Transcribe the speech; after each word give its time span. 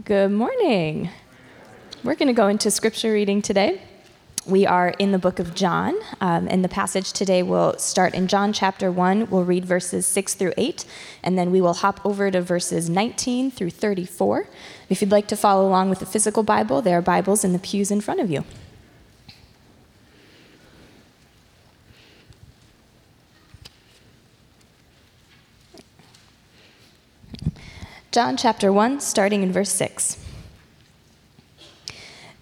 Good 0.00 0.32
morning. 0.32 1.10
We're 2.02 2.14
going 2.14 2.28
to 2.28 2.32
go 2.32 2.48
into 2.48 2.70
scripture 2.70 3.12
reading 3.12 3.42
today. 3.42 3.82
We 4.46 4.66
are 4.66 4.88
in 4.98 5.12
the 5.12 5.18
book 5.18 5.38
of 5.38 5.54
John, 5.54 5.94
um, 6.18 6.48
and 6.48 6.64
the 6.64 6.68
passage 6.70 7.12
today 7.12 7.42
will 7.42 7.76
start 7.76 8.14
in 8.14 8.26
John 8.26 8.54
chapter 8.54 8.90
1. 8.90 9.28
We'll 9.28 9.44
read 9.44 9.66
verses 9.66 10.06
6 10.06 10.32
through 10.32 10.54
8, 10.56 10.86
and 11.22 11.36
then 11.36 11.50
we 11.50 11.60
will 11.60 11.74
hop 11.74 12.00
over 12.06 12.30
to 12.30 12.40
verses 12.40 12.88
19 12.88 13.50
through 13.50 13.68
34. 13.68 14.46
If 14.88 15.02
you'd 15.02 15.10
like 15.10 15.28
to 15.28 15.36
follow 15.36 15.68
along 15.68 15.90
with 15.90 15.98
the 15.98 16.06
physical 16.06 16.42
Bible, 16.42 16.80
there 16.80 16.96
are 16.96 17.02
Bibles 17.02 17.44
in 17.44 17.52
the 17.52 17.58
pews 17.58 17.90
in 17.90 18.00
front 18.00 18.20
of 18.20 18.30
you. 18.30 18.46
John 28.12 28.36
chapter 28.36 28.70
1, 28.70 29.00
starting 29.00 29.42
in 29.42 29.50
verse 29.52 29.72
6. 29.72 30.18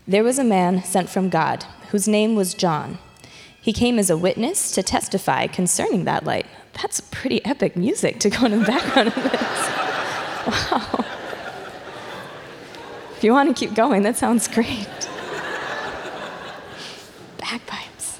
There 0.05 0.25
was 0.25 0.37
a 0.37 0.43
man 0.43 0.83
sent 0.83 1.09
from 1.09 1.29
God 1.29 1.65
whose 1.91 2.09
name 2.09 2.35
was 2.35 2.55
John. 2.55 2.99
He 3.63 3.73
came 3.73 3.97
as 3.97 4.11
a 4.11 4.17
witness 4.17 4.73
to 4.73 4.83
testify 4.83 5.47
concerning 5.47 6.07
that 6.07 6.25
light. 6.25 6.47
That's 6.73 7.01
pretty 7.13 7.45
epic 7.45 7.77
music 7.77 8.19
to 8.19 8.31
go 8.31 8.47
in 8.47 8.59
the 8.59 8.67
background 8.67 9.09
of 9.11 9.15
this. 9.15 9.33
Wow. 10.49 11.05
If 13.17 13.23
you 13.23 13.33
want 13.33 13.49
to 13.49 13.55
keep 13.55 13.73
going, 13.77 14.03
that 14.03 14.17
sounds 14.17 14.49
great. 14.49 14.89
Bagpipes. 17.39 18.19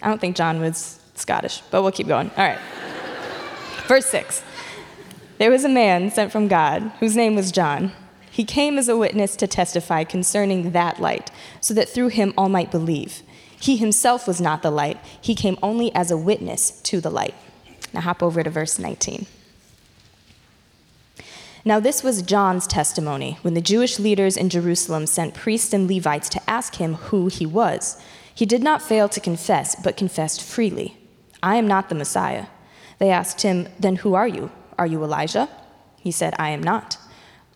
I 0.00 0.08
don't 0.08 0.18
think 0.18 0.36
John 0.36 0.62
was 0.62 0.98
Scottish, 1.14 1.62
but 1.70 1.82
we'll 1.82 1.92
keep 1.92 2.08
going. 2.08 2.30
All 2.38 2.48
right. 2.48 2.58
Verse 3.86 4.06
6. 4.06 4.42
There 5.42 5.50
was 5.50 5.64
a 5.64 5.68
man 5.68 6.08
sent 6.12 6.30
from 6.30 6.46
God 6.46 6.92
whose 7.00 7.16
name 7.16 7.34
was 7.34 7.50
John. 7.50 7.90
He 8.30 8.44
came 8.44 8.78
as 8.78 8.88
a 8.88 8.96
witness 8.96 9.34
to 9.34 9.48
testify 9.48 10.04
concerning 10.04 10.70
that 10.70 11.00
light, 11.00 11.32
so 11.60 11.74
that 11.74 11.88
through 11.88 12.10
him 12.10 12.32
all 12.38 12.48
might 12.48 12.70
believe. 12.70 13.24
He 13.58 13.76
himself 13.76 14.28
was 14.28 14.40
not 14.40 14.62
the 14.62 14.70
light, 14.70 15.00
he 15.20 15.34
came 15.34 15.58
only 15.60 15.92
as 15.96 16.12
a 16.12 16.16
witness 16.16 16.80
to 16.82 17.00
the 17.00 17.10
light. 17.10 17.34
Now 17.92 18.02
hop 18.02 18.22
over 18.22 18.44
to 18.44 18.50
verse 18.50 18.78
19. 18.78 19.26
Now, 21.64 21.80
this 21.80 22.04
was 22.04 22.22
John's 22.22 22.68
testimony 22.68 23.38
when 23.42 23.54
the 23.54 23.60
Jewish 23.60 23.98
leaders 23.98 24.36
in 24.36 24.48
Jerusalem 24.48 25.06
sent 25.06 25.34
priests 25.34 25.72
and 25.72 25.90
Levites 25.90 26.28
to 26.28 26.40
ask 26.48 26.76
him 26.76 26.94
who 26.94 27.26
he 27.26 27.46
was. 27.46 28.00
He 28.32 28.46
did 28.46 28.62
not 28.62 28.80
fail 28.80 29.08
to 29.08 29.18
confess, 29.18 29.74
but 29.74 29.96
confessed 29.96 30.40
freely 30.40 30.96
I 31.42 31.56
am 31.56 31.66
not 31.66 31.88
the 31.88 31.96
Messiah. 31.96 32.46
They 33.00 33.10
asked 33.10 33.42
him, 33.42 33.66
Then 33.80 33.96
who 33.96 34.14
are 34.14 34.28
you? 34.28 34.52
Are 34.82 34.86
you 34.86 35.04
Elijah? 35.04 35.48
He 36.00 36.10
said, 36.10 36.34
I 36.40 36.50
am 36.50 36.60
not. 36.60 36.98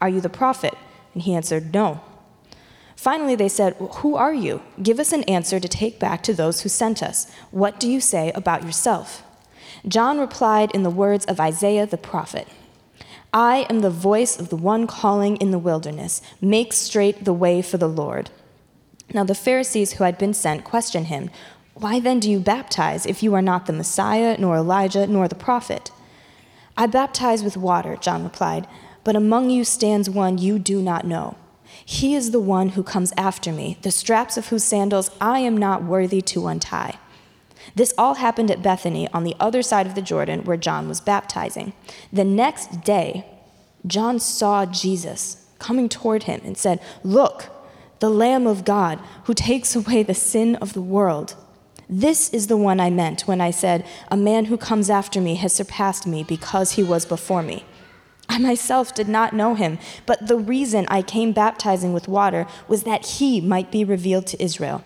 Are 0.01 0.09
you 0.09 0.21
the 0.21 0.29
prophet? 0.29 0.79
And 1.13 1.25
he 1.25 1.35
answered, 1.35 1.75
No. 1.75 2.01
Finally, 2.95 3.35
they 3.35 3.49
said, 3.49 3.75
Who 3.97 4.15
are 4.15 4.33
you? 4.33 4.63
Give 4.81 5.01
us 5.01 5.13
an 5.13 5.25
answer 5.25 5.59
to 5.59 5.67
take 5.67 5.99
back 5.99 6.23
to 6.23 6.33
those 6.33 6.61
who 6.61 6.69
sent 6.69 7.03
us. 7.03 7.29
What 7.51 7.81
do 7.81 7.91
you 7.91 8.01
say 8.01 8.31
about 8.37 8.63
yourself? 8.63 9.25
John 9.89 10.21
replied 10.21 10.71
in 10.71 10.85
the 10.85 10.99
words 11.05 11.25
of 11.25 11.41
Isaiah 11.41 11.85
the 11.85 11.97
prophet 11.97 12.47
I 13.33 13.67
am 13.69 13.81
the 13.81 13.91
voice 13.91 14.39
of 14.39 14.49
the 14.49 14.57
one 14.57 14.87
calling 14.87 15.37
in 15.39 15.51
the 15.51 15.59
wilderness, 15.59 16.23
make 16.41 16.73
straight 16.73 17.25
the 17.25 17.33
way 17.33 17.61
for 17.61 17.77
the 17.77 17.89
Lord. 17.89 18.31
Now 19.13 19.25
the 19.25 19.35
Pharisees 19.35 19.95
who 19.95 20.05
had 20.05 20.17
been 20.17 20.33
sent 20.33 20.63
questioned 20.63 21.09
him, 21.09 21.31
Why 21.75 21.99
then 21.99 22.21
do 22.21 22.31
you 22.31 22.39
baptize 22.39 23.05
if 23.05 23.21
you 23.21 23.35
are 23.35 23.43
not 23.43 23.67
the 23.67 23.73
Messiah, 23.73 24.37
nor 24.39 24.59
Elijah, 24.59 25.09
nor 25.09 25.27
the 25.27 25.35
prophet? 25.35 25.91
I 26.77 26.87
baptize 26.87 27.43
with 27.43 27.57
water, 27.57 27.97
John 27.97 28.23
replied, 28.23 28.67
but 29.05 29.17
among 29.17 29.51
you 29.51 29.65
stands 29.65 30.11
one 30.11 30.39
you 30.39 30.59
do 30.59 30.83
not 30.83 31.07
know. 31.07 31.37
He 31.85 32.15
is 32.15 32.31
the 32.31 32.41
one 32.41 32.71
who 32.71 32.83
comes 32.83 33.13
after 33.17 33.53
me, 33.53 33.79
the 33.83 33.91
straps 33.91 34.37
of 34.37 34.49
whose 34.49 34.65
sandals 34.65 35.11
I 35.21 35.41
am 35.41 35.57
not 35.57 35.85
worthy 35.85 36.21
to 36.23 36.49
untie. 36.49 36.99
This 37.75 37.95
all 37.99 38.15
happened 38.15 38.51
at 38.51 38.63
Bethany 38.63 39.09
on 39.13 39.25
the 39.25 39.37
other 39.41 39.63
side 39.63 39.87
of 39.87 39.95
the 39.95 40.03
Jordan 40.03 40.45
where 40.45 40.57
John 40.57 40.89
was 40.89 41.01
baptizing. 41.01 41.73
The 42.13 42.25
next 42.25 42.83
day, 42.83 43.27
John 43.87 44.19
saw 44.19 44.67
Jesus 44.67 45.47
coming 45.59 45.89
toward 45.89 46.25
him 46.25 46.41
and 46.45 46.57
said, 46.57 46.81
Look, 47.03 47.51
the 48.01 48.11
Lamb 48.11 48.47
of 48.47 48.65
God 48.65 49.01
who 49.25 49.35
takes 49.35 49.75
away 49.75 50.03
the 50.03 50.15
sin 50.15 50.57
of 50.57 50.73
the 50.73 50.83
world. 50.83 51.35
This 51.89 52.31
is 52.31 52.49
the 52.49 52.57
one 52.57 52.81
I 52.81 52.91
meant 52.91 53.23
when 53.23 53.41
I 53.41 53.51
said, 53.51 53.87
A 54.11 54.17
man 54.17 54.47
who 54.47 54.57
comes 54.57 54.91
after 54.91 55.21
me 55.21 55.37
has 55.37 55.53
surpassed 55.53 56.07
me 56.07 56.25
because 56.25 56.73
he 56.73 56.83
was 56.83 57.07
before 57.07 57.43
me. 57.43 57.65
I 58.29 58.39
myself 58.39 58.93
did 58.93 59.09
not 59.09 59.33
know 59.33 59.55
him, 59.55 59.79
but 60.05 60.27
the 60.27 60.37
reason 60.37 60.87
I 60.89 61.03
came 61.03 61.33
baptizing 61.33 61.93
with 61.93 62.09
water 62.09 62.47
was 62.67 62.83
that 62.83 63.07
he 63.07 63.41
might 63.41 63.71
be 63.71 63.85
revealed 63.85 64.27
to 64.29 64.43
Israel. 64.43 64.83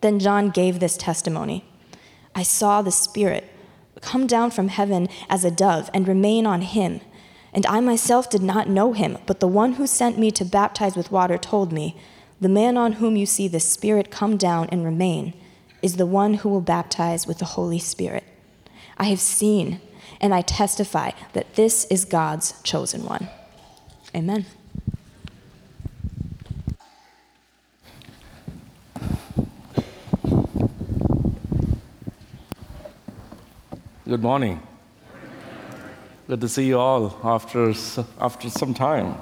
Then 0.00 0.18
John 0.18 0.50
gave 0.50 0.80
this 0.80 0.96
testimony 0.96 1.64
I 2.34 2.42
saw 2.42 2.82
the 2.82 2.90
Spirit 2.90 3.50
come 4.02 4.26
down 4.26 4.50
from 4.50 4.68
heaven 4.68 5.08
as 5.28 5.44
a 5.44 5.50
dove 5.50 5.90
and 5.94 6.06
remain 6.06 6.46
on 6.46 6.60
him. 6.60 7.00
And 7.52 7.64
I 7.66 7.80
myself 7.80 8.28
did 8.28 8.42
not 8.42 8.68
know 8.68 8.92
him, 8.92 9.16
but 9.26 9.40
the 9.40 9.48
one 9.48 9.74
who 9.74 9.86
sent 9.86 10.18
me 10.18 10.30
to 10.32 10.44
baptize 10.44 10.96
with 10.96 11.10
water 11.10 11.38
told 11.38 11.72
me, 11.72 11.96
The 12.40 12.48
man 12.48 12.76
on 12.76 12.94
whom 12.94 13.16
you 13.16 13.24
see 13.24 13.48
the 13.48 13.60
Spirit 13.60 14.10
come 14.10 14.36
down 14.36 14.68
and 14.70 14.84
remain 14.84 15.32
is 15.86 15.96
the 15.98 16.04
one 16.04 16.34
who 16.34 16.48
will 16.48 16.60
baptize 16.60 17.28
with 17.28 17.38
the 17.38 17.44
Holy 17.44 17.78
Spirit. 17.78 18.24
I 18.98 19.04
have 19.04 19.20
seen 19.20 19.80
and 20.20 20.34
I 20.34 20.40
testify 20.40 21.12
that 21.32 21.54
this 21.54 21.84
is 21.84 22.04
God's 22.04 22.60
chosen 22.62 23.04
one. 23.04 23.28
Amen. 24.12 24.46
Good 34.08 34.22
morning. 34.22 34.60
Good 36.26 36.40
to 36.40 36.48
see 36.48 36.66
you 36.66 36.80
all 36.80 37.16
after, 37.22 37.72
after 38.20 38.50
some 38.50 38.74
time. 38.74 39.14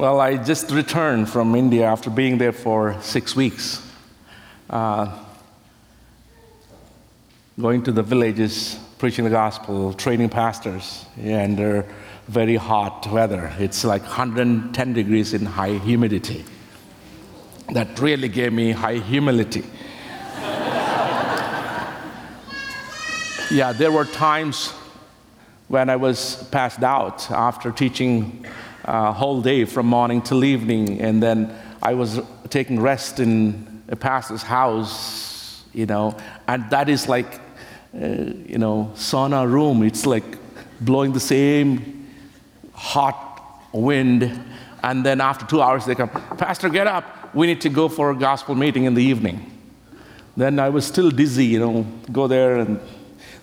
Well, 0.00 0.18
I 0.18 0.38
just 0.38 0.70
returned 0.70 1.28
from 1.28 1.54
India 1.54 1.84
after 1.84 2.08
being 2.08 2.38
there 2.38 2.52
for 2.52 2.96
six 3.02 3.36
weeks. 3.36 3.86
Uh, 4.70 5.14
going 7.60 7.82
to 7.82 7.92
the 7.92 8.02
villages, 8.02 8.78
preaching 8.96 9.24
the 9.24 9.30
gospel, 9.30 9.92
training 9.92 10.30
pastors, 10.30 11.04
and 11.18 11.84
very 12.28 12.56
hot 12.56 13.08
weather. 13.08 13.52
It's 13.58 13.84
like 13.84 14.00
110 14.00 14.94
degrees 14.94 15.34
in 15.34 15.44
high 15.44 15.76
humidity. 15.76 16.46
That 17.74 18.00
really 18.00 18.28
gave 18.28 18.54
me 18.54 18.70
high 18.70 19.00
humility. 19.00 19.64
yeah, 23.50 23.74
there 23.76 23.92
were 23.92 24.06
times 24.06 24.72
when 25.68 25.90
I 25.90 25.96
was 25.96 26.42
passed 26.50 26.82
out 26.82 27.30
after 27.30 27.70
teaching 27.70 28.46
uh, 28.84 29.12
whole 29.12 29.40
day 29.42 29.64
from 29.64 29.86
morning 29.86 30.22
till 30.22 30.44
evening, 30.44 31.00
and 31.00 31.22
then 31.22 31.54
I 31.82 31.94
was 31.94 32.20
taking 32.48 32.80
rest 32.80 33.20
in 33.20 33.82
a 33.88 33.96
pastor's 33.96 34.42
house, 34.42 35.64
you 35.72 35.86
know, 35.86 36.16
and 36.46 36.68
that 36.70 36.88
is 36.88 37.08
like, 37.08 37.40
uh, 37.94 38.06
you 38.46 38.58
know, 38.58 38.90
sauna 38.94 39.50
room. 39.50 39.82
It's 39.82 40.06
like 40.06 40.24
blowing 40.80 41.12
the 41.12 41.20
same 41.20 42.08
hot 42.72 43.16
wind, 43.72 44.40
and 44.82 45.04
then 45.04 45.20
after 45.20 45.46
two 45.46 45.62
hours 45.62 45.84
they 45.86 45.94
come, 45.94 46.08
Pastor, 46.08 46.68
get 46.68 46.86
up. 46.86 47.34
We 47.34 47.46
need 47.46 47.60
to 47.60 47.68
go 47.68 47.88
for 47.88 48.10
a 48.10 48.16
gospel 48.16 48.54
meeting 48.54 48.84
in 48.84 48.94
the 48.94 49.04
evening. 49.04 49.46
Then 50.36 50.58
I 50.58 50.68
was 50.68 50.86
still 50.86 51.10
dizzy, 51.10 51.46
you 51.46 51.58
know, 51.58 51.86
go 52.10 52.26
there 52.26 52.58
and 52.58 52.80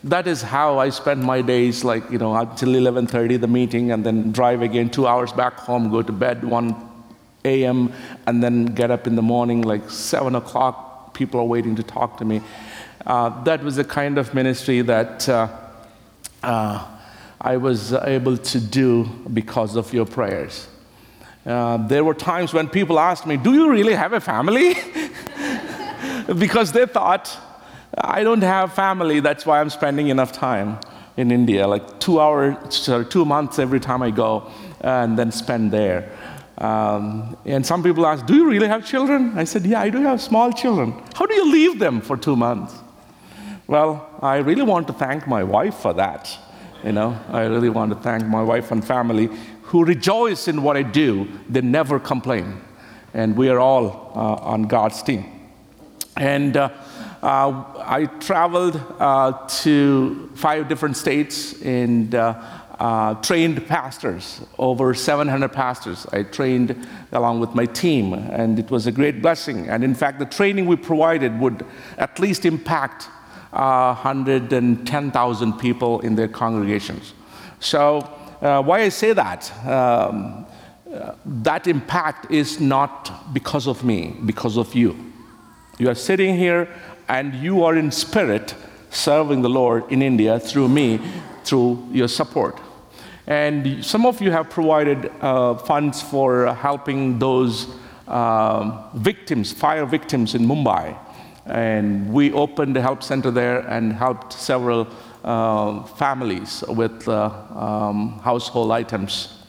that 0.09 0.27
is 0.27 0.41
how 0.41 0.79
I 0.79 0.89
spend 0.89 1.23
my 1.23 1.41
days, 1.41 1.83
like, 1.83 2.09
you 2.09 2.17
know, 2.17 2.35
until 2.35 2.69
11.30, 2.69 3.39
the 3.39 3.47
meeting, 3.47 3.91
and 3.91 4.05
then 4.05 4.31
drive 4.31 4.61
again 4.61 4.89
two 4.89 5.07
hours 5.07 5.31
back 5.31 5.53
home, 5.55 5.89
go 5.89 6.01
to 6.01 6.11
bed 6.11 6.43
1 6.43 6.75
a.m., 7.45 7.93
and 8.25 8.43
then 8.43 8.65
get 8.65 8.91
up 8.91 9.07
in 9.07 9.15
the 9.15 9.21
morning, 9.21 9.61
like 9.61 9.89
7 9.89 10.35
o'clock, 10.35 11.13
people 11.13 11.39
are 11.39 11.45
waiting 11.45 11.75
to 11.75 11.83
talk 11.83 12.17
to 12.17 12.25
me. 12.25 12.41
Uh, 13.05 13.43
that 13.43 13.63
was 13.63 13.75
the 13.75 13.83
kind 13.83 14.17
of 14.17 14.33
ministry 14.33 14.81
that 14.81 15.27
uh, 15.29 15.47
uh, 16.43 16.85
I 17.39 17.57
was 17.57 17.93
able 17.93 18.37
to 18.37 18.59
do 18.59 19.05
because 19.33 19.75
of 19.75 19.93
your 19.93 20.05
prayers. 20.05 20.67
Uh, 21.45 21.77
there 21.87 22.03
were 22.03 22.13
times 22.13 22.53
when 22.53 22.67
people 22.67 22.99
asked 22.99 23.25
me, 23.25 23.37
Do 23.37 23.53
you 23.53 23.71
really 23.71 23.93
have 23.93 24.11
a 24.13 24.19
family? 24.19 24.75
because 26.37 26.73
they 26.73 26.85
thought 26.85 27.37
I 28.01 28.23
don't 28.23 28.43
have 28.43 28.73
family, 28.73 29.19
that's 29.19 29.45
why 29.45 29.59
I'm 29.59 29.69
spending 29.69 30.09
enough 30.09 30.31
time 30.31 30.79
in 31.17 31.31
India, 31.31 31.67
like 31.67 31.99
two 31.99 32.19
hours, 32.19 32.55
sorry, 32.75 33.05
two 33.05 33.25
months 33.25 33.57
every 33.59 33.79
time 33.79 34.03
I 34.03 34.11
go, 34.11 34.51
and 34.81 35.17
then 35.17 35.31
spend 35.31 35.71
there. 35.71 36.11
Um, 36.59 37.37
and 37.45 37.65
some 37.65 37.83
people 37.83 38.05
ask, 38.05 38.25
Do 38.25 38.35
you 38.35 38.47
really 38.47 38.67
have 38.67 38.85
children? 38.85 39.37
I 39.37 39.43
said, 39.43 39.65
Yeah, 39.65 39.81
I 39.81 39.89
do 39.89 40.01
have 40.01 40.21
small 40.21 40.51
children. 40.51 40.93
How 41.13 41.25
do 41.25 41.33
you 41.33 41.51
leave 41.51 41.79
them 41.79 42.01
for 42.01 42.17
two 42.17 42.35
months? 42.35 42.73
Well, 43.67 44.09
I 44.21 44.37
really 44.37 44.63
want 44.63 44.87
to 44.87 44.93
thank 44.93 45.27
my 45.27 45.43
wife 45.43 45.75
for 45.75 45.93
that. 45.93 46.35
You 46.83 46.93
know, 46.93 47.19
I 47.29 47.43
really 47.43 47.69
want 47.69 47.91
to 47.91 47.97
thank 47.99 48.25
my 48.25 48.41
wife 48.41 48.71
and 48.71 48.85
family 48.85 49.29
who 49.63 49.83
rejoice 49.83 50.47
in 50.47 50.63
what 50.63 50.77
I 50.77 50.83
do. 50.83 51.27
They 51.49 51.61
never 51.61 51.99
complain. 51.99 52.61
And 53.13 53.35
we 53.35 53.49
are 53.49 53.59
all 53.59 54.11
uh, 54.15 54.51
on 54.51 54.63
God's 54.63 55.03
team. 55.03 55.25
And 56.15 56.55
uh, 56.55 56.69
uh, 57.21 57.63
I 57.77 58.05
traveled 58.19 58.75
uh, 58.99 59.47
to 59.61 60.29
five 60.35 60.67
different 60.67 60.97
states 60.97 61.61
and 61.61 62.13
uh, 62.13 62.41
uh, 62.79 63.15
trained 63.15 63.65
pastors, 63.67 64.41
over 64.59 64.93
700 64.93 65.49
pastors. 65.49 66.05
I 66.11 66.23
trained 66.23 66.87
along 67.11 67.39
with 67.39 67.55
my 67.55 67.65
team, 67.65 68.13
and 68.13 68.59
it 68.59 68.69
was 68.69 68.85
a 68.85 68.91
great 68.91 69.21
blessing. 69.21 69.67
And 69.67 69.83
in 69.83 69.95
fact, 69.95 70.19
the 70.19 70.25
training 70.25 70.67
we 70.67 70.75
provided 70.75 71.39
would 71.39 71.65
at 71.97 72.19
least 72.19 72.45
impact 72.45 73.09
uh, 73.51 73.95
110,000 73.95 75.53
people 75.53 76.01
in 76.01 76.15
their 76.15 76.27
congregations. 76.27 77.13
So, 77.59 77.99
uh, 78.41 78.61
why 78.61 78.81
I 78.81 78.89
say 78.89 79.13
that? 79.13 79.51
Um, 79.65 80.45
that 81.25 81.67
impact 81.67 82.31
is 82.31 82.59
not 82.59 83.33
because 83.33 83.67
of 83.67 83.83
me, 83.83 84.15
because 84.25 84.57
of 84.57 84.75
you. 84.75 84.95
You 85.79 85.89
are 85.89 85.95
sitting 85.95 86.35
here 86.35 86.69
and 87.07 87.33
you 87.35 87.63
are 87.63 87.75
in 87.75 87.91
spirit 87.91 88.55
serving 88.89 89.41
the 89.41 89.49
Lord 89.49 89.91
in 89.91 90.01
India 90.01 90.39
through 90.39 90.69
me, 90.69 90.99
through 91.43 91.87
your 91.91 92.07
support. 92.07 92.59
And 93.27 93.83
some 93.83 94.05
of 94.05 94.21
you 94.21 94.31
have 94.31 94.49
provided 94.49 95.11
uh, 95.21 95.55
funds 95.55 96.01
for 96.01 96.53
helping 96.53 97.19
those 97.19 97.67
uh, 98.07 98.89
victims, 98.95 99.51
fire 99.51 99.85
victims 99.85 100.33
in 100.33 100.45
Mumbai. 100.45 100.97
And 101.45 102.11
we 102.11 102.31
opened 102.31 102.75
a 102.77 102.81
help 102.81 103.03
center 103.03 103.31
there 103.31 103.59
and 103.67 103.93
helped 103.93 104.33
several 104.33 104.87
uh, 105.23 105.83
families 105.83 106.63
with 106.67 107.07
uh, 107.07 107.25
um, 107.55 108.19
household 108.19 108.71
items. 108.71 109.43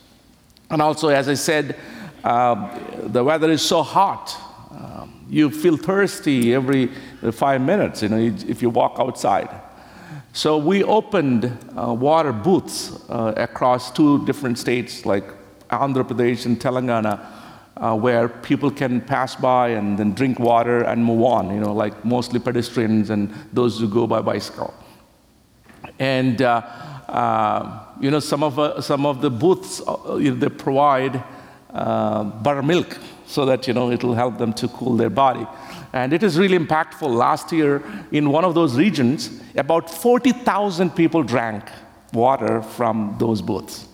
And 0.70 0.82
also, 0.82 1.08
as 1.08 1.28
I 1.28 1.34
said, 1.34 1.76
uh, 2.24 2.78
the 3.06 3.22
weather 3.22 3.50
is 3.50 3.62
so 3.62 3.82
hot. 3.82 4.36
Um, 4.70 5.17
you 5.28 5.50
feel 5.50 5.76
thirsty 5.76 6.54
every 6.54 6.86
five 7.32 7.60
minutes, 7.60 8.02
you 8.02 8.08
know, 8.08 8.16
if 8.16 8.62
you 8.62 8.70
walk 8.70 8.96
outside. 8.98 9.48
So 10.32 10.56
we 10.58 10.84
opened 10.84 11.44
uh, 11.76 11.92
water 11.92 12.32
booths 12.32 12.92
uh, 13.08 13.34
across 13.36 13.90
two 13.90 14.24
different 14.24 14.58
states 14.58 15.04
like 15.04 15.24
Andhra 15.68 16.04
Pradesh 16.04 16.46
and 16.46 16.60
Telangana, 16.60 17.26
uh, 17.76 17.96
where 17.96 18.28
people 18.28 18.70
can 18.70 19.00
pass 19.00 19.36
by 19.36 19.68
and 19.70 19.98
then 19.98 20.12
drink 20.12 20.38
water 20.38 20.82
and 20.82 21.04
move 21.04 21.22
on, 21.22 21.52
you 21.54 21.60
know, 21.60 21.72
like 21.72 22.04
mostly 22.04 22.40
pedestrians 22.40 23.10
and 23.10 23.32
those 23.52 23.78
who 23.80 23.88
go 23.88 24.06
by 24.06 24.20
bicycle. 24.20 24.72
And, 25.98 26.40
uh, 26.42 26.62
uh, 27.08 27.84
you 28.00 28.10
know, 28.10 28.20
some 28.20 28.42
of, 28.42 28.58
uh, 28.58 28.80
some 28.80 29.06
of 29.06 29.20
the 29.20 29.30
booths, 29.30 29.82
they 30.16 30.48
provide 30.48 31.22
buttermilk 31.72 32.98
so 33.28 33.44
that, 33.44 33.68
you 33.68 33.74
know, 33.74 33.90
it'll 33.90 34.14
help 34.14 34.38
them 34.38 34.52
to 34.54 34.68
cool 34.68 34.96
their 34.96 35.10
body. 35.10 35.46
And 35.92 36.12
it 36.12 36.22
is 36.22 36.38
really 36.38 36.58
impactful. 36.58 37.14
Last 37.14 37.52
year, 37.52 37.82
in 38.10 38.30
one 38.30 38.44
of 38.44 38.54
those 38.54 38.76
regions, 38.76 39.40
about 39.54 39.90
40,000 39.90 40.96
people 40.96 41.22
drank 41.22 41.64
water 42.12 42.62
from 42.62 43.16
those 43.18 43.42
booths. 43.42 43.86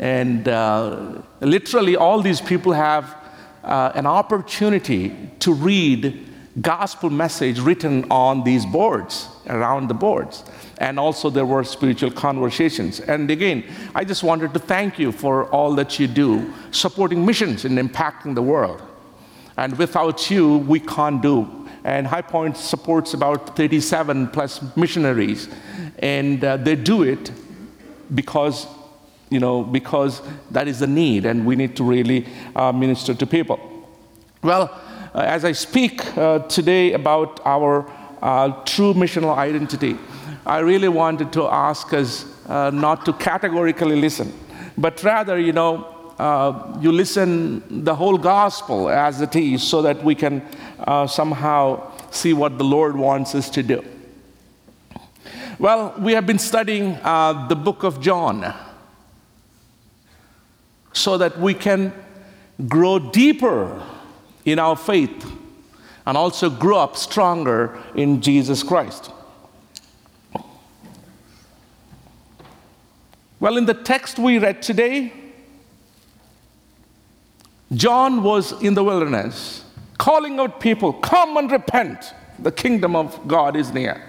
And 0.00 0.48
uh, 0.48 1.22
literally, 1.40 1.96
all 1.96 2.20
these 2.20 2.40
people 2.40 2.72
have 2.72 3.14
uh, 3.62 3.92
an 3.94 4.06
opportunity 4.06 5.30
to 5.40 5.54
read 5.54 6.26
gospel 6.60 7.10
message 7.10 7.60
written 7.60 8.04
on 8.10 8.42
these 8.44 8.64
boards, 8.64 9.28
around 9.46 9.88
the 9.88 9.94
boards. 9.94 10.44
And 10.78 10.98
also, 10.98 11.30
there 11.30 11.46
were 11.46 11.64
spiritual 11.64 12.10
conversations. 12.10 13.00
And 13.00 13.30
again, 13.30 13.64
I 13.94 14.04
just 14.04 14.22
wanted 14.22 14.52
to 14.54 14.58
thank 14.58 14.98
you 14.98 15.12
for 15.12 15.46
all 15.50 15.74
that 15.74 15.98
you 15.98 16.06
do, 16.06 16.52
supporting 16.70 17.24
missions 17.24 17.64
and 17.64 17.78
impacting 17.78 18.34
the 18.34 18.42
world. 18.42 18.82
And 19.56 19.76
without 19.78 20.30
you, 20.30 20.58
we 20.58 20.80
can't 20.80 21.22
do. 21.22 21.66
And 21.84 22.06
High 22.06 22.22
Point 22.22 22.56
supports 22.56 23.14
about 23.14 23.56
37 23.56 24.28
plus 24.28 24.60
missionaries. 24.76 25.48
And 25.98 26.44
uh, 26.44 26.56
they 26.56 26.74
do 26.74 27.02
it 27.02 27.30
because, 28.14 28.66
you 29.30 29.40
know, 29.40 29.62
because 29.62 30.20
that 30.50 30.68
is 30.68 30.80
the 30.80 30.86
need, 30.86 31.24
and 31.26 31.46
we 31.46 31.56
need 31.56 31.76
to 31.76 31.84
really 31.84 32.26
uh, 32.54 32.72
minister 32.72 33.14
to 33.14 33.26
people. 33.26 33.58
Well, 34.42 34.78
as 35.20 35.44
I 35.44 35.52
speak 35.52 36.04
uh, 36.16 36.40
today 36.40 36.92
about 36.92 37.40
our 37.44 37.90
uh, 38.20 38.48
true 38.64 38.92
missional 38.94 39.36
identity, 39.36 39.96
I 40.44 40.58
really 40.58 40.88
wanted 40.88 41.32
to 41.32 41.46
ask 41.46 41.92
us 41.92 42.26
uh, 42.46 42.70
not 42.70 43.04
to 43.06 43.12
categorically 43.14 43.96
listen, 43.96 44.32
but 44.76 45.02
rather, 45.02 45.38
you 45.38 45.52
know, 45.52 45.84
uh, 46.18 46.78
you 46.80 46.92
listen 46.92 47.62
the 47.84 47.94
whole 47.94 48.18
gospel 48.18 48.88
as 48.88 49.20
it 49.20 49.34
is 49.36 49.62
so 49.62 49.82
that 49.82 50.02
we 50.04 50.14
can 50.14 50.42
uh, 50.80 51.06
somehow 51.06 51.92
see 52.10 52.32
what 52.32 52.58
the 52.58 52.64
Lord 52.64 52.96
wants 52.96 53.34
us 53.34 53.50
to 53.50 53.62
do. 53.62 53.84
Well, 55.58 55.94
we 55.98 56.12
have 56.12 56.26
been 56.26 56.38
studying 56.38 56.98
uh, 57.02 57.46
the 57.48 57.56
book 57.56 57.82
of 57.82 58.00
John 58.00 58.54
so 60.92 61.16
that 61.18 61.38
we 61.38 61.54
can 61.54 61.92
grow 62.68 62.98
deeper 62.98 63.82
in 64.46 64.58
our 64.58 64.76
faith 64.76 65.30
and 66.06 66.16
also 66.16 66.48
grow 66.48 66.78
up 66.78 66.96
stronger 66.96 67.78
in 67.94 68.22
Jesus 68.22 68.62
Christ. 68.62 69.10
Well, 73.38 73.58
in 73.58 73.66
the 73.66 73.74
text 73.74 74.18
we 74.18 74.38
read 74.38 74.62
today, 74.62 75.12
John 77.74 78.22
was 78.22 78.52
in 78.62 78.74
the 78.74 78.84
wilderness 78.84 79.64
calling 79.98 80.38
out 80.38 80.60
people, 80.60 80.92
Come 80.94 81.36
and 81.36 81.50
repent. 81.50 82.14
The 82.38 82.52
kingdom 82.52 82.94
of 82.94 83.26
God 83.26 83.56
is 83.56 83.72
near. 83.72 84.02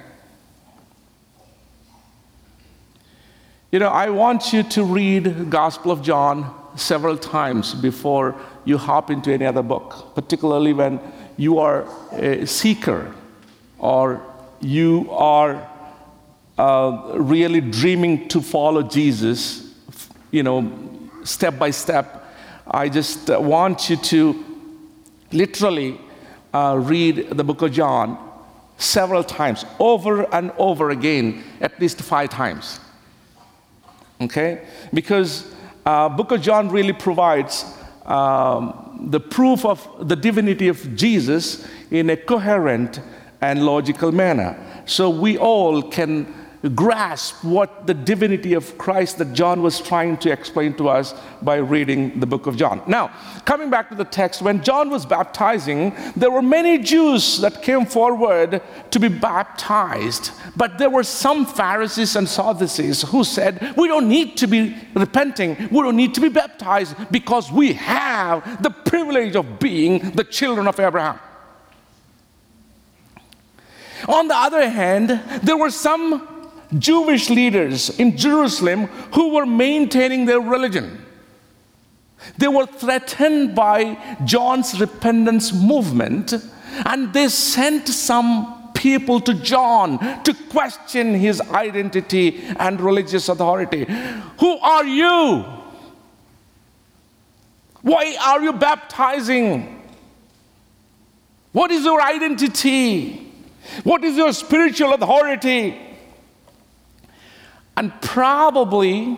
You 3.71 3.79
know, 3.79 3.89
I 3.89 4.09
want 4.09 4.53
you 4.53 4.63
to 4.63 4.83
read 4.83 5.49
Gospel 5.49 5.91
of 5.91 6.01
John 6.01 6.53
several 6.75 7.17
times 7.17 7.73
before 7.73 8.39
you 8.67 8.77
hop 8.77 9.09
into 9.09 9.31
any 9.31 9.45
other 9.45 9.63
book, 9.63 10.13
particularly 10.15 10.73
when 10.73 10.99
you 11.37 11.59
are 11.59 11.87
a 12.11 12.45
seeker 12.45 13.13
or 13.79 14.21
you 14.59 15.07
are 15.11 15.67
uh, 16.57 17.13
really 17.15 17.61
dreaming 17.61 18.27
to 18.27 18.41
follow 18.41 18.81
Jesus, 18.83 19.73
you 20.31 20.43
know, 20.43 20.71
step 21.23 21.57
by 21.57 21.71
step 21.71 22.17
I 22.69 22.89
just 22.89 23.29
uh, 23.29 23.39
want 23.39 23.89
you 23.89 23.95
to 23.95 24.45
literally 25.31 25.99
uh, 26.53 26.77
read 26.77 27.29
the 27.29 27.43
book 27.43 27.61
of 27.61 27.71
John 27.71 28.17
several 28.77 29.23
times, 29.23 29.65
over 29.79 30.23
and 30.33 30.51
over 30.57 30.89
again, 30.89 31.43
at 31.61 31.79
least 31.79 32.01
five 32.01 32.29
times. 32.29 32.79
Okay? 34.19 34.65
Because 34.93 35.53
uh, 35.85 36.09
book 36.09 36.31
of 36.31 36.41
John 36.41 36.69
really 36.69 36.93
provides 36.93 37.65
um, 38.07 39.07
the 39.11 39.19
proof 39.19 39.65
of 39.65 40.07
the 40.07 40.15
divinity 40.15 40.67
of 40.67 40.95
Jesus 40.95 41.67
in 41.91 42.09
a 42.09 42.17
coherent 42.17 42.99
and 43.41 43.65
logical 43.65 44.11
manner. 44.11 44.57
So 44.85 45.09
we 45.09 45.37
all 45.37 45.83
can 45.83 46.33
grasp 46.69 47.43
what 47.43 47.87
the 47.87 47.93
divinity 47.93 48.53
of 48.53 48.77
Christ 48.77 49.17
that 49.19 49.33
John 49.33 49.61
was 49.61 49.79
trying 49.79 50.17
to 50.17 50.31
explain 50.31 50.73
to 50.75 50.89
us 50.89 51.13
by 51.41 51.57
reading 51.57 52.19
the 52.19 52.25
book 52.25 52.47
of 52.47 52.57
John. 52.57 52.81
Now, 52.87 53.07
coming 53.45 53.69
back 53.69 53.89
to 53.89 53.95
the 53.95 54.05
text, 54.05 54.41
when 54.41 54.63
John 54.63 54.89
was 54.89 55.05
baptizing, 55.05 55.95
there 56.15 56.31
were 56.31 56.41
many 56.41 56.77
Jews 56.79 57.39
that 57.41 57.61
came 57.61 57.85
forward 57.85 58.61
to 58.91 58.99
be 58.99 59.07
baptized, 59.07 60.31
but 60.55 60.77
there 60.77 60.89
were 60.89 61.03
some 61.03 61.45
Pharisees 61.45 62.15
and 62.15 62.27
Sadducees 62.27 63.03
who 63.03 63.23
said, 63.23 63.73
We 63.77 63.87
don't 63.87 64.07
need 64.07 64.37
to 64.37 64.47
be 64.47 64.75
repenting, 64.93 65.55
we 65.71 65.81
don't 65.81 65.97
need 65.97 66.13
to 66.15 66.21
be 66.21 66.29
baptized 66.29 66.95
because 67.11 67.51
we 67.51 67.73
have 67.73 68.63
the 68.63 68.71
privilege 68.71 69.35
of 69.35 69.59
being 69.59 70.11
the 70.11 70.23
children 70.23 70.67
of 70.67 70.79
Abraham. 70.79 71.19
On 74.07 74.27
the 74.27 74.35
other 74.35 74.69
hand, 74.69 75.09
there 75.43 75.57
were 75.57 75.71
some 75.71 76.36
Jewish 76.77 77.29
leaders 77.29 77.89
in 77.99 78.17
Jerusalem 78.17 78.87
who 79.13 79.33
were 79.35 79.45
maintaining 79.45 80.25
their 80.25 80.39
religion. 80.39 81.05
They 82.37 82.47
were 82.47 82.65
threatened 82.65 83.55
by 83.55 83.97
John's 84.25 84.79
repentance 84.79 85.53
movement, 85.53 86.33
and 86.85 87.13
they 87.13 87.29
sent 87.29 87.87
some 87.87 88.71
people 88.73 89.19
to 89.21 89.33
John 89.33 90.23
to 90.23 90.33
question 90.49 91.13
his 91.13 91.41
identity 91.41 92.43
and 92.59 92.79
religious 92.79 93.29
authority. 93.29 93.85
Who 94.39 94.57
are 94.57 94.85
you? 94.85 95.45
Why 97.81 98.17
are 98.21 98.41
you 98.41 98.53
baptizing? 98.53 99.81
What 101.53 101.71
is 101.71 101.85
your 101.85 102.01
identity? 102.01 103.31
What 103.83 104.03
is 104.03 104.17
your 104.17 104.33
spiritual 104.33 104.93
authority? 104.93 105.86
And 107.77 107.93
probably 108.01 109.17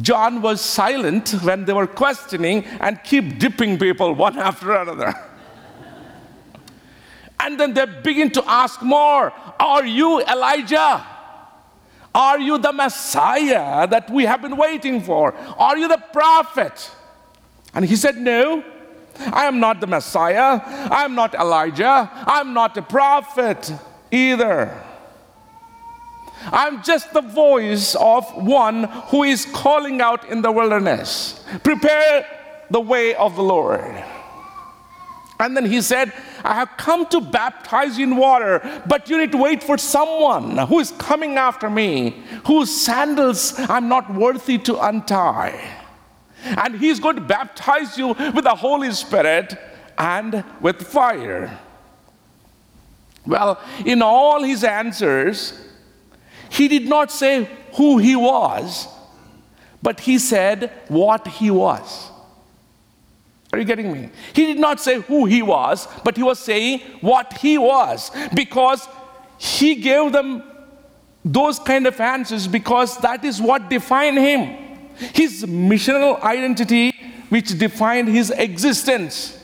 John 0.00 0.40
was 0.40 0.60
silent 0.60 1.30
when 1.42 1.64
they 1.64 1.72
were 1.72 1.88
questioning 1.88 2.64
and 2.80 3.02
keep 3.02 3.38
dipping 3.38 3.78
people 3.78 4.14
one 4.14 4.38
after 4.50 4.74
another. 4.74 5.12
and 7.40 7.58
then 7.58 7.74
they 7.74 7.84
begin 8.02 8.30
to 8.30 8.44
ask 8.46 8.80
more 8.80 9.32
Are 9.60 9.84
you 9.84 10.22
Elijah? 10.22 11.04
Are 12.14 12.38
you 12.38 12.58
the 12.58 12.72
Messiah 12.72 13.88
that 13.88 14.08
we 14.08 14.24
have 14.24 14.40
been 14.40 14.56
waiting 14.56 15.00
for? 15.00 15.34
Are 15.58 15.76
you 15.76 15.88
the 15.88 16.02
prophet? 16.12 16.92
And 17.74 17.84
he 17.84 17.96
said, 17.96 18.16
No, 18.16 18.62
I 19.32 19.46
am 19.46 19.58
not 19.58 19.80
the 19.80 19.88
Messiah. 19.88 20.60
I'm 20.64 21.16
not 21.16 21.34
Elijah. 21.34 22.08
I'm 22.12 22.54
not 22.54 22.76
a 22.76 22.82
prophet 22.82 23.72
either. 24.12 24.80
I'm 26.46 26.82
just 26.82 27.12
the 27.12 27.20
voice 27.20 27.94
of 27.94 28.24
one 28.34 28.84
who 28.84 29.24
is 29.24 29.46
calling 29.46 30.00
out 30.00 30.28
in 30.28 30.42
the 30.42 30.52
wilderness. 30.52 31.44
Prepare 31.62 32.26
the 32.70 32.80
way 32.80 33.14
of 33.14 33.36
the 33.36 33.42
Lord. 33.42 33.94
And 35.40 35.56
then 35.56 35.64
he 35.64 35.82
said, 35.82 36.12
I 36.44 36.54
have 36.54 36.70
come 36.76 37.06
to 37.06 37.20
baptize 37.20 37.98
you 37.98 38.04
in 38.04 38.16
water, 38.16 38.82
but 38.86 39.10
you 39.10 39.18
need 39.18 39.32
to 39.32 39.38
wait 39.38 39.62
for 39.62 39.76
someone 39.76 40.58
who 40.58 40.78
is 40.78 40.92
coming 40.92 41.36
after 41.36 41.68
me, 41.68 42.22
whose 42.46 42.70
sandals 42.70 43.54
I'm 43.58 43.88
not 43.88 44.14
worthy 44.14 44.58
to 44.58 44.78
untie. 44.78 45.60
And 46.44 46.76
he's 46.76 47.00
going 47.00 47.16
to 47.16 47.22
baptize 47.22 47.98
you 47.98 48.08
with 48.08 48.44
the 48.44 48.54
Holy 48.54 48.92
Spirit 48.92 49.56
and 49.98 50.44
with 50.60 50.82
fire. 50.86 51.58
Well, 53.26 53.60
in 53.84 54.02
all 54.02 54.42
his 54.42 54.62
answers, 54.62 55.58
he 56.54 56.68
did 56.68 56.88
not 56.88 57.10
say 57.10 57.48
who 57.72 57.98
he 57.98 58.14
was, 58.14 58.86
but 59.82 59.98
he 59.98 60.18
said 60.18 60.70
what 60.86 61.26
he 61.26 61.50
was. 61.50 62.10
Are 63.52 63.58
you 63.58 63.64
getting 63.64 63.92
me? 63.92 64.08
He 64.32 64.46
did 64.46 64.60
not 64.60 64.80
say 64.80 65.00
who 65.00 65.24
he 65.24 65.42
was, 65.42 65.88
but 66.04 66.16
he 66.16 66.22
was 66.22 66.38
saying 66.38 66.78
what 67.00 67.38
he 67.38 67.58
was 67.58 68.12
because 68.34 68.86
he 69.36 69.74
gave 69.74 70.12
them 70.12 70.44
those 71.24 71.58
kind 71.58 71.88
of 71.88 72.00
answers 72.00 72.46
because 72.46 72.98
that 72.98 73.24
is 73.24 73.42
what 73.42 73.68
defined 73.68 74.18
him. 74.18 74.40
His 75.12 75.44
missional 75.44 76.22
identity, 76.22 76.92
which 77.30 77.58
defined 77.58 78.08
his 78.08 78.30
existence. 78.30 79.43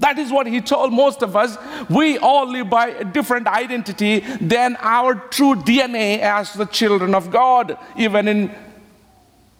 That 0.00 0.18
is 0.18 0.32
what 0.32 0.46
he 0.46 0.60
told 0.60 0.92
most 0.92 1.22
of 1.22 1.36
us. 1.36 1.56
We 1.88 2.18
all 2.18 2.50
live 2.50 2.70
by 2.70 2.88
a 2.88 3.04
different 3.04 3.46
identity 3.46 4.20
than 4.40 4.76
our 4.80 5.14
true 5.14 5.54
DNA 5.54 6.18
as 6.20 6.54
the 6.54 6.64
children 6.64 7.14
of 7.14 7.30
God, 7.30 7.78
even 7.96 8.26
in 8.26 8.54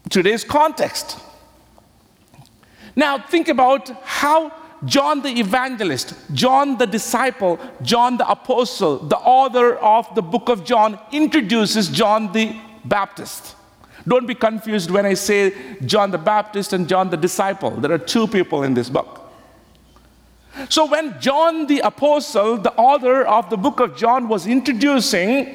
today's 0.08 0.42
context. 0.42 1.18
Now, 2.96 3.18
think 3.18 3.48
about 3.48 3.90
how 4.02 4.52
John 4.86 5.20
the 5.20 5.28
evangelist, 5.28 6.14
John 6.32 6.78
the 6.78 6.86
disciple, 6.86 7.60
John 7.82 8.16
the 8.16 8.28
apostle, 8.28 8.98
the 8.98 9.18
author 9.18 9.74
of 9.76 10.12
the 10.14 10.22
book 10.22 10.48
of 10.48 10.64
John, 10.64 10.98
introduces 11.12 11.88
John 11.88 12.32
the 12.32 12.58
Baptist. 12.86 13.56
Don't 14.08 14.26
be 14.26 14.34
confused 14.34 14.90
when 14.90 15.04
I 15.04 15.12
say 15.12 15.52
John 15.84 16.10
the 16.10 16.18
Baptist 16.18 16.72
and 16.72 16.88
John 16.88 17.10
the 17.10 17.18
disciple. 17.18 17.70
There 17.72 17.92
are 17.92 17.98
two 17.98 18.26
people 18.26 18.62
in 18.62 18.72
this 18.72 18.88
book. 18.88 19.19
So, 20.68 20.86
when 20.86 21.20
John 21.20 21.66
the 21.66 21.80
Apostle, 21.80 22.58
the 22.58 22.72
author 22.74 23.22
of 23.22 23.50
the 23.50 23.56
book 23.56 23.80
of 23.80 23.96
John, 23.96 24.28
was 24.28 24.46
introducing 24.46 25.54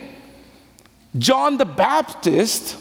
John 1.18 1.58
the 1.58 1.66
Baptist, 1.66 2.78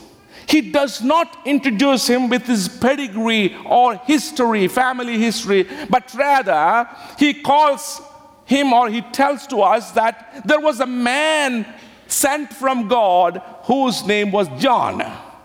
he 0.47 0.73
does 0.73 1.03
not 1.03 1.39
introduce 1.47 2.07
him 2.07 2.29
with 2.29 2.47
his 2.47 2.69
pedigree 2.69 3.57
or 3.67 3.97
history, 3.97 4.69
family 4.69 5.19
history, 5.19 5.67
but 5.89 6.13
rather 6.15 6.89
he 7.19 7.35
calls 7.35 8.01
him 8.45 8.73
or 8.73 8.89
he 8.89 9.01
tells 9.01 9.47
to 9.49 9.63
us 9.63 9.93
that 9.93 10.43
there 10.45 10.61
was 10.61 10.81
a 10.81 10.87
man 10.87 11.67
sent 12.07 12.53
from 12.53 12.89
God 12.89 13.43
whose 13.63 14.07
name 14.07 14.31
was 14.31 14.49
John. 14.61 15.01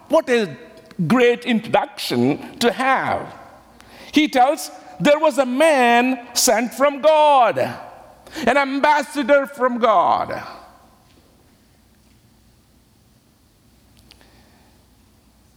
What 0.10 0.30
a 0.30 0.56
great 1.08 1.46
introduction 1.46 2.60
to 2.60 2.72
have. 2.72 3.34
He 4.12 4.28
tells 4.28 4.70
there 5.00 5.20
was 5.20 5.38
a 5.38 5.46
man 5.46 6.28
sent 6.34 6.74
from 6.74 7.02
God, 7.02 7.58
an 7.58 8.58
ambassador 8.58 9.46
from 9.46 9.78
God. 9.80 10.44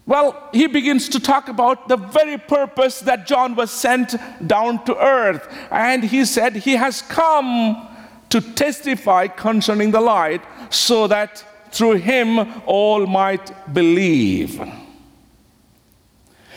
Well, 0.04 0.48
he 0.52 0.66
begins 0.66 1.08
to 1.10 1.20
talk 1.20 1.48
about 1.48 1.88
the 1.88 1.96
very 1.96 2.36
purpose 2.36 3.00
that 3.00 3.26
John 3.26 3.54
was 3.54 3.70
sent 3.70 4.14
down 4.46 4.84
to 4.84 4.96
earth. 4.96 5.48
And 5.70 6.02
he 6.02 6.24
said 6.24 6.56
he 6.56 6.72
has 6.72 7.02
come 7.02 7.88
to 8.28 8.40
testify 8.40 9.28
concerning 9.28 9.90
the 9.92 10.00
light 10.00 10.42
so 10.70 11.06
that 11.06 11.44
through 11.70 11.94
him 11.94 12.38
all 12.66 13.06
might 13.06 13.52
believe. 13.72 14.60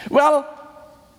Well, 0.09 0.54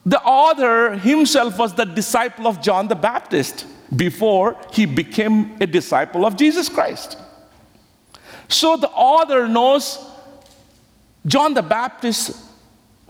the 0.06 0.22
author 0.22 0.92
himself 0.96 1.58
was 1.58 1.74
the 1.74 1.84
disciple 1.84 2.46
of 2.46 2.62
John 2.62 2.86
the 2.86 2.94
Baptist 2.94 3.66
before 3.94 4.56
he 4.72 4.86
became 4.86 5.56
a 5.60 5.66
disciple 5.66 6.24
of 6.24 6.36
Jesus 6.36 6.68
Christ. 6.68 7.18
So 8.48 8.76
the 8.76 8.88
author 8.90 9.48
knows 9.48 9.98
John 11.26 11.54
the 11.54 11.62
Baptist 11.62 12.40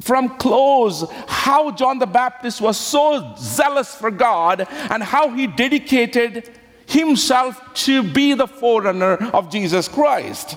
from 0.00 0.38
close, 0.38 1.04
how 1.28 1.70
John 1.70 1.98
the 1.98 2.06
Baptist 2.06 2.62
was 2.62 2.78
so 2.78 3.34
zealous 3.38 3.94
for 3.94 4.10
God 4.10 4.66
and 4.90 5.02
how 5.02 5.28
he 5.30 5.46
dedicated 5.46 6.50
himself 6.86 7.60
to 7.74 8.02
be 8.02 8.32
the 8.32 8.46
forerunner 8.46 9.16
of 9.34 9.50
Jesus 9.50 9.86
Christ. 9.86 10.56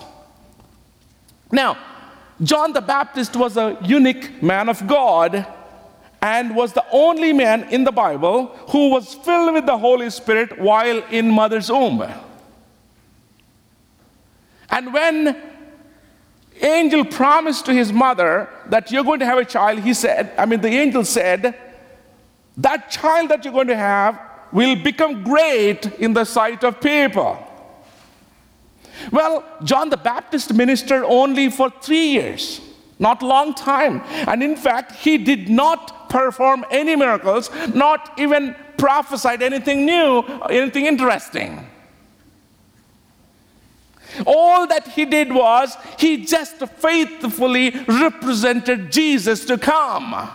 Now, 1.51 1.77
John 2.41 2.71
the 2.71 2.81
Baptist 2.81 3.35
was 3.35 3.57
a 3.57 3.77
unique 3.83 4.41
man 4.41 4.69
of 4.69 4.87
God 4.87 5.45
and 6.21 6.55
was 6.55 6.73
the 6.73 6.85
only 6.91 7.31
man 7.33 7.63
in 7.69 7.83
the 7.83 7.91
Bible 7.91 8.47
who 8.69 8.89
was 8.89 9.13
filled 9.15 9.53
with 9.53 9.65
the 9.65 9.77
Holy 9.77 10.09
Spirit 10.09 10.59
while 10.59 11.03
in 11.09 11.29
mother's 11.29 11.71
womb. 11.71 12.03
And 14.69 14.93
when 14.93 15.41
angel 16.61 17.05
promised 17.05 17.65
to 17.65 17.73
his 17.73 17.93
mother 17.93 18.49
that 18.67 18.91
you're 18.91 19.03
going 19.03 19.19
to 19.19 19.25
have 19.25 19.37
a 19.37 19.45
child, 19.45 19.79
he 19.79 19.93
said, 19.93 20.33
I 20.37 20.45
mean, 20.45 20.61
the 20.61 20.69
angel 20.69 21.05
said, 21.05 21.55
that 22.57 22.91
child 22.91 23.29
that 23.29 23.45
you're 23.45 23.53
going 23.53 23.67
to 23.67 23.77
have 23.77 24.19
will 24.51 24.75
become 24.75 25.23
great 25.23 25.85
in 25.99 26.13
the 26.13 26.25
sight 26.25 26.63
of 26.63 26.81
people. 26.81 27.45
Well, 29.11 29.45
John 29.63 29.89
the 29.89 29.97
Baptist 29.97 30.53
ministered 30.53 31.03
only 31.03 31.49
for 31.49 31.69
three 31.81 32.09
years, 32.09 32.59
not 32.99 33.21
long 33.21 33.53
time. 33.53 34.01
And 34.27 34.43
in 34.43 34.57
fact, 34.57 34.91
he 34.91 35.17
did 35.17 35.47
not 35.49 35.95
perform 36.09 36.65
any 36.71 36.95
miracles, 36.95 37.49
not 37.73 38.17
even 38.19 38.55
prophesied 38.77 39.41
anything 39.41 39.85
new, 39.85 40.19
anything 40.49 40.85
interesting. 40.85 41.65
All 44.25 44.67
that 44.67 44.87
he 44.89 45.05
did 45.05 45.31
was 45.31 45.77
he 45.97 46.25
just 46.25 46.57
faithfully 46.57 47.71
represented 47.87 48.91
Jesus 48.91 49.45
to 49.45 49.57
come. 49.57 50.29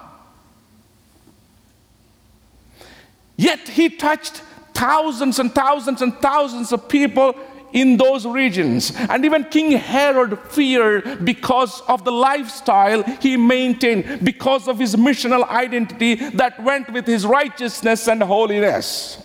Yet 3.37 3.69
he 3.69 3.88
touched 3.88 4.43
thousands 4.75 5.38
and 5.38 5.52
thousands 5.54 6.02
and 6.02 6.14
thousands 6.19 6.73
of 6.73 6.88
people 6.88 7.35
in 7.75 7.99
those 7.99 8.25
regions. 8.25 8.93
And 8.97 9.25
even 9.25 9.45
King 9.45 9.73
Herod 9.73 10.38
feared 10.49 11.25
because 11.25 11.83
of 11.83 12.04
the 12.04 12.12
lifestyle 12.12 13.02
he 13.21 13.37
maintained, 13.37 14.25
because 14.25 14.66
of 14.69 14.78
his 14.78 14.97
missional 14.97 15.47
identity 15.49 16.14
that 16.14 16.62
went 16.62 16.90
with 16.90 17.07
his 17.07 17.26
righteousness 17.26 18.09
and 18.09 18.23
holiness. 18.23 19.21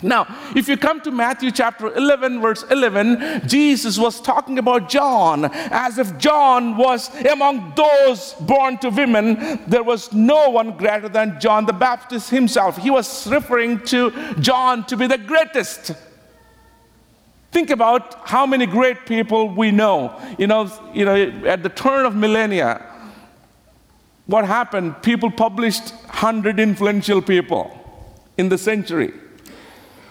Now, 0.00 0.26
if 0.54 0.68
you 0.68 0.76
come 0.76 1.00
to 1.00 1.10
Matthew 1.10 1.50
chapter 1.50 1.92
11, 1.92 2.40
verse 2.40 2.64
11, 2.70 3.48
Jesus 3.48 3.98
was 3.98 4.20
talking 4.20 4.58
about 4.58 4.88
John 4.88 5.46
as 5.52 5.98
if 5.98 6.16
John 6.18 6.76
was 6.76 7.12
among 7.26 7.72
those 7.74 8.34
born 8.34 8.78
to 8.78 8.90
women. 8.90 9.58
There 9.66 9.82
was 9.82 10.12
no 10.12 10.50
one 10.50 10.76
greater 10.76 11.08
than 11.08 11.40
John 11.40 11.66
the 11.66 11.72
Baptist 11.72 12.30
himself. 12.30 12.76
He 12.76 12.90
was 12.90 13.26
referring 13.26 13.80
to 13.86 14.12
John 14.38 14.86
to 14.86 14.96
be 14.96 15.08
the 15.08 15.18
greatest. 15.18 15.92
Think 17.50 17.70
about 17.70 18.28
how 18.28 18.46
many 18.46 18.66
great 18.66 19.06
people 19.06 19.48
we 19.48 19.70
know. 19.70 20.18
You 20.38 20.46
know, 20.46 20.70
you 20.92 21.04
know 21.04 21.16
at 21.46 21.62
the 21.62 21.70
turn 21.70 22.04
of 22.04 22.14
millennia, 22.14 22.84
what 24.26 24.44
happened? 24.44 25.02
People 25.02 25.30
published 25.30 25.90
100 26.04 26.60
influential 26.60 27.22
people 27.22 27.74
in 28.36 28.50
the 28.50 28.58
century. 28.58 29.12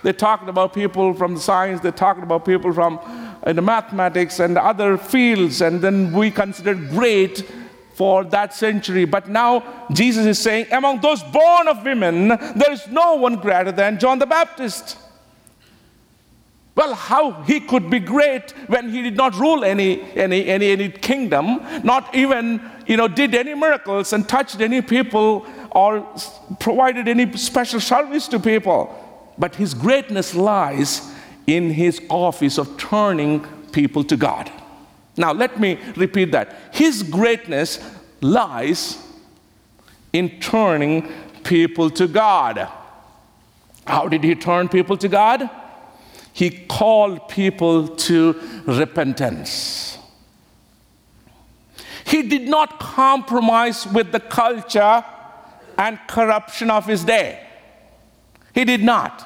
They 0.03 0.13
talked 0.13 0.50
about 0.50 0.74
people 0.74 1.13
from 1.13 1.38
science, 1.38 1.82
they 1.82 1.91
talked 1.91 2.24
about 2.24 2.46
people 2.46 2.74
from 2.74 2.98
uh, 2.98 3.50
in 3.50 3.63
mathematics 3.63 4.39
and 4.39 4.58
other 4.58 4.98
fields, 4.98 5.62
and 5.62 5.82
then 5.82 6.12
we 6.13 6.32
considered 6.32 6.89
great 6.89 7.46
for 7.94 8.24
that 8.24 8.53
century. 8.53 9.06
But 9.06 9.27
now 9.29 9.86
Jesus 9.91 10.25
is 10.25 10.39
saying, 10.39 10.67
among 10.72 11.01
those 11.01 11.24
born 11.24 11.67
of 11.67 11.84
women, 11.84 12.27
there 12.29 12.72
is 12.72 12.88
no 12.88 13.15
one 13.15 13.36
greater 13.36 13.72
than 13.72 14.00
John 14.00 14.20
the 14.20 14.25
Baptist. 14.25 14.98
Well, 16.77 16.93
how 16.93 17.41
he 17.41 17.60
could 17.60 17.89
be 17.89 17.98
great 17.98 18.51
when 18.67 18.91
he 18.91 19.01
did 19.01 19.17
not 19.17 19.34
rule 19.36 19.65
any, 19.65 20.00
any, 20.13 20.48
any, 20.48 20.69
any 20.69 20.89
kingdom, 20.89 21.60
not 21.84 22.13
even 22.13 22.62
you 22.86 22.98
know, 22.98 23.07
did 23.07 23.34
any 23.34 23.55
miracles 23.55 24.13
and 24.13 24.29
touched 24.29 24.62
any 24.62 24.84
people 24.84 25.48
or 25.72 26.07
provided 26.60 27.07
any 27.07 27.36
special 27.36 27.79
service 27.79 28.27
to 28.27 28.39
people. 28.39 28.93
But 29.39 29.55
his 29.55 29.74
greatness 29.74 30.36
lies 30.36 31.12
in 31.48 31.72
his 31.72 32.00
office 32.10 32.60
of 32.60 32.77
turning 32.77 33.43
people 33.72 34.03
to 34.03 34.15
God. 34.15 34.51
Now, 35.17 35.34
let 35.34 35.60
me 35.60 35.79
repeat 35.96 36.31
that. 36.34 36.55
His 36.72 37.01
greatness 37.01 37.79
lies 38.22 39.03
in 40.13 40.39
turning 40.41 41.12
people 41.43 41.89
to 41.89 42.07
God. 42.07 42.67
How 43.88 44.07
did 44.07 44.24
he 44.24 44.36
turn 44.36 44.69
people 44.69 44.96
to 44.98 45.07
God? 45.07 45.50
He 46.38 46.51
called 46.51 47.29
people 47.29 47.88
to 47.88 48.39
repentance. 48.67 49.98
He 52.06 52.22
did 52.22 52.48
not 52.48 52.79
compromise 52.79 53.88
with 53.88 54.12
the 54.12 54.20
culture 54.20 55.03
and 55.79 56.00
corruption 56.08 56.70
of 56.70 56.86
his 56.86 57.03
day. 57.03 57.44
He 58.53 58.65
did 58.65 58.84
not. 58.84 59.25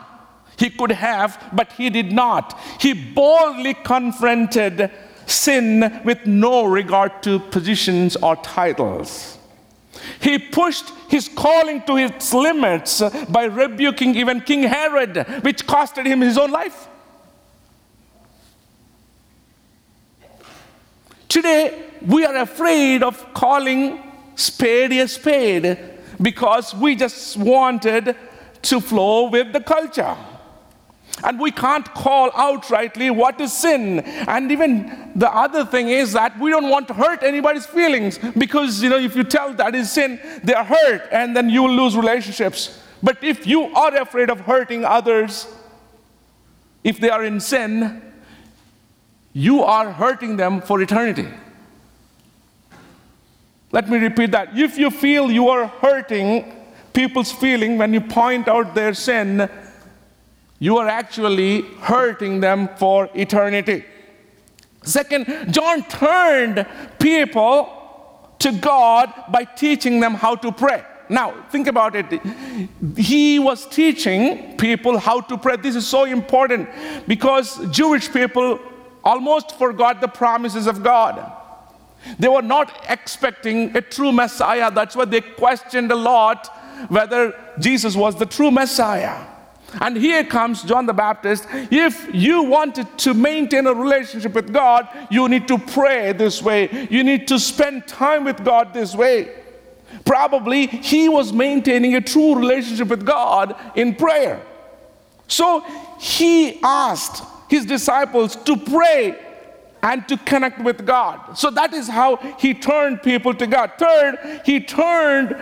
He 0.57 0.69
could 0.69 0.91
have, 0.91 1.37
but 1.51 1.73
he 1.73 1.89
did 1.89 2.13
not. 2.13 2.57
He 2.79 2.93
boldly 2.93 3.73
confronted 3.73 4.89
sin 5.25 6.01
with 6.05 6.25
no 6.25 6.63
regard 6.63 7.21
to 7.23 7.39
positions 7.39 8.15
or 8.15 8.37
titles. 8.37 9.37
He 10.21 10.39
pushed 10.39 10.89
his 11.09 11.27
calling 11.27 11.83
to 11.87 11.97
its 11.97 12.33
limits 12.33 13.01
by 13.27 13.43
rebuking 13.43 14.15
even 14.15 14.39
King 14.39 14.63
Herod, 14.63 15.17
which 15.43 15.67
costed 15.67 16.05
him 16.05 16.21
his 16.21 16.37
own 16.37 16.51
life. 16.51 16.87
Today, 21.31 21.85
we 22.05 22.25
are 22.25 22.35
afraid 22.35 23.03
of 23.03 23.33
calling 23.33 24.03
spade 24.35 24.91
a 24.91 25.07
spade 25.07 25.79
because 26.21 26.75
we 26.75 26.93
just 26.93 27.37
wanted 27.37 28.17
to 28.63 28.81
flow 28.81 29.29
with 29.29 29.53
the 29.53 29.61
culture. 29.61 30.17
And 31.23 31.39
we 31.39 31.51
can't 31.51 31.87
call 31.93 32.31
outrightly 32.31 33.15
what 33.15 33.39
is 33.39 33.53
sin. 33.53 34.01
And 34.01 34.51
even 34.51 35.13
the 35.15 35.33
other 35.33 35.63
thing 35.63 35.87
is 35.87 36.11
that 36.11 36.37
we 36.37 36.49
don't 36.49 36.69
want 36.69 36.89
to 36.89 36.93
hurt 36.93 37.23
anybody's 37.23 37.65
feelings 37.65 38.17
because, 38.37 38.83
you 38.83 38.89
know, 38.89 38.99
if 38.99 39.15
you 39.15 39.23
tell 39.23 39.53
that 39.53 39.73
is 39.73 39.89
sin, 39.89 40.19
they 40.43 40.53
are 40.53 40.65
hurt 40.65 41.07
and 41.13 41.33
then 41.33 41.49
you 41.49 41.63
will 41.63 41.73
lose 41.73 41.95
relationships. 41.95 42.83
But 43.01 43.23
if 43.23 43.47
you 43.47 43.73
are 43.73 43.95
afraid 43.95 44.29
of 44.29 44.41
hurting 44.41 44.83
others, 44.83 45.47
if 46.83 46.99
they 46.99 47.09
are 47.09 47.23
in 47.23 47.39
sin, 47.39 48.10
you 49.33 49.63
are 49.63 49.91
hurting 49.91 50.37
them 50.37 50.61
for 50.61 50.81
eternity. 50.81 51.27
Let 53.71 53.89
me 53.89 53.97
repeat 53.97 54.31
that. 54.31 54.57
If 54.57 54.77
you 54.77 54.91
feel 54.91 55.31
you 55.31 55.49
are 55.49 55.67
hurting 55.67 56.53
people's 56.93 57.31
feeling 57.31 57.77
when 57.77 57.93
you 57.93 58.01
point 58.01 58.47
out 58.47 58.75
their 58.75 58.93
sin, 58.93 59.49
you 60.59 60.77
are 60.77 60.87
actually 60.87 61.61
hurting 61.79 62.41
them 62.41 62.69
for 62.77 63.09
eternity. 63.13 63.85
Second, 64.83 65.53
John 65.53 65.83
turned 65.83 66.65
people 66.99 67.77
to 68.39 68.51
God 68.51 69.13
by 69.29 69.45
teaching 69.45 69.99
them 69.99 70.15
how 70.15 70.35
to 70.35 70.51
pray. 70.51 70.83
Now, 71.09 71.33
think 71.49 71.67
about 71.67 71.95
it. 71.95 72.21
He 72.97 73.37
was 73.37 73.65
teaching 73.67 74.57
people 74.57 74.97
how 74.97 75.21
to 75.21 75.37
pray. 75.37 75.57
This 75.57 75.75
is 75.75 75.85
so 75.85 76.05
important 76.05 76.69
because 77.07 77.59
Jewish 77.69 78.11
people 78.11 78.59
almost 79.03 79.57
forgot 79.57 80.01
the 80.01 80.07
promises 80.07 80.67
of 80.67 80.83
God. 80.83 81.31
They 82.17 82.27
were 82.27 82.41
not 82.41 82.85
expecting 82.89 83.75
a 83.75 83.81
true 83.81 84.11
Messiah. 84.11 84.71
That's 84.71 84.95
why 84.95 85.05
they 85.05 85.21
questioned 85.21 85.91
a 85.91 85.95
lot 85.95 86.47
whether 86.89 87.35
Jesus 87.59 87.95
was 87.95 88.15
the 88.15 88.25
true 88.25 88.49
Messiah. 88.51 89.27
And 89.79 89.95
here 89.95 90.23
comes 90.23 90.63
John 90.63 90.85
the 90.85 90.93
Baptist. 90.93 91.45
If 91.51 92.13
you 92.13 92.43
wanted 92.43 92.97
to 92.99 93.13
maintain 93.13 93.67
a 93.67 93.73
relationship 93.73 94.33
with 94.33 94.51
God, 94.51 94.87
you 95.09 95.29
need 95.29 95.47
to 95.47 95.57
pray 95.57 96.11
this 96.11 96.41
way. 96.41 96.87
You 96.89 97.03
need 97.03 97.27
to 97.29 97.39
spend 97.39 97.87
time 97.87 98.25
with 98.25 98.43
God 98.43 98.73
this 98.73 98.93
way. 98.95 99.33
Probably 100.03 100.67
he 100.67 101.07
was 101.07 101.31
maintaining 101.31 101.95
a 101.95 102.01
true 102.01 102.35
relationship 102.35 102.87
with 102.87 103.05
God 103.05 103.55
in 103.75 103.95
prayer. 103.95 104.41
So 105.27 105.61
he 105.99 106.59
asked 106.63 107.23
his 107.51 107.65
disciples 107.65 108.37
to 108.37 108.55
pray 108.55 109.19
and 109.83 110.07
to 110.07 110.15
connect 110.15 110.59
with 110.61 110.85
God. 110.85 111.37
So 111.37 111.51
that 111.51 111.73
is 111.73 111.87
how 111.87 112.15
he 112.39 112.53
turned 112.53 113.03
people 113.03 113.33
to 113.33 113.45
God. 113.45 113.73
Third, 113.77 114.41
he 114.45 114.61
turned 114.61 115.35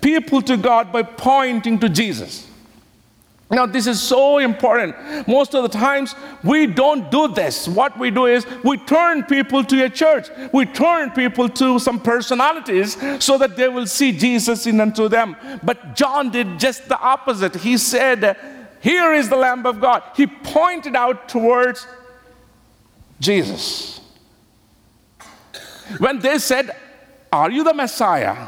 people 0.00 0.40
to 0.42 0.56
God 0.56 0.92
by 0.92 1.02
pointing 1.02 1.80
to 1.80 1.88
Jesus. 1.88 2.46
Now, 3.50 3.66
this 3.66 3.86
is 3.86 4.00
so 4.00 4.38
important. 4.38 4.94
Most 5.26 5.54
of 5.54 5.62
the 5.62 5.68
times, 5.68 6.14
we 6.44 6.66
don't 6.66 7.10
do 7.10 7.28
this. 7.28 7.66
What 7.66 7.98
we 7.98 8.10
do 8.10 8.26
is 8.26 8.46
we 8.64 8.76
turn 8.76 9.24
people 9.24 9.64
to 9.64 9.84
a 9.84 9.88
church, 9.88 10.28
we 10.52 10.66
turn 10.66 11.10
people 11.10 11.48
to 11.50 11.78
some 11.78 12.00
personalities 12.00 12.96
so 13.24 13.38
that 13.38 13.56
they 13.56 13.68
will 13.68 13.86
see 13.86 14.12
Jesus 14.12 14.66
in 14.66 14.80
unto 14.80 15.08
them. 15.08 15.36
But 15.62 15.96
John 15.96 16.30
did 16.30 16.60
just 16.60 16.88
the 16.88 16.98
opposite. 16.98 17.54
He 17.56 17.76
said, 17.76 18.36
Here 18.86 19.14
is 19.14 19.28
the 19.28 19.34
Lamb 19.34 19.66
of 19.66 19.80
God. 19.80 20.04
He 20.14 20.28
pointed 20.28 20.94
out 20.94 21.28
towards 21.28 21.88
Jesus. 23.18 24.00
When 25.98 26.20
they 26.20 26.38
said, 26.38 26.70
Are 27.32 27.50
you 27.50 27.64
the 27.64 27.74
Messiah? 27.74 28.46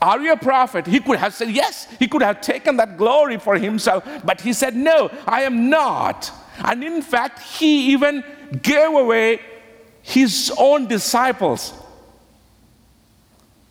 Are 0.00 0.18
you 0.18 0.32
a 0.32 0.38
prophet? 0.38 0.86
He 0.86 1.00
could 1.00 1.18
have 1.18 1.34
said 1.34 1.50
yes. 1.50 1.86
He 1.98 2.08
could 2.08 2.22
have 2.22 2.40
taken 2.40 2.78
that 2.78 2.96
glory 2.96 3.38
for 3.38 3.58
himself. 3.58 4.08
But 4.24 4.40
he 4.40 4.54
said, 4.54 4.74
No, 4.74 5.10
I 5.26 5.42
am 5.42 5.68
not. 5.68 6.32
And 6.64 6.82
in 6.82 7.02
fact, 7.02 7.40
he 7.58 7.92
even 7.92 8.24
gave 8.62 8.94
away 8.94 9.40
his 10.00 10.50
own 10.56 10.86
disciples. 10.86 11.74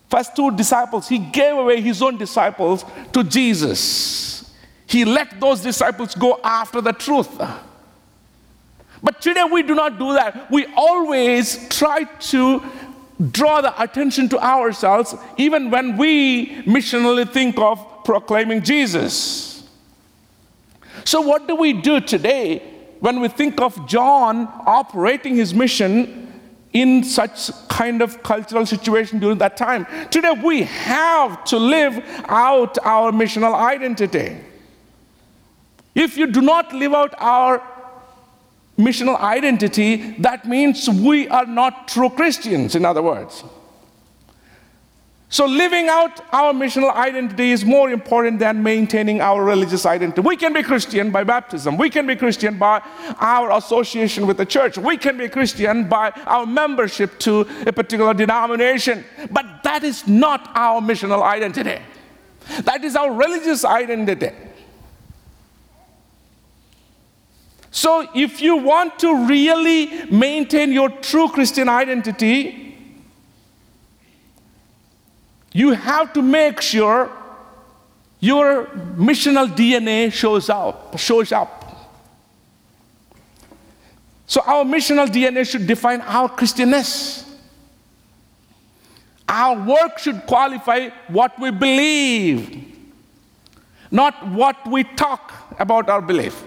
First 0.08 0.36
two 0.36 0.52
disciples, 0.52 1.08
he 1.08 1.18
gave 1.18 1.56
away 1.56 1.80
his 1.80 2.00
own 2.02 2.18
disciples 2.18 2.84
to 3.12 3.24
Jesus. 3.24 4.45
He 4.86 5.04
let 5.04 5.40
those 5.40 5.60
disciples 5.60 6.14
go 6.14 6.40
after 6.44 6.80
the 6.80 6.92
truth. 6.92 7.40
But 9.02 9.20
today 9.20 9.44
we 9.44 9.62
do 9.62 9.74
not 9.74 9.98
do 9.98 10.14
that. 10.14 10.50
We 10.50 10.66
always 10.76 11.68
try 11.68 12.04
to 12.04 12.62
draw 13.30 13.60
the 13.60 13.80
attention 13.82 14.28
to 14.28 14.38
ourselves 14.38 15.14
even 15.36 15.70
when 15.70 15.96
we 15.96 16.62
missionally 16.62 17.30
think 17.30 17.58
of 17.58 18.04
proclaiming 18.04 18.62
Jesus. 18.62 19.68
So, 21.04 21.20
what 21.20 21.46
do 21.46 21.54
we 21.54 21.72
do 21.72 22.00
today 22.00 22.62
when 23.00 23.20
we 23.20 23.28
think 23.28 23.60
of 23.60 23.86
John 23.86 24.48
operating 24.66 25.36
his 25.36 25.54
mission 25.54 26.22
in 26.72 27.04
such 27.04 27.50
kind 27.68 28.02
of 28.02 28.22
cultural 28.22 28.66
situation 28.66 29.18
during 29.18 29.38
that 29.38 29.56
time? 29.56 29.86
Today, 30.10 30.32
we 30.32 30.62
have 30.64 31.44
to 31.44 31.58
live 31.58 32.02
out 32.26 32.78
our 32.82 33.12
missional 33.12 33.54
identity. 33.54 34.36
If 35.96 36.18
you 36.18 36.26
do 36.26 36.42
not 36.42 36.74
live 36.74 36.92
out 36.92 37.14
our 37.16 37.62
missional 38.78 39.18
identity, 39.18 40.14
that 40.18 40.46
means 40.46 40.88
we 40.90 41.26
are 41.28 41.46
not 41.46 41.88
true 41.88 42.10
Christians, 42.10 42.74
in 42.74 42.84
other 42.84 43.00
words. 43.00 43.42
So, 45.30 45.46
living 45.46 45.88
out 45.88 46.20
our 46.32 46.52
missional 46.52 46.94
identity 46.94 47.50
is 47.50 47.64
more 47.64 47.90
important 47.90 48.38
than 48.38 48.62
maintaining 48.62 49.22
our 49.22 49.42
religious 49.42 49.86
identity. 49.86 50.20
We 50.20 50.36
can 50.36 50.52
be 50.52 50.62
Christian 50.62 51.10
by 51.10 51.24
baptism. 51.24 51.78
We 51.78 51.88
can 51.88 52.06
be 52.06 52.14
Christian 52.14 52.58
by 52.58 52.82
our 53.18 53.56
association 53.56 54.26
with 54.26 54.36
the 54.36 54.46
church. 54.46 54.76
We 54.76 54.98
can 54.98 55.16
be 55.16 55.28
Christian 55.30 55.88
by 55.88 56.10
our 56.26 56.46
membership 56.46 57.18
to 57.20 57.40
a 57.66 57.72
particular 57.72 58.12
denomination. 58.12 59.02
But 59.30 59.64
that 59.64 59.82
is 59.82 60.06
not 60.06 60.52
our 60.54 60.80
missional 60.82 61.22
identity. 61.22 61.82
That 62.62 62.84
is 62.84 62.94
our 62.94 63.12
religious 63.12 63.64
identity. 63.64 64.30
So, 67.76 68.08
if 68.14 68.40
you 68.40 68.56
want 68.56 68.98
to 69.00 69.26
really 69.26 70.06
maintain 70.06 70.72
your 70.72 70.88
true 70.88 71.28
Christian 71.28 71.68
identity, 71.68 72.74
you 75.52 75.72
have 75.72 76.14
to 76.14 76.22
make 76.22 76.62
sure 76.62 77.12
your 78.18 78.64
missional 78.96 79.54
DNA 79.54 80.10
shows 80.10 80.48
up, 80.48 80.98
shows 80.98 81.32
up. 81.32 81.92
So 84.26 84.40
our 84.40 84.64
missional 84.64 85.06
DNA 85.06 85.46
should 85.46 85.66
define 85.66 86.00
our 86.00 86.30
Christianness. 86.30 87.28
Our 89.28 89.62
work 89.62 89.98
should 89.98 90.24
qualify 90.26 90.88
what 91.08 91.38
we 91.38 91.50
believe, 91.50 92.74
not 93.90 94.26
what 94.28 94.66
we 94.66 94.82
talk 94.82 95.34
about 95.58 95.90
our 95.90 96.00
belief. 96.00 96.42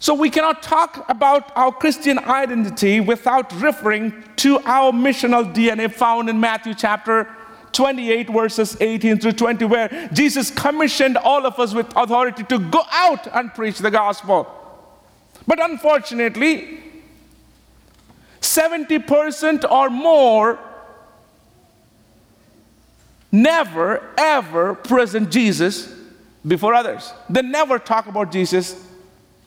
So 0.00 0.14
we 0.14 0.30
cannot 0.30 0.62
talk 0.62 1.04
about 1.10 1.52
our 1.54 1.70
Christian 1.70 2.18
identity 2.18 3.00
without 3.00 3.52
referring 3.60 4.24
to 4.36 4.58
our 4.60 4.92
missional 4.92 5.54
DNA 5.54 5.92
found 5.92 6.30
in 6.30 6.40
Matthew 6.40 6.72
chapter 6.72 7.28
28, 7.72 8.30
verses 8.30 8.78
18 8.80 9.18
through 9.20 9.32
20, 9.32 9.66
where 9.66 10.08
Jesus 10.14 10.50
commissioned 10.50 11.18
all 11.18 11.44
of 11.44 11.58
us 11.58 11.74
with 11.74 11.86
authority 11.94 12.44
to 12.44 12.58
go 12.58 12.82
out 12.90 13.26
and 13.36 13.52
preach 13.52 13.78
the 13.78 13.90
gospel. 13.90 14.48
But 15.46 15.62
unfortunately, 15.62 16.80
70% 18.40 19.70
or 19.70 19.90
more 19.90 20.58
never 23.30 24.02
ever 24.16 24.74
present 24.76 25.30
Jesus 25.30 25.94
before 26.46 26.72
others. 26.72 27.12
They 27.28 27.42
never 27.42 27.78
talk 27.78 28.06
about 28.06 28.32
Jesus 28.32 28.86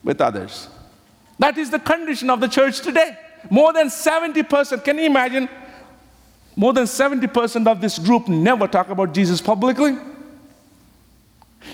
with 0.04 0.20
others. 0.20 0.68
That 1.38 1.58
is 1.58 1.70
the 1.70 1.80
condition 1.80 2.30
of 2.30 2.40
the 2.40 2.48
church 2.48 2.80
today. 2.80 3.18
More 3.50 3.72
than 3.72 3.88
70%, 3.88 4.84
can 4.84 4.98
you 4.98 5.04
imagine? 5.04 5.48
More 6.56 6.72
than 6.72 6.84
70% 6.84 7.66
of 7.66 7.80
this 7.80 7.98
group 7.98 8.28
never 8.28 8.68
talk 8.68 8.90
about 8.90 9.12
Jesus 9.12 9.40
publicly. 9.40 9.96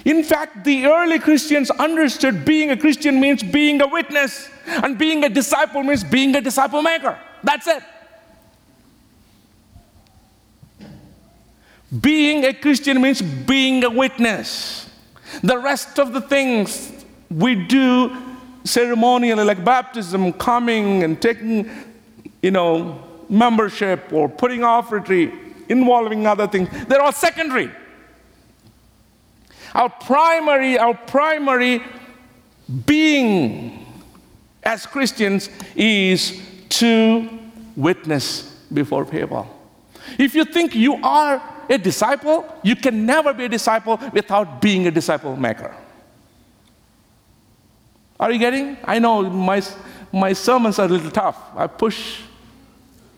In 0.05 0.25
fact, 0.25 0.65
the 0.65 0.87
early 0.87 1.19
Christians 1.19 1.71
understood 1.71 2.45
being 2.45 2.71
a 2.71 2.77
Christian 2.77 3.21
means 3.21 3.43
being 3.43 3.83
a 3.83 3.87
witness, 3.87 4.49
and 4.67 4.97
being 4.97 5.25
a 5.25 5.29
disciple 5.29 5.83
means 5.83 6.05
being 6.05 6.35
a 6.37 6.41
disciple 6.41 6.81
maker. 6.81 7.19
That's 7.43 7.67
it. 7.67 7.83
Being 12.01 12.45
a 12.45 12.55
Christian 12.55 13.03
means 13.03 13.21
being 13.21 13.83
a 13.85 13.91
witness. 13.91 14.89
The 15.43 15.59
rest 15.59 15.99
of 15.99 16.13
the 16.13 16.21
things 16.21 17.00
we 17.31 17.55
do 17.55 18.17
ceremonially, 18.65 19.45
like 19.45 19.65
baptism, 19.65 20.33
coming 20.33 21.03
and 21.03 21.21
taking, 21.21 21.71
you 22.43 22.51
know, 22.51 23.03
membership 23.29 24.13
or 24.13 24.29
putting 24.29 24.65
off 24.65 24.91
retreat, 24.91 25.33
involving 25.69 26.27
other 26.27 26.47
things, 26.47 26.69
they're 26.89 27.01
all 27.01 27.13
secondary. 27.13 27.71
Our 29.75 29.89
primary, 29.89 30.79
our 30.79 30.95
primary 30.95 31.83
being 32.87 33.87
as 34.63 34.85
Christians 34.85 35.49
is 35.77 36.41
to 36.71 37.29
witness 37.77 38.43
before 38.73 39.05
people. 39.05 39.49
If 40.19 40.35
you 40.35 40.45
think 40.45 40.75
you 40.75 40.95
are 41.05 41.41
a 41.69 41.79
disciple, 41.79 42.45
you 42.63 42.75
can 42.75 43.07
never 43.07 43.33
be 43.33 43.45
a 43.45 43.49
disciple 43.49 44.01
without 44.13 44.61
being 44.61 44.87
a 44.89 44.91
disciple 44.91 45.37
maker. 45.37 45.75
Are 48.21 48.31
you 48.31 48.39
getting? 48.39 48.77
I 48.85 48.99
know 48.99 49.23
my, 49.23 49.63
my 50.13 50.35
sermons 50.35 50.79
are 50.79 50.85
a 50.85 50.89
little 50.89 51.11
tough. 51.11 51.39
I 51.57 51.67
push, 51.67 52.21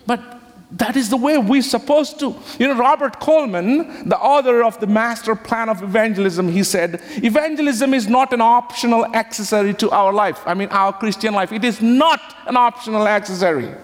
but 0.06 0.40
that 0.70 0.96
is 0.96 1.10
the 1.10 1.16
way 1.16 1.36
we're 1.38 1.60
supposed 1.60 2.20
to. 2.20 2.36
You 2.60 2.68
know, 2.68 2.78
Robert 2.78 3.18
Coleman, 3.18 4.08
the 4.08 4.16
author 4.16 4.62
of 4.62 4.78
the 4.78 4.86
Master 4.86 5.34
Plan 5.34 5.68
of 5.68 5.82
Evangelism, 5.82 6.48
he 6.48 6.62
said, 6.62 7.02
Evangelism 7.16 7.92
is 7.92 8.06
not 8.06 8.32
an 8.32 8.40
optional 8.40 9.04
accessory 9.06 9.74
to 9.74 9.90
our 9.90 10.12
life. 10.12 10.40
I 10.46 10.54
mean, 10.54 10.68
our 10.68 10.92
Christian 10.92 11.34
life. 11.34 11.50
It 11.50 11.64
is 11.64 11.82
not 11.82 12.20
an 12.46 12.56
optional 12.56 13.08
accessory. 13.08 13.74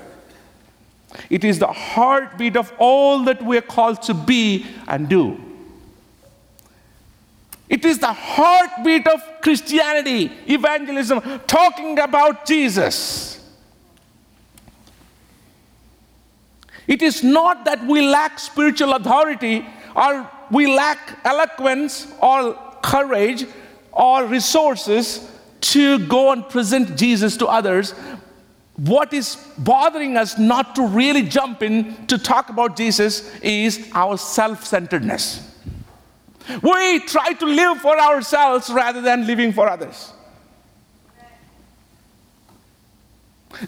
It 1.30 1.42
is 1.42 1.58
the 1.58 1.66
heartbeat 1.66 2.56
of 2.56 2.72
all 2.78 3.24
that 3.24 3.42
we 3.42 3.58
are 3.58 3.62
called 3.62 4.02
to 4.02 4.14
be 4.14 4.66
and 4.86 5.08
do. 5.08 5.47
It 7.68 7.84
is 7.84 7.98
the 7.98 8.12
heartbeat 8.12 9.06
of 9.06 9.22
Christianity, 9.42 10.32
evangelism, 10.46 11.20
talking 11.46 11.98
about 11.98 12.46
Jesus. 12.46 13.38
It 16.86 17.02
is 17.02 17.22
not 17.22 17.66
that 17.66 17.86
we 17.86 18.00
lack 18.00 18.38
spiritual 18.38 18.94
authority 18.94 19.66
or 19.94 20.28
we 20.50 20.74
lack 20.74 21.18
eloquence 21.24 22.10
or 22.22 22.58
courage 22.82 23.44
or 23.92 24.24
resources 24.24 25.30
to 25.60 26.06
go 26.06 26.32
and 26.32 26.48
present 26.48 26.96
Jesus 26.96 27.36
to 27.36 27.46
others. 27.46 27.92
What 28.76 29.12
is 29.12 29.36
bothering 29.58 30.16
us 30.16 30.38
not 30.38 30.74
to 30.76 30.86
really 30.86 31.22
jump 31.22 31.62
in 31.62 32.06
to 32.06 32.16
talk 32.16 32.48
about 32.48 32.76
Jesus 32.76 33.34
is 33.40 33.90
our 33.92 34.16
self 34.16 34.64
centeredness. 34.64 35.47
We 36.62 37.00
try 37.00 37.34
to 37.34 37.46
live 37.46 37.78
for 37.78 37.98
ourselves 37.98 38.70
rather 38.70 39.00
than 39.00 39.26
living 39.26 39.52
for 39.52 39.68
others. 39.68 40.12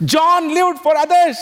John 0.04 0.54
lived 0.54 0.80
for 0.80 0.96
others. 0.96 1.36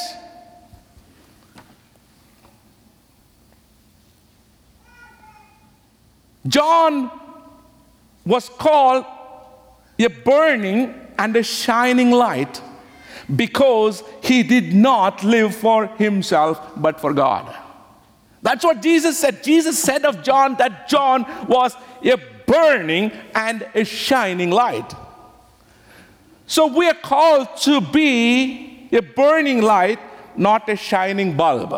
John 6.47 7.11
was 8.25 8.49
called 8.49 9.05
a 9.99 10.07
burning 10.07 10.95
and 11.19 11.37
a 11.37 11.43
shining 11.43 12.11
light 12.11 12.63
because 13.35 14.03
he 14.23 14.43
did 14.43 14.73
not 14.73 15.23
live 15.23 15.55
for 15.55 15.87
himself 15.87 16.61
but 16.77 17.01
for 17.01 17.13
God. 17.13 17.55
That's 18.43 18.65
what 18.65 18.83
Jesus 18.83 19.19
said. 19.19 19.43
Jesus 19.43 19.79
said 19.79 20.05
of 20.05 20.23
John 20.23 20.57
that 20.57 20.89
John 20.89 21.25
was 21.47 21.75
a 22.03 22.17
burning 22.47 23.13
and 23.35 23.67
a 23.75 23.85
shining 23.85 24.51
light. 24.51 24.95
So 26.47 26.67
we 26.67 26.89
are 26.89 26.95
called 26.95 27.57
to 27.63 27.81
be 27.81 28.89
a 28.93 29.01
burning 29.03 29.61
light, 29.61 29.99
not 30.37 30.69
a 30.69 30.77
shining 30.77 31.37
bulb. 31.37 31.75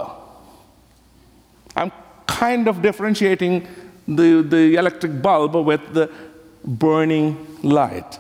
I'm 1.75 1.91
kind 2.27 2.69
of 2.69 2.83
differentiating 2.83 3.67
the, 4.07 4.43
the 4.43 4.77
electric 4.77 5.21
bulb 5.21 5.55
with 5.55 5.93
the 5.93 6.11
burning 6.65 7.47
light. 7.63 8.19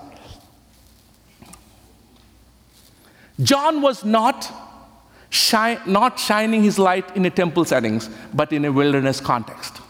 John 3.43 3.81
was 3.81 4.05
not, 4.05 4.53
shi- 5.31 5.79
not 5.87 6.19
shining 6.19 6.63
his 6.63 6.79
light 6.79 7.17
in 7.17 7.25
a 7.25 7.31
temple 7.31 7.65
settings, 7.65 8.11
but 8.35 8.53
in 8.53 8.65
a 8.65 8.73
wilderness 8.73 9.21
context. 9.21 9.81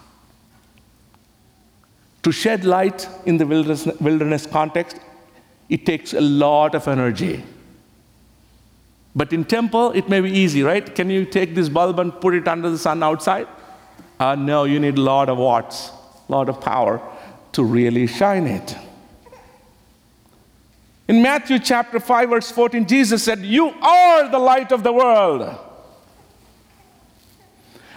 To 2.23 2.31
shed 2.31 2.65
light 2.65 3.09
in 3.25 3.39
the 3.39 3.47
wilderness, 3.47 3.87
wilderness 4.01 4.47
context, 4.47 4.99
it 5.69 5.87
takes 5.87 6.13
a 6.13 6.21
lot 6.21 6.75
of 6.75 6.87
energy. 6.87 7.43
But 9.17 9.33
in 9.33 9.45
temple, 9.45 9.91
it 9.93 10.09
may 10.09 10.21
be 10.21 10.31
easy, 10.31 10.63
right? 10.63 10.95
Can 10.95 11.11
you 11.11 11.25
take 11.25 11.55
this 11.55 11.69
bulb 11.69 11.99
and 11.99 12.21
put 12.21 12.35
it 12.35 12.47
under 12.47 12.71
the 12.71 12.79
sun 12.79 13.03
outside? 13.03 13.49
Uh, 14.21 14.35
no, 14.35 14.65
you 14.65 14.79
need 14.79 14.99
a 14.99 15.01
lot 15.01 15.29
of 15.29 15.39
watts, 15.39 15.91
a 16.29 16.33
lot 16.33 16.49
of 16.49 16.61
power 16.61 17.01
to 17.53 17.65
really 17.65 18.07
shine 18.07 18.47
it. 18.47 18.77
In 21.11 21.23
Matthew 21.23 21.59
chapter 21.59 21.99
5, 21.99 22.31
verse 22.31 22.53
14, 22.53 22.87
Jesus 22.87 23.25
said, 23.25 23.41
You 23.41 23.71
are 23.71 24.29
the 24.29 24.39
light 24.39 24.71
of 24.71 24.85
the 24.85 24.93
world. 24.93 25.59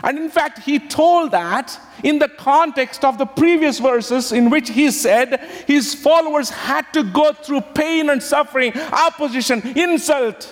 And 0.04 0.18
in 0.18 0.32
fact, 0.32 0.64
he 0.64 0.80
told 0.80 1.30
that 1.30 1.80
in 2.04 2.18
the 2.18 2.28
context 2.28 3.06
of 3.06 3.20
the 3.20 3.28
previous 3.28 3.78
verses 3.78 4.32
in 4.32 4.50
which 4.50 4.72
he 4.72 4.90
said 4.90 5.40
his 5.68 5.94
followers 5.94 6.50
had 6.50 6.92
to 6.94 7.04
go 7.04 7.34
through 7.34 7.62
pain 7.62 8.10
and 8.10 8.24
suffering, 8.24 8.76
opposition, 8.76 9.62
insult. 9.78 10.52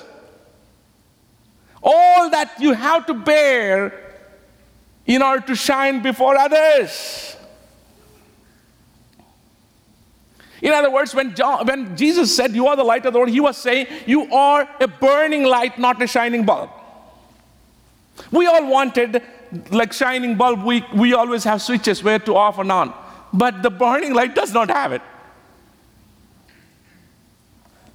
All 1.81 2.29
that 2.29 2.53
you 2.59 2.73
have 2.73 3.07
to 3.07 3.15
bear 3.15 4.19
in 5.07 5.23
order 5.23 5.47
to 5.47 5.55
shine 5.55 6.03
before 6.03 6.37
others. 6.37 7.37
In 10.61 10.71
other 10.71 10.91
words, 10.91 11.15
when, 11.15 11.35
John, 11.35 11.65
when 11.65 11.97
Jesus 11.97 12.35
said, 12.35 12.53
You 12.53 12.67
are 12.67 12.75
the 12.75 12.83
light 12.83 13.05
of 13.05 13.13
the 13.13 13.19
world, 13.19 13.31
he 13.31 13.39
was 13.39 13.57
saying, 13.57 13.87
You 14.05 14.31
are 14.31 14.69
a 14.79 14.87
burning 14.87 15.43
light, 15.43 15.79
not 15.79 16.01
a 16.01 16.07
shining 16.07 16.45
bulb. 16.45 16.69
We 18.31 18.45
all 18.45 18.67
wanted, 18.67 19.23
like 19.71 19.91
shining 19.93 20.35
bulb, 20.35 20.63
we, 20.63 20.85
we 20.93 21.13
always 21.13 21.43
have 21.45 21.61
switches 21.61 22.03
where 22.03 22.19
to 22.19 22.35
off 22.35 22.59
and 22.59 22.71
on. 22.71 22.93
But 23.33 23.63
the 23.63 23.71
burning 23.71 24.13
light 24.13 24.35
does 24.35 24.53
not 24.53 24.69
have 24.69 24.91
it. 24.91 25.01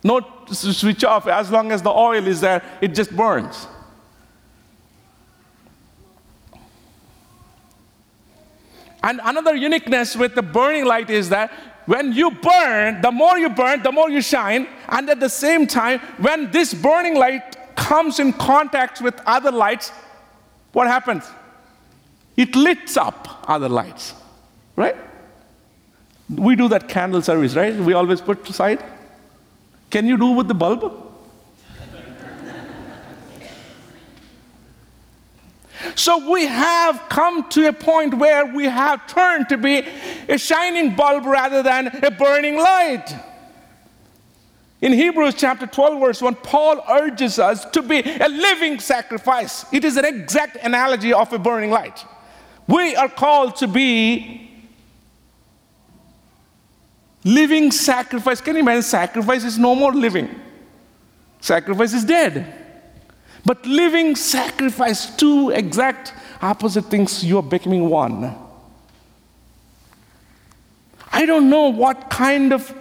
No 0.03 0.21
switch 0.51 1.05
off, 1.05 1.27
as 1.27 1.51
long 1.51 1.73
as 1.73 1.83
the 1.83 1.91
oil 1.91 2.27
is 2.27 2.41
there, 2.41 2.63
it 2.81 2.89
just 2.95 3.15
burns. 3.15 3.67
And 9.03 9.21
another 9.23 9.55
uniqueness 9.55 10.17
with 10.17 10.35
the 10.35 10.43
burning 10.43 10.85
light 10.85 11.11
is 11.11 11.29
that 11.29 11.53
when 11.87 12.13
you 12.13 12.33
burn, 12.33 13.01
the 13.01 13.13
more 13.13 13.39
you 13.39 13.49
burn, 13.49 13.83
the 13.83 13.93
more 13.93 14.11
you 14.11 14.21
shine. 14.21 14.67
And 14.89 15.09
at 15.09 15.21
the 15.21 15.29
same 15.29 15.67
time, 15.67 16.01
when 16.19 16.51
this 16.51 16.75
burning 16.75 17.15
light 17.15 17.77
comes 17.77 18.19
in 18.19 18.33
contact 18.33 19.01
with 19.01 19.21
other 19.25 19.53
lights, 19.53 19.91
what 20.73 20.89
happens? 20.89 21.25
It 22.37 22.55
lights 22.55 22.97
up 22.97 23.45
other 23.49 23.69
lights, 23.69 24.15
right? 24.75 24.97
We 26.29 26.57
do 26.57 26.69
that 26.69 26.89
candle 26.89 27.23
service, 27.23 27.55
right? 27.55 27.75
We 27.75 27.93
always 27.93 28.21
put 28.21 28.49
aside. 28.51 28.85
Can 29.91 30.07
you 30.07 30.19
do 30.19 30.33
with 30.33 30.49
the 30.49 30.55
bulb? 30.55 31.06
So 35.95 36.31
we 36.31 36.47
have 36.47 37.03
come 37.09 37.49
to 37.51 37.69
a 37.69 37.73
point 37.73 38.15
where 38.15 38.47
we 38.47 38.65
have 38.65 39.07
turned 39.07 39.49
to 39.51 39.57
be 39.57 39.87
a 40.29 40.39
shining 40.39 40.95
bulb 40.97 41.27
rather 41.27 41.63
than 41.63 41.89
a 42.03 42.11
burning 42.11 42.57
light. 42.57 43.15
In 44.81 44.93
Hebrews 44.93 45.35
chapter 45.37 45.67
12, 45.67 46.01
verse 46.01 46.23
1, 46.23 46.35
Paul 46.37 46.85
urges 46.89 47.39
us 47.39 47.65
to 47.67 47.83
be 47.83 48.01
a 48.01 48.29
living 48.29 48.79
sacrifice. 48.79 49.65
It 49.73 49.85
is 49.85 49.97
an 49.97 50.05
exact 50.05 50.57
analogy 50.57 51.13
of 51.13 51.33
a 51.33 51.39
burning 51.39 51.71
light. 51.71 52.05
We 52.69 52.95
are 52.95 53.09
called 53.09 53.57
to 53.57 53.69
be 53.69 54.51
living 57.25 57.71
sacrifice. 57.71 58.41
Can 58.41 58.55
you 58.55 58.61
imagine? 58.61 58.83
Sacrifice 58.83 59.45
is 59.45 59.59
no 59.59 59.75
more 59.75 59.93
living, 59.95 60.29
sacrifice 61.41 61.93
is 61.93 62.05
dead. 62.05 62.66
But 63.47 63.65
living 63.65 64.17
sacrifice, 64.17 65.15
two 65.15 65.51
exact 65.51 66.13
opposite 66.43 66.87
things, 66.87 67.25
you 67.25 67.39
are 67.39 67.45
becoming 67.45 67.89
one. 67.89 68.35
I 71.13 71.25
don't 71.25 71.49
know 71.49 71.69
what 71.69 72.11
kind 72.11 72.53
of 72.53 72.75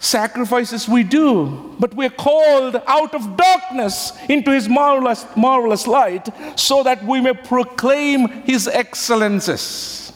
sacrifices 0.00 0.88
we 0.88 1.04
do, 1.04 1.76
but 1.78 1.94
we're 1.94 2.10
called 2.10 2.82
out 2.88 3.14
of 3.14 3.36
darkness 3.36 4.12
into 4.28 4.50
his 4.50 4.68
marvelous, 4.68 5.24
marvelous 5.36 5.86
light 5.86 6.28
so 6.58 6.82
that 6.82 7.04
we 7.04 7.20
may 7.20 7.32
proclaim 7.32 8.28
his 8.42 8.66
excellences. 8.66 10.12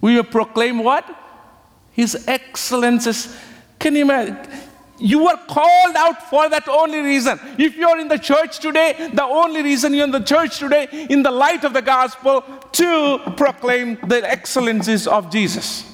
We 0.00 0.14
may 0.14 0.22
proclaim 0.22 0.84
what? 0.84 1.04
His 1.90 2.28
excellences. 2.28 3.36
Can 3.80 3.96
you 3.96 4.02
imagine? 4.02 4.38
You 4.98 5.26
are 5.28 5.36
called 5.46 5.96
out 5.96 6.30
for 6.30 6.48
that 6.48 6.68
only 6.68 7.00
reason. 7.00 7.38
If 7.58 7.76
you're 7.76 7.98
in 7.98 8.08
the 8.08 8.18
church 8.18 8.60
today, 8.60 9.10
the 9.12 9.24
only 9.24 9.62
reason 9.62 9.92
you're 9.92 10.04
in 10.04 10.10
the 10.10 10.20
church 10.20 10.58
today, 10.58 10.88
in 11.10 11.22
the 11.22 11.30
light 11.30 11.64
of 11.64 11.72
the 11.72 11.82
gospel, 11.82 12.42
to 12.72 13.18
proclaim 13.36 13.98
the 14.06 14.28
excellencies 14.28 15.06
of 15.06 15.30
Jesus. 15.30 15.84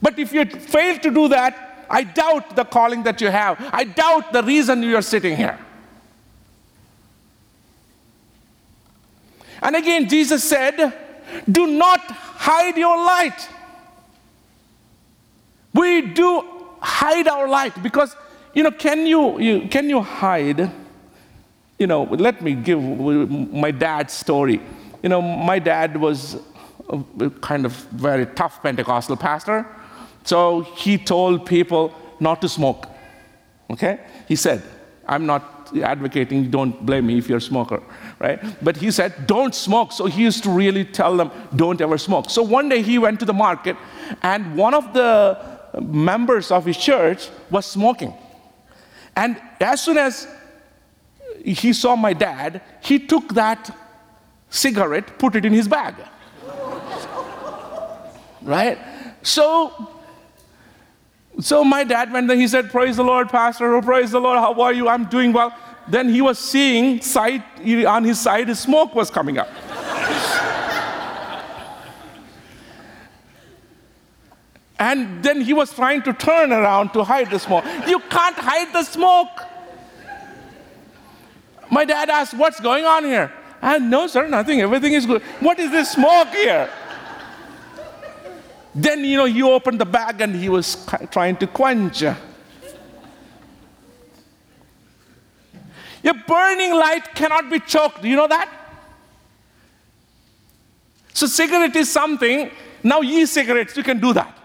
But 0.00 0.18
if 0.18 0.32
you 0.32 0.44
fail 0.46 0.98
to 0.98 1.10
do 1.10 1.28
that, 1.28 1.86
I 1.90 2.04
doubt 2.04 2.56
the 2.56 2.64
calling 2.64 3.02
that 3.02 3.20
you 3.20 3.28
have. 3.28 3.58
I 3.72 3.84
doubt 3.84 4.32
the 4.32 4.42
reason 4.42 4.82
you 4.82 4.96
are 4.96 5.02
sitting 5.02 5.36
here. 5.36 5.58
And 9.60 9.76
again, 9.76 10.08
Jesus 10.08 10.42
said, 10.42 10.92
Do 11.50 11.66
not 11.66 12.00
hide 12.00 12.76
your 12.76 12.96
light. 12.96 13.48
We 15.74 16.02
do 16.02 16.61
hide 16.82 17.28
our 17.28 17.48
light 17.48 17.82
because 17.82 18.16
you 18.54 18.62
know 18.62 18.70
can 18.70 19.06
you, 19.06 19.38
you 19.38 19.68
can 19.68 19.88
you 19.88 20.00
hide? 20.00 20.70
You 21.78 21.86
know 21.86 22.04
let 22.04 22.42
me 22.42 22.54
give 22.54 22.82
my 22.82 23.70
dad's 23.70 24.12
story. 24.12 24.60
You 25.02 25.08
know 25.08 25.22
my 25.22 25.58
dad 25.58 25.96
was 25.96 26.36
a 26.90 27.30
kind 27.40 27.64
of 27.64 27.72
very 27.92 28.26
tough 28.26 28.62
pentecostal 28.62 29.16
pastor. 29.16 29.66
So 30.24 30.62
he 30.76 30.98
told 30.98 31.46
people 31.46 31.94
not 32.20 32.40
to 32.42 32.48
smoke 32.48 32.86
okay? 33.72 34.00
He 34.28 34.36
said 34.36 34.62
i'm 35.08 35.26
not 35.26 35.76
advocating 35.82 36.48
don't 36.48 36.86
blame 36.86 37.06
me 37.06 37.18
if 37.18 37.28
you're 37.28 37.38
a 37.38 37.48
smoker 37.52 37.82
right? 38.20 38.38
But 38.62 38.76
he 38.76 38.92
said 38.92 39.26
don't 39.26 39.52
smoke. 39.52 39.90
So 39.90 40.06
he 40.06 40.22
used 40.22 40.44
to 40.44 40.50
really 40.50 40.84
tell 40.84 41.16
them 41.16 41.32
don't 41.56 41.80
ever 41.80 41.98
smoke. 41.98 42.30
So 42.30 42.40
one 42.40 42.68
day 42.68 42.80
he 42.82 42.96
went 42.98 43.18
to 43.18 43.26
the 43.26 43.32
market 43.32 43.76
and 44.22 44.56
one 44.56 44.74
of 44.74 44.92
the 44.92 45.51
members 45.80 46.50
of 46.50 46.64
his 46.64 46.76
church 46.76 47.28
was 47.50 47.66
smoking. 47.66 48.14
And 49.16 49.40
as 49.60 49.82
soon 49.82 49.98
as 49.98 50.26
he 51.44 51.72
saw 51.72 51.96
my 51.96 52.12
dad, 52.12 52.62
he 52.82 52.98
took 52.98 53.34
that 53.34 53.76
cigarette, 54.50 55.18
put 55.18 55.34
it 55.34 55.44
in 55.44 55.52
his 55.52 55.68
bag. 55.68 55.94
right? 58.42 58.78
So, 59.22 59.90
so 61.40 61.64
my 61.64 61.84
dad 61.84 62.12
went 62.12 62.28
there, 62.28 62.36
he 62.36 62.48
said, 62.48 62.70
Praise 62.70 62.96
the 62.96 63.04
Lord, 63.04 63.28
Pastor, 63.28 63.74
oh, 63.74 63.82
praise 63.82 64.10
the 64.10 64.20
Lord, 64.20 64.38
how 64.38 64.60
are 64.60 64.72
you? 64.72 64.88
I'm 64.88 65.06
doing 65.06 65.32
well. 65.32 65.56
Then 65.88 66.08
he 66.08 66.20
was 66.20 66.38
seeing 66.38 67.00
side, 67.00 67.42
on 67.86 68.04
his 68.04 68.20
side, 68.20 68.48
his 68.48 68.60
smoke 68.60 68.94
was 68.94 69.10
coming 69.10 69.38
up. 69.38 69.48
And 74.82 75.22
then 75.22 75.40
he 75.40 75.52
was 75.52 75.72
trying 75.72 76.02
to 76.02 76.12
turn 76.12 76.52
around 76.52 76.92
to 76.94 77.04
hide 77.04 77.30
the 77.30 77.38
smoke. 77.38 77.64
You 77.86 78.00
can't 78.00 78.34
hide 78.36 78.72
the 78.72 78.82
smoke. 78.82 79.44
My 81.70 81.84
dad 81.84 82.10
asked, 82.10 82.34
What's 82.34 82.58
going 82.58 82.84
on 82.84 83.04
here? 83.04 83.32
And 83.60 83.88
no, 83.88 84.08
sir, 84.08 84.26
nothing. 84.26 84.60
Everything 84.60 84.94
is 84.94 85.06
good. 85.06 85.22
What 85.38 85.60
is 85.60 85.70
this 85.70 85.92
smoke 85.92 86.30
here? 86.30 86.68
Then, 88.74 89.04
you 89.04 89.18
know, 89.18 89.26
he 89.26 89.40
opened 89.44 89.80
the 89.80 89.84
bag 89.84 90.20
and 90.20 90.34
he 90.34 90.48
was 90.48 90.84
trying 91.12 91.36
to 91.36 91.46
quench. 91.46 92.02
Your 96.02 96.14
burning 96.26 96.74
light 96.74 97.14
cannot 97.14 97.48
be 97.48 97.60
choked. 97.60 98.02
Do 98.02 98.08
you 98.08 98.16
know 98.16 98.26
that? 98.26 98.50
So, 101.14 101.28
cigarette 101.28 101.76
is 101.76 101.88
something. 101.88 102.50
Now, 102.82 103.00
e 103.00 103.26
cigarettes, 103.26 103.76
you 103.76 103.84
can 103.84 104.00
do 104.00 104.12
that. 104.14 104.41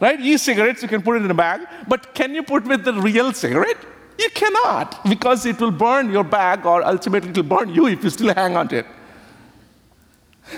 Right? 0.00 0.20
E-cigarettes, 0.20 0.82
you 0.82 0.88
can 0.88 1.02
put 1.02 1.16
it 1.16 1.24
in 1.24 1.30
a 1.30 1.34
bag, 1.34 1.62
but 1.88 2.14
can 2.14 2.34
you 2.34 2.42
put 2.42 2.64
with 2.64 2.84
the 2.84 2.92
real 2.92 3.32
cigarette? 3.32 3.78
You 4.18 4.30
cannot, 4.30 5.04
because 5.08 5.46
it 5.46 5.60
will 5.60 5.70
burn 5.70 6.10
your 6.10 6.24
bag, 6.24 6.66
or 6.66 6.84
ultimately 6.84 7.30
it 7.30 7.36
will 7.36 7.44
burn 7.44 7.74
you 7.74 7.86
if 7.86 8.02
you 8.02 8.10
still 8.10 8.34
hang 8.34 8.56
on 8.56 8.68
to 8.68 8.78
it. 8.78 8.86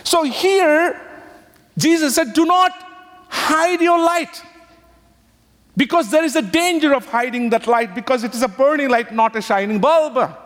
So 0.05 0.23
here, 0.23 1.01
Jesus 1.77 2.15
said, 2.15 2.33
Do 2.33 2.45
not 2.45 2.73
hide 3.29 3.81
your 3.81 3.99
light. 3.99 4.43
Because 5.77 6.11
there 6.11 6.25
is 6.25 6.37
a 6.37 6.43
danger 6.43 6.95
of 6.95 7.07
hiding 7.07 7.51
that 7.51 7.67
light, 7.67 7.95
because 7.95 8.25
it 8.25 8.35
is 8.35 8.43
a 8.43 8.49
burning 8.49 8.91
light, 8.91 9.13
not 9.15 9.37
a 9.37 9.41
shining 9.41 9.79
bulb. 9.79 10.37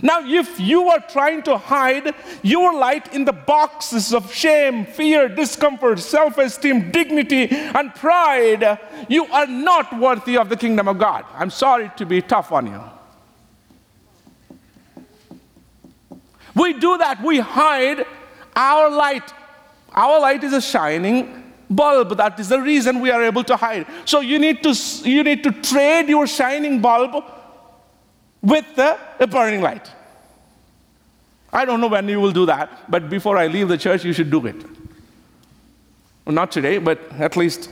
Now, 0.00 0.24
if 0.24 0.58
you 0.58 0.88
are 0.88 1.00
trying 1.00 1.42
to 1.42 1.58
hide 1.58 2.14
your 2.42 2.74
light 2.74 3.12
in 3.14 3.24
the 3.24 3.32
boxes 3.32 4.14
of 4.14 4.32
shame, 4.32 4.86
fear, 4.86 5.28
discomfort, 5.28 5.98
self 5.98 6.38
esteem, 6.38 6.90
dignity, 6.90 7.48
and 7.50 7.94
pride, 7.94 8.78
you 9.08 9.26
are 9.26 9.46
not 9.46 9.98
worthy 9.98 10.38
of 10.38 10.48
the 10.48 10.56
kingdom 10.56 10.88
of 10.88 10.98
God. 10.98 11.24
I'm 11.34 11.50
sorry 11.50 11.90
to 11.96 12.06
be 12.06 12.22
tough 12.22 12.52
on 12.52 12.66
you. 12.68 12.80
We 16.54 16.74
do 16.74 16.98
that, 16.98 17.22
we 17.22 17.40
hide 17.40 18.04
our 18.54 18.90
light. 18.90 19.32
Our 19.92 20.20
light 20.20 20.44
is 20.44 20.52
a 20.52 20.60
shining 20.60 21.42
bulb. 21.68 22.16
That 22.16 22.38
is 22.38 22.48
the 22.48 22.60
reason 22.60 23.00
we 23.00 23.10
are 23.10 23.22
able 23.22 23.44
to 23.44 23.56
hide. 23.56 23.86
So 24.04 24.20
you 24.20 24.38
need 24.38 24.62
to, 24.62 24.74
you 25.04 25.22
need 25.22 25.42
to 25.44 25.52
trade 25.52 26.08
your 26.08 26.26
shining 26.26 26.80
bulb 26.80 27.24
with 28.42 28.64
the, 28.74 28.98
burning 29.26 29.60
light. 29.60 29.90
I 31.52 31.64
don't 31.64 31.80
know 31.80 31.86
when 31.86 32.08
you 32.08 32.20
will 32.20 32.32
do 32.32 32.46
that, 32.46 32.90
but 32.90 33.08
before 33.08 33.36
I 33.36 33.46
leave 33.46 33.68
the 33.68 33.78
church, 33.78 34.04
you 34.04 34.12
should 34.12 34.30
do 34.30 34.44
it. 34.46 34.56
Well, 36.24 36.34
not 36.34 36.50
today, 36.50 36.78
but 36.78 37.00
at 37.18 37.36
least 37.36 37.70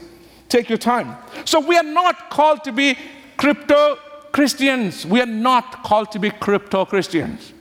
take 0.49 0.69
your 0.69 0.77
time. 0.77 1.17
So 1.45 1.59
we 1.59 1.75
are 1.77 1.83
not 1.83 2.29
called 2.29 2.63
to 2.65 2.71
be 2.71 2.97
crypto 3.37 3.97
Christians. 4.31 5.05
We 5.05 5.21
are 5.21 5.25
not 5.25 5.83
called 5.83 6.11
to 6.11 6.19
be 6.19 6.29
crypto 6.29 6.85
Christians. 6.85 7.53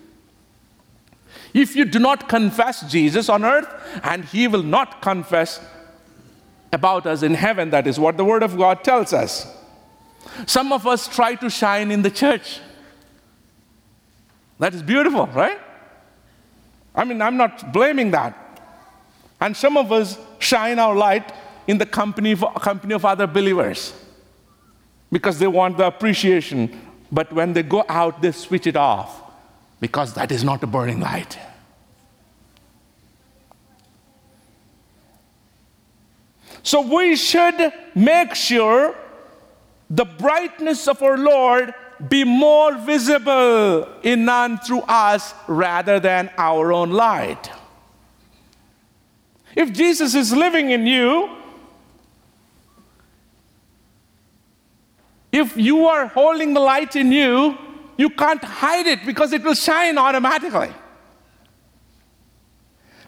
If 1.53 1.75
you 1.75 1.85
do 1.85 1.99
not 1.99 2.29
confess 2.29 2.89
Jesus 2.91 3.29
on 3.29 3.45
earth, 3.45 3.69
and 4.05 4.25
he 4.25 4.47
will 4.47 4.63
not 4.63 5.03
confess 5.03 5.61
about 6.73 7.07
us 7.07 7.23
in 7.23 7.35
heaven, 7.35 7.71
that 7.71 7.87
is 7.87 7.99
what 7.99 8.17
the 8.17 8.25
Word 8.25 8.43
of 8.43 8.57
God 8.57 8.85
tells 8.85 9.13
us. 9.13 9.53
Some 10.47 10.73
of 10.73 10.87
us 10.87 11.09
try 11.09 11.35
to 11.37 11.51
shine 11.51 11.91
in 11.91 12.03
the 12.03 12.11
church. 12.11 12.61
That 14.61 14.75
is 14.75 14.83
beautiful, 14.83 15.27
right? 15.29 15.59
I 16.95 17.05
mean, 17.05 17.23
I'm 17.23 17.39
not 17.39 17.73
blaming 17.73 18.11
that. 18.11 18.37
And 19.41 19.57
some 19.57 19.79
of 19.79 19.91
us 19.91 20.19
shine 20.39 20.79
our 20.79 20.95
light 20.95 21.33
in 21.67 21.79
the 21.79 21.87
company 21.87 22.33
of, 22.33 22.45
company 22.61 22.93
of 22.93 23.07
other 23.07 23.27
believers 23.27 23.95
because 25.11 25.39
they 25.39 25.47
want 25.47 25.79
the 25.79 25.87
appreciation. 25.87 26.79
But 27.11 27.33
when 27.33 27.55
they 27.55 27.63
go 27.63 27.87
out, 27.89 28.21
they 28.21 28.33
switch 28.33 28.67
it 28.67 28.77
off 28.77 29.23
because 29.81 30.13
that 30.13 30.31
is 30.31 30.45
not 30.45 30.63
a 30.63 30.67
burning 30.67 31.01
light. 31.01 31.39
So 36.63 36.83
we 36.83 37.17
should 37.17 37.73
make 37.95 38.35
sure 38.35 38.95
the 39.89 40.05
brightness 40.05 40.87
of 40.87 41.03
our 41.03 41.17
Lord 41.17 41.73
be 42.09 42.25
more 42.25 42.77
visible 42.79 43.87
in 44.03 44.29
and 44.29 44.63
through 44.63 44.81
us 44.83 45.35
rather 45.47 46.01
than 46.01 46.31
our 46.39 46.73
own 46.73 46.91
light. 46.91 47.51
If 49.55 49.73
Jesus 49.73 50.15
is 50.15 50.33
living 50.33 50.71
in 50.71 50.87
you, 50.87 51.37
if 55.33 55.57
you 55.57 55.87
are 55.87 56.07
holding 56.07 56.55
the 56.55 56.61
light 56.61 56.97
in 56.97 57.13
you, 57.13 57.59
you 57.97 58.11
can't 58.11 58.43
hide 58.43 58.87
it 58.87 59.05
because 59.05 59.33
it 59.33 59.43
will 59.43 59.55
shine 59.55 59.99
automatically. 59.99 60.73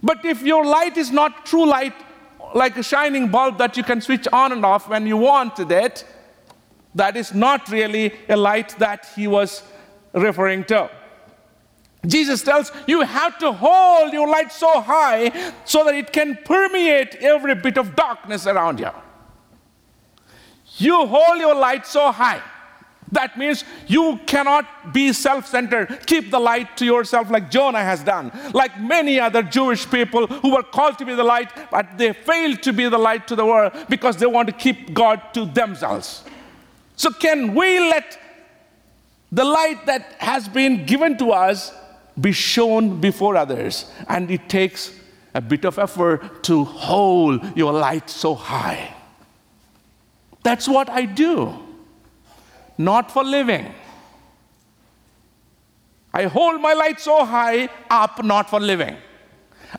But 0.03 0.25
if 0.25 0.43
your 0.43 0.65
light 0.65 0.97
is 0.97 1.11
not 1.11 1.47
true 1.47 1.65
light, 1.65 1.95
like 2.55 2.77
a 2.77 2.83
shining 2.83 3.29
bulb 3.29 3.59
that 3.59 3.77
you 3.77 3.83
can 3.83 4.01
switch 4.01 4.29
on 4.33 4.53
and 4.53 4.65
off 4.65 4.89
when 4.89 5.07
you 5.07 5.17
want 5.17 5.59
it, 5.59 6.05
that 6.95 7.17
is 7.17 7.35
not 7.35 7.69
really 7.71 8.13
a 8.29 8.37
light 8.37 8.77
that 8.79 9.09
he 9.17 9.27
was 9.27 9.63
referring 10.13 10.65
to. 10.65 10.91
Jesus 12.07 12.43
tells 12.43 12.73
you 12.87 13.03
have 13.03 13.39
to 13.39 13.53
hold 13.53 14.13
your 14.13 14.29
light 14.29 14.53
so 14.53 14.81
high 14.81 15.53
so 15.65 15.85
that 15.85 15.95
it 15.95 16.13
can 16.13 16.37
permeate 16.45 17.15
every 17.17 17.55
bit 17.55 17.79
of 17.79 17.95
darkness 17.95 18.47
around 18.47 18.81
you. 18.81 18.91
You 20.79 21.07
hold 21.07 21.39
your 21.39 21.55
light 21.55 21.87
so 21.87 22.11
high. 22.11 22.43
That 23.13 23.37
means 23.37 23.65
you 23.87 24.19
cannot 24.27 24.95
be 24.95 25.13
self 25.13 25.47
centered. 25.47 26.07
Keep 26.07 26.31
the 26.31 26.41
light 26.41 26.79
to 26.79 26.87
yourself, 26.87 27.31
like 27.31 27.51
Jonah 27.51 27.85
has 27.85 28.03
done, 28.03 28.33
like 28.55 28.81
many 28.81 29.21
other 29.21 29.43
Jewish 29.43 29.89
people 29.89 30.27
who 30.27 30.55
were 30.55 30.63
called 30.63 30.99
to 30.99 31.05
be 31.05 31.15
the 31.15 31.23
light, 31.23 31.51
but 31.71 31.99
they 31.99 32.15
failed 32.15 32.63
to 32.63 32.73
be 32.73 32.89
the 32.89 32.99
light 32.99 33.29
to 33.29 33.37
the 33.37 33.45
world 33.45 33.73
because 33.91 34.17
they 34.17 34.25
want 34.27 34.49
to 34.49 34.55
keep 34.55 34.95
God 34.95 35.21
to 35.35 35.45
themselves. 35.45 36.25
So, 37.03 37.11
can 37.11 37.57
we 37.57 37.81
let 37.81 38.17
the 39.33 39.43
light 39.43 39.87
that 39.87 40.15
has 40.21 40.49
been 40.49 40.87
given 40.87 41.19
to 41.19 41.33
us 41.33 41.73
be 42.21 42.31
shown 42.31 43.01
before 43.01 43.37
others? 43.37 43.91
And 44.09 44.31
it 44.31 44.49
takes 44.49 44.97
a 45.35 45.41
bit 45.41 45.65
of 45.65 45.81
effort 45.81 46.45
to 46.45 46.63
hold 46.63 47.57
your 47.57 47.73
light 47.73 48.09
so 48.09 48.37
high. 48.37 48.95
That's 50.45 50.69
what 50.69 50.89
I 50.89 51.07
do, 51.07 51.53
not 52.79 53.11
for 53.11 53.25
living. 53.25 53.75
I 56.15 56.27
hold 56.27 56.61
my 56.61 56.73
light 56.73 57.01
so 57.01 57.25
high 57.25 57.69
up, 57.91 58.23
not 58.23 58.49
for 58.49 58.61
living. 58.61 58.97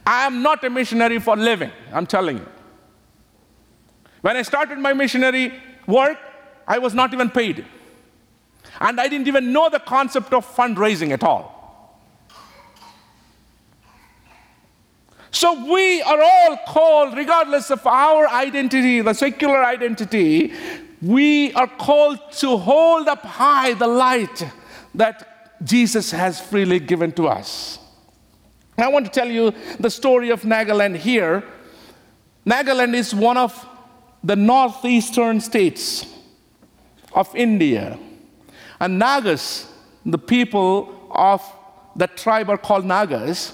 I 0.06 0.26
am 0.26 0.42
not 0.42 0.62
a 0.66 0.70
missionary 0.70 1.20
for 1.20 1.38
living, 1.38 1.72
I'm 1.94 2.06
telling 2.06 2.40
you. 2.40 2.48
When 4.20 4.36
I 4.36 4.42
started 4.42 4.78
my 4.78 4.92
missionary 4.92 5.54
work, 5.88 6.18
I 6.68 6.78
was 6.80 6.94
not 6.94 7.14
even 7.14 7.30
paid. 7.30 7.66
And 8.80 9.00
I 9.00 9.08
didn't 9.08 9.28
even 9.28 9.54
know 9.54 9.70
the 9.70 9.80
concept 9.80 10.34
of 10.34 10.46
fundraising 10.46 11.12
at 11.12 11.24
all. 11.24 11.54
So 15.32 15.66
we 15.66 16.02
are 16.04 16.22
all 16.22 16.58
called, 16.68 17.18
regardless 17.18 17.72
of 17.72 17.86
our 17.88 18.28
identity, 18.28 19.02
the 19.02 19.14
secular 19.14 19.64
identity, 19.64 20.54
we 21.02 21.52
are 21.54 21.68
called 21.68 22.20
to 22.34 22.56
hold 22.56 23.08
up 23.08 23.24
high 23.24 23.74
the 23.74 23.88
light 23.88 24.46
that 24.96 25.64
Jesus 25.66 26.12
has 26.12 26.40
freely 26.40 26.80
given 26.80 27.12
to 27.14 27.28
us. 27.28 27.80
I 28.78 28.88
want 28.90 29.06
to 29.06 29.12
tell 29.12 29.30
you 29.30 29.54
the 29.80 29.90
story 29.90 30.30
of 30.30 30.44
Nagaland 30.44 30.98
here. 30.98 31.44
Nagaland 32.46 32.94
is 32.94 33.14
one 33.14 33.38
of 33.38 33.68
the 34.24 34.36
northeastern 34.36 35.42
states 35.42 36.13
of 37.14 37.34
India. 37.36 37.98
And 38.80 39.00
Nagas, 39.00 39.72
the 40.06 40.18
people 40.18 41.10
of 41.12 41.42
that 41.96 42.18
tribe 42.18 42.50
are 42.50 42.58
called 42.58 42.86
Nagas, 42.86 43.54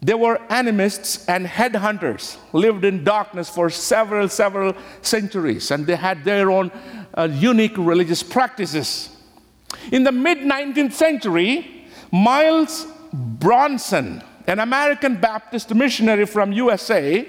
they 0.00 0.14
were 0.14 0.40
animists 0.48 1.26
and 1.28 1.44
headhunters, 1.46 2.36
lived 2.52 2.84
in 2.84 3.02
darkness 3.02 3.50
for 3.50 3.68
several, 3.68 4.28
several 4.28 4.74
centuries, 5.02 5.72
and 5.72 5.86
they 5.86 5.96
had 5.96 6.24
their 6.24 6.50
own 6.50 6.70
uh, 7.14 7.28
unique 7.32 7.76
religious 7.76 8.22
practices. 8.22 9.10
In 9.90 10.04
the 10.04 10.12
mid 10.12 10.38
19th 10.38 10.92
century, 10.92 11.86
Miles 12.12 12.86
Bronson, 13.12 14.22
an 14.46 14.60
American 14.60 15.16
Baptist 15.16 15.74
missionary 15.74 16.26
from 16.26 16.52
USA, 16.52 17.28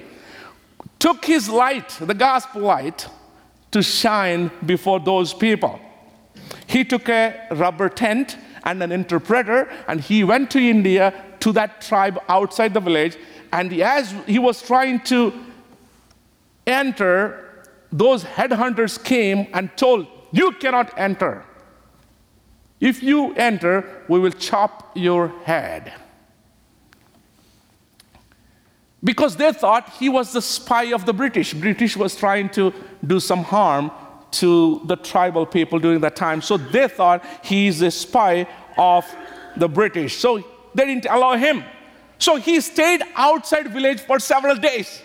took 1.00 1.26
his 1.26 1.50
light, 1.50 1.90
the 2.00 2.14
gospel 2.14 2.62
light, 2.62 3.08
to 3.72 3.82
shine 3.82 4.52
before 4.66 5.00
those 5.00 5.34
people. 5.34 5.80
He 6.68 6.84
took 6.84 7.10
a 7.10 7.48
rubber 7.52 7.90
tent 7.90 8.38
and 8.64 8.82
an 8.84 8.92
interpreter 8.92 9.70
and 9.88 10.02
he 10.02 10.24
went 10.24 10.52
to 10.52 10.60
India 10.60 11.14
to 11.40 11.52
that 11.54 11.82
tribe 11.82 12.20
outside 12.28 12.74
the 12.74 12.80
village. 12.80 13.18
And 13.52 13.74
as 13.82 14.14
he 14.28 14.40
was 14.40 14.62
trying 14.62 15.00
to 15.02 15.34
enter, 16.68 17.66
those 17.92 18.24
headhunters 18.24 19.04
came 19.04 19.48
and 19.54 19.76
told, 19.76 20.08
You 20.32 20.52
cannot 20.54 20.98
enter. 20.98 21.44
If 22.80 23.04
you 23.04 23.34
enter, 23.34 24.04
we 24.08 24.20
will 24.20 24.32
chop 24.32 24.92
your 24.96 25.30
head 25.44 25.92
because 29.04 29.36
they 29.36 29.52
thought 29.54 29.90
he 29.90 30.10
was 30.10 30.34
the 30.34 30.42
spy 30.42 30.94
of 30.94 31.06
the 31.06 31.14
British. 31.14 31.54
British 31.54 31.96
was 31.96 32.16
trying 32.16 32.50
to 32.50 32.74
do 33.06 33.20
some 33.20 33.44
harm 33.44 33.92
to 34.32 34.82
the 34.86 34.96
tribal 34.96 35.46
people 35.46 35.80
during 35.80 36.02
that 36.02 36.16
time. 36.16 36.42
So 36.42 36.58
they 36.58 36.88
thought 36.88 37.24
he 37.44 37.68
is 37.68 37.82
a 37.82 37.92
spy 37.92 38.48
of 38.78 39.06
the 39.56 39.68
British. 39.68 40.18
So 40.18 40.44
they 40.76 40.86
didn't 40.86 41.06
allow 41.06 41.36
him. 41.36 41.64
So 42.18 42.36
he 42.36 42.60
stayed 42.60 43.02
outside 43.16 43.72
village 43.72 44.02
for 44.02 44.20
several 44.20 44.56
days. 44.56 45.02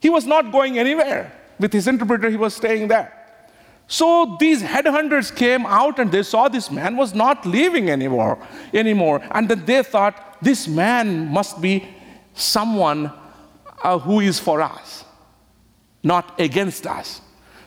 He 0.00 0.08
was 0.08 0.26
not 0.26 0.50
going 0.50 0.78
anywhere. 0.78 1.32
With 1.58 1.72
his 1.72 1.86
interpreter, 1.86 2.30
he 2.30 2.36
was 2.36 2.54
staying 2.54 2.88
there. 2.88 3.12
So 3.88 4.36
these 4.40 4.62
headhunters 4.62 5.34
came 5.34 5.64
out 5.64 5.98
and 5.98 6.10
they 6.10 6.22
saw 6.22 6.48
this 6.48 6.70
man 6.70 6.96
was 6.96 7.14
not 7.14 7.46
leaving 7.46 7.88
anymore, 7.90 8.38
anymore. 8.74 9.22
And 9.30 9.48
then 9.48 9.64
they 9.64 9.82
thought 9.82 10.38
this 10.42 10.66
man 10.66 11.28
must 11.28 11.60
be 11.60 11.88
someone 12.36 13.12
uh, 13.82 13.98
who 13.98 14.20
is 14.20 14.38
for 14.38 14.60
us, 14.60 15.04
not 16.02 16.38
against 16.40 16.86
us. 16.86 17.20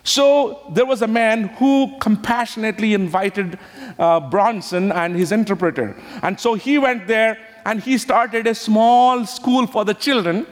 So 0.04 0.62
there 0.72 0.86
was 0.86 1.02
a 1.02 1.08
man 1.08 1.50
who 1.60 1.98
compassionately 2.00 2.94
invited 2.94 3.60
uh, 3.98 4.20
Bronson 4.20 4.92
and 4.92 5.16
his 5.16 5.32
interpreter. 5.32 5.96
And 6.24 6.40
so 6.40 6.54
he 6.54 6.78
went 6.78 7.08
there 7.08 7.38
and 7.66 7.82
he 7.82 7.98
started 7.98 8.48
a 8.48 8.56
small 8.56 9.26
school 9.26 9.68
for 9.68 9.84
the 9.84 9.94
children. 9.94 10.48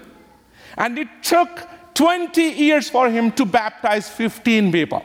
And 0.78 1.00
it 1.00 1.08
took 1.24 1.68
20 1.96 2.42
years 2.42 2.90
for 2.90 3.10
him 3.10 3.32
to 3.32 3.46
baptize 3.46 4.10
15 4.10 4.72
people. 4.72 5.04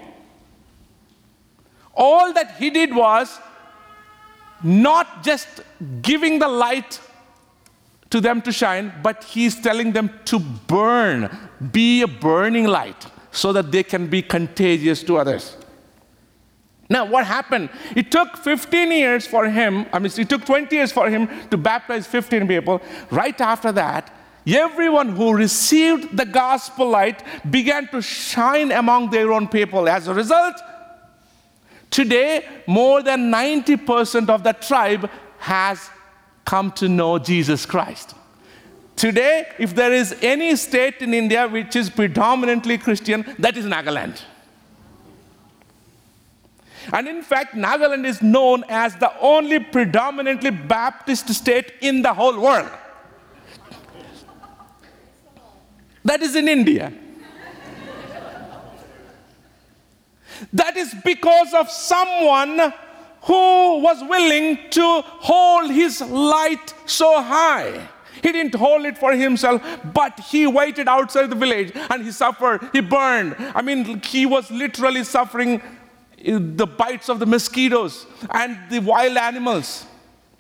All 1.95 2.33
that 2.33 2.57
he 2.57 2.71
did 2.71 2.95
was 2.95 3.39
not 4.63 5.23
just 5.23 5.63
giving 6.03 6.39
the 6.39 6.49
light 6.49 7.01
to 8.13 8.21
them 8.21 8.43
to 8.43 8.53
shine, 8.53 8.93
but 9.03 9.25
he's 9.25 9.59
telling 9.59 9.93
them 9.93 10.11
to 10.27 10.39
burn, 10.39 11.31
be 11.73 12.03
a 12.03 12.07
burning 12.07 12.67
light, 12.67 13.07
so 13.31 13.55
that 13.55 13.73
they 13.73 13.83
can 13.83 14.07
be 14.07 14.21
contagious 14.21 15.03
to 15.03 15.17
others. 15.17 15.57
Now, 16.91 17.07
what 17.07 17.25
happened? 17.25 17.71
It 17.97 18.13
took 18.13 18.37
15 18.37 18.93
years 18.93 19.27
for 19.27 19.49
him, 19.49 19.87
I 19.95 19.99
mean, 19.99 20.13
it 20.15 20.29
took 20.29 20.45
20 20.45 20.77
years 20.77 20.93
for 20.93 21.09
him 21.09 21.27
to 21.49 21.57
baptize 21.57 22.07
15 22.07 22.47
people. 22.47 22.83
Right 23.11 23.41
after 23.41 23.73
that, 23.73 24.15
everyone 24.47 25.17
who 25.17 25.33
received 25.33 26.15
the 26.15 26.27
gospel 26.27 26.91
light 26.91 27.25
began 27.51 27.89
to 27.89 28.03
shine 28.03 28.73
among 28.73 29.09
their 29.09 29.33
own 29.33 29.49
people. 29.49 29.89
As 29.89 30.07
a 30.07 30.13
result, 30.13 30.57
today, 31.89 32.45
more 32.67 33.03
than 33.03 33.33
90% 33.33 34.29
of 34.29 34.43
the 34.45 34.53
tribe 34.53 35.09
has 35.39 35.89
come 36.45 36.73
to 36.73 36.89
know 36.89 37.19
Jesus 37.19 37.67
Christ. 37.67 38.15
Today, 38.97 39.49
if 39.59 39.75
there 39.75 39.93
is 39.93 40.15
any 40.23 40.55
state 40.57 41.01
in 41.01 41.15
India 41.15 41.49
which 41.49 41.75
is 41.75 41.91
predominantly 41.91 42.79
Christian, 42.79 43.25
that 43.39 43.57
is 43.57 43.65
Nagaland. 43.65 44.21
And 46.93 47.09
in 47.09 47.23
fact, 47.23 47.55
Nagaland 47.55 48.05
is 48.05 48.23
known 48.23 48.65
as 48.69 48.97
the 48.97 49.13
only 49.21 49.61
predominantly 49.61 50.51
Baptist 50.51 51.29
state 51.29 51.73
in 51.81 52.03
the 52.03 52.13
whole 52.13 52.41
world. 52.41 52.71
That 56.05 56.23
is 56.23 56.35
in 56.35 56.49
India. 56.49 56.93
that 60.53 60.77
is 60.77 60.95
because 61.05 61.55
of 61.55 61.71
someone 61.71 62.73
who 63.23 63.79
was 63.79 64.03
willing 64.03 64.59
to 64.71 65.03
hold 65.05 65.71
his 65.71 66.01
light 66.01 66.75
so 66.87 67.23
high. 67.23 67.89
He 68.23 68.31
didn't 68.31 68.55
hold 68.55 68.85
it 68.85 68.99
for 68.99 69.13
himself, 69.13 69.63
but 69.93 70.19
he 70.21 70.47
waited 70.47 70.89
outside 70.89 71.31
the 71.31 71.37
village 71.37 71.73
and 71.75 72.05
he 72.05 72.13
suffered. 72.13 72.69
He 72.73 72.81
burned. 72.81 73.37
I 73.55 73.63
mean, 73.63 74.01
he 74.03 74.27
was 74.27 74.51
literally 74.51 75.03
suffering 75.05 75.61
uh, 75.61 76.39
the 76.41 76.67
bites 76.67 77.09
of 77.09 77.19
the 77.19 77.27
mosquitoes 77.27 78.07
and 78.31 78.59
the 78.71 78.81
wild 78.81 79.17
animals. 79.17 79.87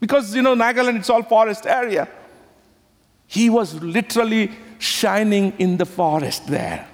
Because, 0.00 0.34
you 0.34 0.42
know, 0.42 0.54
Nagaland, 0.54 0.98
it's 0.98 1.10
all 1.10 1.22
forest 1.22 1.66
area. 1.66 2.08
He 3.26 3.48
was 3.48 3.74
literally 3.82 4.50
shining 4.78 5.52
in 5.58 5.76
the 5.76 5.86
forest 5.86 6.48
there. 6.48 6.88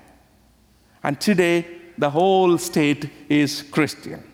And 1.03 1.18
today, 1.18 1.66
the 1.97 2.11
whole 2.11 2.59
state 2.59 3.11
is 3.28 3.62
Christian. 3.62 4.28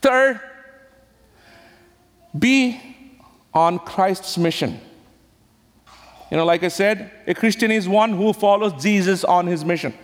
Third, 0.00 0.40
be 2.38 2.80
on 3.54 3.78
Christ's 3.78 4.36
mission. 4.36 4.80
You 6.30 6.36
know, 6.36 6.44
like 6.44 6.62
I 6.62 6.68
said, 6.68 7.10
a 7.26 7.34
Christian 7.34 7.70
is 7.70 7.88
one 7.88 8.12
who 8.12 8.32
follows 8.32 8.82
Jesus 8.82 9.24
on 9.24 9.46
his 9.46 9.64
mission. 9.64 9.94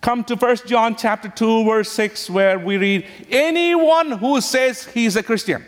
Come 0.00 0.22
to 0.24 0.36
1 0.36 0.56
John 0.66 0.94
chapter 0.94 1.28
2 1.28 1.64
verse 1.64 1.90
6 1.90 2.30
where 2.30 2.58
we 2.58 2.76
read 2.76 3.06
anyone 3.30 4.12
who 4.12 4.40
says 4.40 4.86
he's 4.86 5.16
a 5.16 5.22
Christian. 5.22 5.64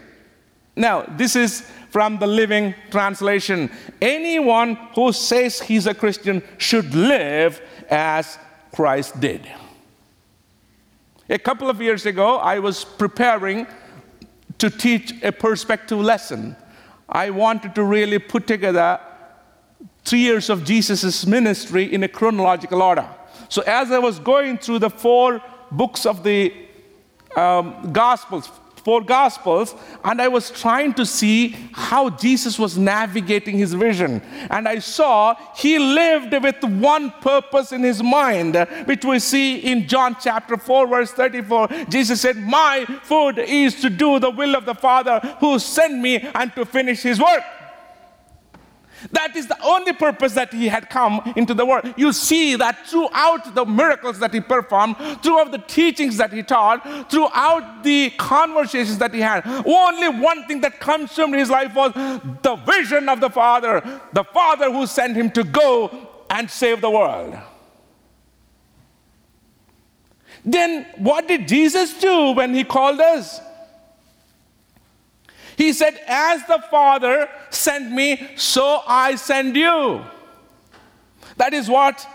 Now, 0.76 1.02
this 1.02 1.34
is 1.34 1.68
from 1.90 2.18
the 2.18 2.26
Living 2.28 2.74
Translation. 2.90 3.70
Anyone 4.00 4.76
who 4.94 5.12
says 5.12 5.60
he's 5.60 5.86
a 5.86 5.94
Christian 5.94 6.42
should 6.58 6.94
live 6.94 7.60
as 7.90 8.38
Christ 8.72 9.18
did. 9.18 9.50
A 11.30 11.38
couple 11.38 11.70
of 11.70 11.80
years 11.80 12.06
ago, 12.06 12.38
I 12.38 12.58
was 12.58 12.84
preparing 12.84 13.68
to 14.58 14.68
teach 14.68 15.14
a 15.22 15.30
perspective 15.30 16.00
lesson. 16.00 16.56
I 17.08 17.30
wanted 17.30 17.76
to 17.76 17.84
really 17.84 18.18
put 18.18 18.48
together 18.48 18.98
three 20.04 20.18
years 20.18 20.50
of 20.50 20.64
Jesus' 20.64 21.24
ministry 21.24 21.84
in 21.84 22.02
a 22.02 22.08
chronological 22.08 22.82
order. 22.82 23.08
So, 23.48 23.62
as 23.62 23.92
I 23.92 24.00
was 24.00 24.18
going 24.18 24.58
through 24.58 24.80
the 24.80 24.90
four 24.90 25.40
books 25.70 26.04
of 26.04 26.24
the 26.24 26.52
um, 27.36 27.92
Gospels, 27.92 28.50
four 28.80 29.02
Gospels, 29.02 29.74
and 30.04 30.20
I 30.20 30.28
was 30.28 30.50
trying 30.50 30.94
to 30.94 31.06
see 31.06 31.56
how 31.72 32.10
Jesus 32.10 32.58
was 32.58 32.76
navigating 32.76 33.58
his 33.58 33.74
vision. 33.74 34.22
And 34.50 34.66
I 34.66 34.78
saw 34.78 35.36
he 35.56 35.78
lived 35.78 36.32
with 36.32 36.62
one 36.64 37.10
purpose 37.20 37.72
in 37.72 37.82
his 37.82 38.02
mind, 38.02 38.56
which 38.86 39.04
we 39.04 39.18
see 39.18 39.58
in 39.58 39.86
John 39.86 40.16
chapter 40.20 40.56
4, 40.56 40.86
verse 40.86 41.12
34. 41.12 41.68
Jesus 41.88 42.20
said, 42.20 42.36
My 42.36 42.84
food 43.02 43.38
is 43.38 43.80
to 43.82 43.90
do 43.90 44.18
the 44.18 44.30
will 44.30 44.56
of 44.56 44.64
the 44.64 44.74
Father 44.74 45.20
who 45.40 45.58
sent 45.58 45.98
me 45.98 46.18
and 46.34 46.54
to 46.54 46.64
finish 46.64 47.02
his 47.02 47.20
work. 47.20 47.42
That 49.12 49.34
is 49.34 49.46
the 49.46 49.60
only 49.62 49.92
purpose 49.92 50.34
that 50.34 50.52
he 50.52 50.68
had 50.68 50.90
come 50.90 51.32
into 51.36 51.54
the 51.54 51.64
world. 51.64 51.92
You 51.96 52.12
see 52.12 52.56
that 52.56 52.86
throughout 52.86 53.54
the 53.54 53.64
miracles 53.64 54.18
that 54.18 54.34
he 54.34 54.40
performed, 54.40 54.96
throughout 55.22 55.52
the 55.52 55.58
teachings 55.58 56.16
that 56.18 56.32
he 56.32 56.42
taught, 56.42 57.10
throughout 57.10 57.82
the 57.82 58.10
conversations 58.10 58.98
that 58.98 59.14
he 59.14 59.20
had, 59.20 59.46
only 59.66 60.08
one 60.08 60.46
thing 60.46 60.60
that 60.60 60.80
consumed 60.80 61.34
his 61.34 61.50
life 61.50 61.74
was 61.74 61.92
the 62.42 62.56
vision 62.66 63.08
of 63.08 63.20
the 63.20 63.30
Father, 63.30 64.00
the 64.12 64.24
Father 64.24 64.70
who 64.70 64.86
sent 64.86 65.16
him 65.16 65.30
to 65.30 65.44
go 65.44 66.08
and 66.28 66.50
save 66.50 66.80
the 66.80 66.90
world. 66.90 67.36
Then 70.44 70.86
what 70.96 71.28
did 71.28 71.48
Jesus 71.48 71.98
do 72.00 72.32
when 72.32 72.54
he 72.54 72.64
called 72.64 73.00
us? 73.00 73.40
He 75.60 75.74
said, 75.74 76.00
As 76.06 76.42
the 76.46 76.58
Father 76.70 77.28
sent 77.50 77.92
me, 77.92 78.30
so 78.34 78.80
I 78.86 79.16
send 79.16 79.54
you. 79.54 80.02
That 81.36 81.52
is 81.52 81.68
what 81.68 82.08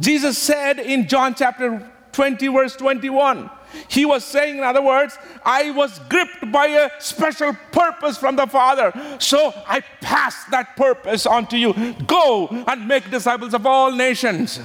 Jesus 0.00 0.36
said 0.36 0.80
in 0.80 1.06
John 1.06 1.36
chapter 1.36 1.88
20, 2.10 2.48
verse 2.48 2.74
21. 2.74 3.48
He 3.86 4.04
was 4.04 4.24
saying, 4.24 4.58
in 4.58 4.64
other 4.64 4.82
words, 4.82 5.16
I 5.44 5.70
was 5.70 6.00
gripped 6.08 6.50
by 6.50 6.66
a 6.66 6.90
special 6.98 7.56
purpose 7.70 8.18
from 8.18 8.34
the 8.34 8.48
Father. 8.48 8.92
So 9.20 9.54
I 9.68 9.78
pass 10.00 10.46
that 10.46 10.74
purpose 10.76 11.24
on 11.24 11.46
to 11.48 11.56
you. 11.56 11.94
Go 12.08 12.48
and 12.48 12.88
make 12.88 13.08
disciples 13.12 13.54
of 13.54 13.64
all 13.64 13.92
nations. 13.92 14.58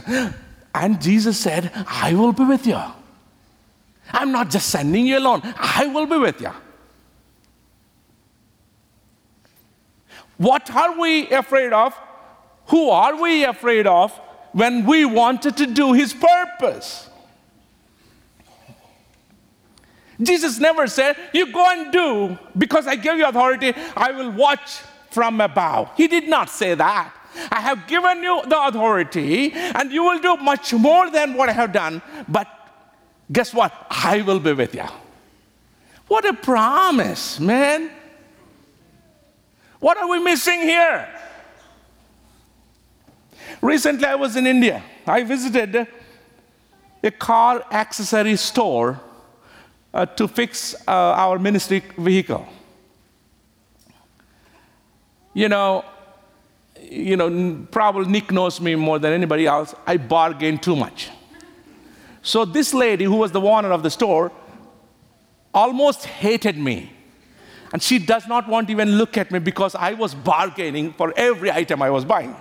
And 0.74 1.00
Jesus 1.00 1.40
said, 1.40 1.72
I 1.86 2.16
will 2.16 2.34
be 2.34 2.46
with 2.46 2.66
you. 2.66 2.82
I'm 4.12 4.32
not 4.32 4.50
just 4.50 4.70
sending 4.70 5.06
you 5.06 5.20
alone, 5.20 5.42
I 5.44 5.86
will 5.86 6.08
be 6.08 6.18
with 6.18 6.42
you. 6.42 6.50
What 10.44 10.70
are 10.76 11.00
we 11.00 11.30
afraid 11.30 11.72
of? 11.72 11.98
Who 12.68 12.90
are 12.90 13.16
we 13.16 13.46
afraid 13.46 13.88
of 13.88 14.12
when 14.52 14.86
we 14.86 15.06
wanted 15.06 15.56
to 15.56 15.66
do 15.66 15.94
His 15.94 16.14
purpose? 16.14 17.10
Jesus 20.22 20.60
never 20.60 20.88
said, 20.88 21.16
You 21.34 21.50
go 21.50 21.66
and 21.72 21.94
do, 21.94 22.38
because 22.58 22.88
I 22.88 22.98
give 22.98 23.18
you 23.18 23.26
authority, 23.26 23.74
I 23.96 24.12
will 24.12 24.32
watch 24.32 24.82
from 25.12 25.40
above. 25.40 25.92
He 25.96 26.10
did 26.10 26.28
not 26.28 26.50
say 26.50 26.76
that. 26.76 27.14
I 27.50 27.62
have 27.62 27.88
given 27.88 28.22
you 28.22 28.42
the 28.46 28.66
authority, 28.68 29.54
and 29.54 29.94
you 29.94 30.04
will 30.04 30.20
do 30.20 30.36
much 30.36 30.74
more 30.74 31.10
than 31.10 31.36
what 31.36 31.48
I 31.48 31.54
have 31.54 31.72
done, 31.72 32.02
but 32.28 32.48
guess 33.32 33.54
what? 33.54 33.74
I 33.90 34.22
will 34.22 34.42
be 34.42 34.52
with 34.52 34.76
you. 34.76 34.88
What 36.10 36.26
a 36.26 36.34
promise, 36.34 37.40
man. 37.40 37.90
What 39.84 39.98
are 39.98 40.08
we 40.08 40.20
missing 40.20 40.62
here? 40.62 41.10
Recently, 43.62 44.06
I 44.06 44.16
was 44.16 44.38
in 44.38 44.48
India. 44.48 44.82
I 45.06 45.24
visited 45.24 45.88
a 47.04 47.12
car 47.12 47.66
accessory 47.70 48.38
store 48.38 49.02
uh, 49.94 50.06
to 50.06 50.30
fix 50.30 50.74
uh, 50.88 50.92
our 50.92 51.38
ministry 51.38 51.84
vehicle. 51.98 52.48
You 55.34 55.50
know, 55.50 55.84
you 56.82 57.18
know, 57.18 57.68
probably 57.70 58.10
Nick 58.10 58.32
knows 58.32 58.62
me 58.62 58.76
more 58.76 59.00
than 59.00 59.12
anybody 59.12 59.48
else. 59.48 59.76
I 59.86 59.98
bargain 59.98 60.60
too 60.60 60.78
much. 60.78 61.10
So 62.22 62.46
this 62.46 62.74
lady, 62.74 63.04
who 63.04 63.18
was 63.18 63.34
the 63.34 63.42
owner 63.42 63.74
of 63.74 63.84
the 63.84 63.90
store, 63.90 64.32
almost 65.54 66.06
hated 66.06 66.58
me 66.58 66.90
and 67.74 67.82
she 67.82 67.98
does 67.98 68.28
not 68.28 68.48
want 68.48 68.68
to 68.68 68.72
even 68.72 68.98
look 68.98 69.18
at 69.18 69.32
me 69.32 69.40
because 69.40 69.74
I 69.74 69.94
was 69.94 70.14
bargaining 70.14 70.94
for 70.94 71.12
every 71.18 71.52
item 71.52 71.82
I 71.82 71.90
was 71.90 72.06
buying. 72.06 72.36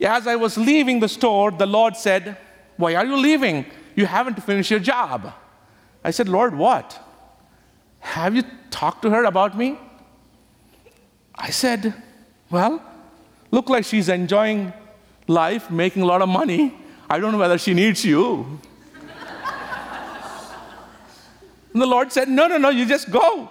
As 0.00 0.26
I 0.26 0.34
was 0.36 0.56
leaving 0.56 0.98
the 0.98 1.08
store, 1.08 1.50
the 1.50 1.66
Lord 1.66 1.94
said, 1.94 2.38
Why 2.78 2.94
are 2.94 3.04
you 3.04 3.16
leaving? 3.16 3.66
You 3.94 4.06
haven't 4.06 4.42
finished 4.42 4.70
your 4.70 4.80
job. 4.80 5.32
I 6.02 6.10
said, 6.10 6.28
Lord, 6.28 6.56
what? 6.56 6.98
Have 8.00 8.34
you 8.34 8.42
talked 8.70 9.02
to 9.02 9.10
her 9.10 9.24
about 9.24 9.56
me? 9.56 9.78
I 11.34 11.50
said, 11.50 11.94
Well, 12.50 12.82
look 13.50 13.68
like 13.68 13.84
she's 13.84 14.08
enjoying 14.08 14.72
life, 15.28 15.70
making 15.70 16.02
a 16.02 16.06
lot 16.06 16.22
of 16.22 16.30
money. 16.30 16.74
I 17.10 17.18
don't 17.18 17.30
know 17.30 17.38
whether 17.38 17.58
she 17.58 17.74
needs 17.74 18.04
you. 18.06 18.58
And 21.72 21.80
the 21.80 21.86
Lord 21.86 22.12
said, 22.12 22.28
No, 22.28 22.46
no, 22.46 22.58
no, 22.58 22.68
you 22.68 22.86
just 22.86 23.10
go. 23.10 23.50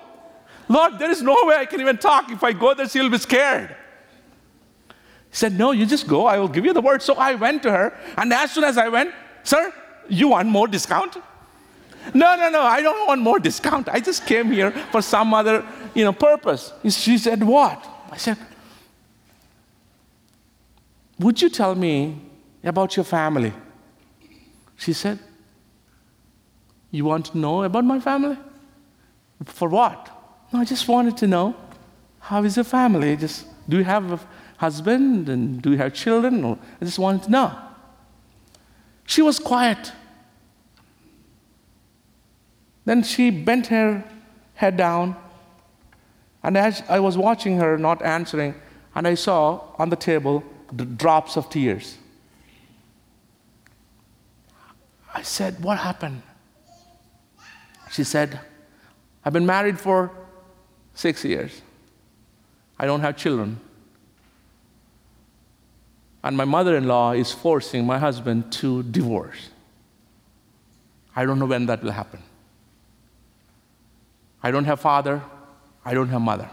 Lord, 0.67 0.99
there 0.99 1.11
is 1.11 1.21
no 1.21 1.35
way 1.43 1.55
I 1.55 1.65
can 1.65 1.81
even 1.81 1.97
talk. 1.97 2.31
If 2.31 2.43
I 2.43 2.53
go 2.53 2.73
there, 2.73 2.87
she'll 2.87 3.09
be 3.09 3.17
scared. 3.17 3.75
He 5.29 5.35
said, 5.35 5.57
No, 5.57 5.71
you 5.71 5.85
just 5.85 6.07
go. 6.07 6.25
I 6.25 6.37
will 6.37 6.47
give 6.47 6.65
you 6.65 6.73
the 6.73 6.81
word. 6.81 7.01
So 7.01 7.15
I 7.15 7.35
went 7.35 7.63
to 7.63 7.71
her, 7.71 7.97
and 8.17 8.31
as 8.31 8.51
soon 8.51 8.63
as 8.63 8.77
I 8.77 8.87
went, 8.89 9.13
Sir, 9.43 9.73
you 10.07 10.29
want 10.29 10.47
more 10.49 10.67
discount? 10.67 11.17
No, 12.13 12.35
no, 12.35 12.49
no, 12.49 12.61
I 12.61 12.81
don't 12.81 13.07
want 13.07 13.21
more 13.21 13.39
discount. 13.39 13.87
I 13.89 13.99
just 13.99 14.25
came 14.25 14.51
here 14.51 14.71
for 14.91 15.01
some 15.01 15.33
other 15.33 15.65
you 15.93 16.03
know, 16.03 16.13
purpose. 16.13 16.73
She 16.89 17.17
said, 17.17 17.43
What? 17.43 17.85
I 18.11 18.17
said, 18.17 18.37
Would 21.19 21.41
you 21.41 21.49
tell 21.49 21.75
me 21.75 22.21
about 22.63 22.95
your 22.95 23.05
family? 23.05 23.53
She 24.77 24.93
said, 24.93 25.19
you 26.91 27.05
want 27.05 27.27
to 27.27 27.37
know 27.37 27.63
about 27.63 27.85
my 27.85 27.99
family? 27.99 28.37
For 29.45 29.69
what? 29.69 30.09
No, 30.53 30.59
I 30.59 30.65
just 30.65 30.87
wanted 30.87 31.17
to 31.17 31.27
know 31.27 31.55
how 32.19 32.43
is 32.43 32.55
your 32.55 32.65
family? 32.65 33.15
Just 33.15 33.47
do 33.67 33.77
you 33.77 33.83
have 33.83 34.11
a 34.11 34.19
husband 34.57 35.29
and 35.29 35.61
do 35.61 35.71
you 35.71 35.77
have 35.77 35.93
children? 35.93 36.43
Or 36.43 36.57
I 36.81 36.85
just 36.85 36.99
wanted 36.99 37.23
to 37.23 37.31
know. 37.31 37.57
She 39.05 39.21
was 39.21 39.39
quiet. 39.39 39.91
Then 42.85 43.03
she 43.03 43.31
bent 43.31 43.67
her 43.67 44.03
head 44.55 44.77
down, 44.77 45.15
and 46.43 46.57
as 46.57 46.83
I 46.89 46.99
was 46.99 47.17
watching 47.17 47.57
her 47.57 47.77
not 47.77 48.01
answering, 48.01 48.55
and 48.95 49.07
I 49.07 49.15
saw 49.15 49.61
on 49.77 49.89
the 49.89 49.95
table 49.95 50.43
the 50.71 50.85
drops 50.85 51.37
of 51.37 51.49
tears. 51.49 51.97
I 55.13 55.21
said, 55.21 55.63
What 55.63 55.79
happened? 55.79 56.23
She 57.91 58.05
said, 58.05 58.39
I've 59.23 59.33
been 59.33 59.45
married 59.45 59.79
for 59.79 60.11
six 60.93 61.25
years. 61.25 61.61
I 62.79 62.85
don't 62.85 63.01
have 63.01 63.17
children. 63.17 63.59
And 66.23 66.37
my 66.37 66.45
mother 66.45 66.77
in 66.77 66.87
law 66.87 67.11
is 67.11 67.31
forcing 67.31 67.85
my 67.85 67.99
husband 67.99 68.51
to 68.53 68.83
divorce. 68.83 69.49
I 71.15 71.25
don't 71.25 71.37
know 71.37 71.45
when 71.45 71.65
that 71.65 71.83
will 71.83 71.91
happen. 71.91 72.21
I 74.41 74.51
don't 74.51 74.65
have 74.65 74.79
father, 74.79 75.21
I 75.83 75.93
don't 75.93 76.07
have 76.07 76.21
mother. 76.21 76.49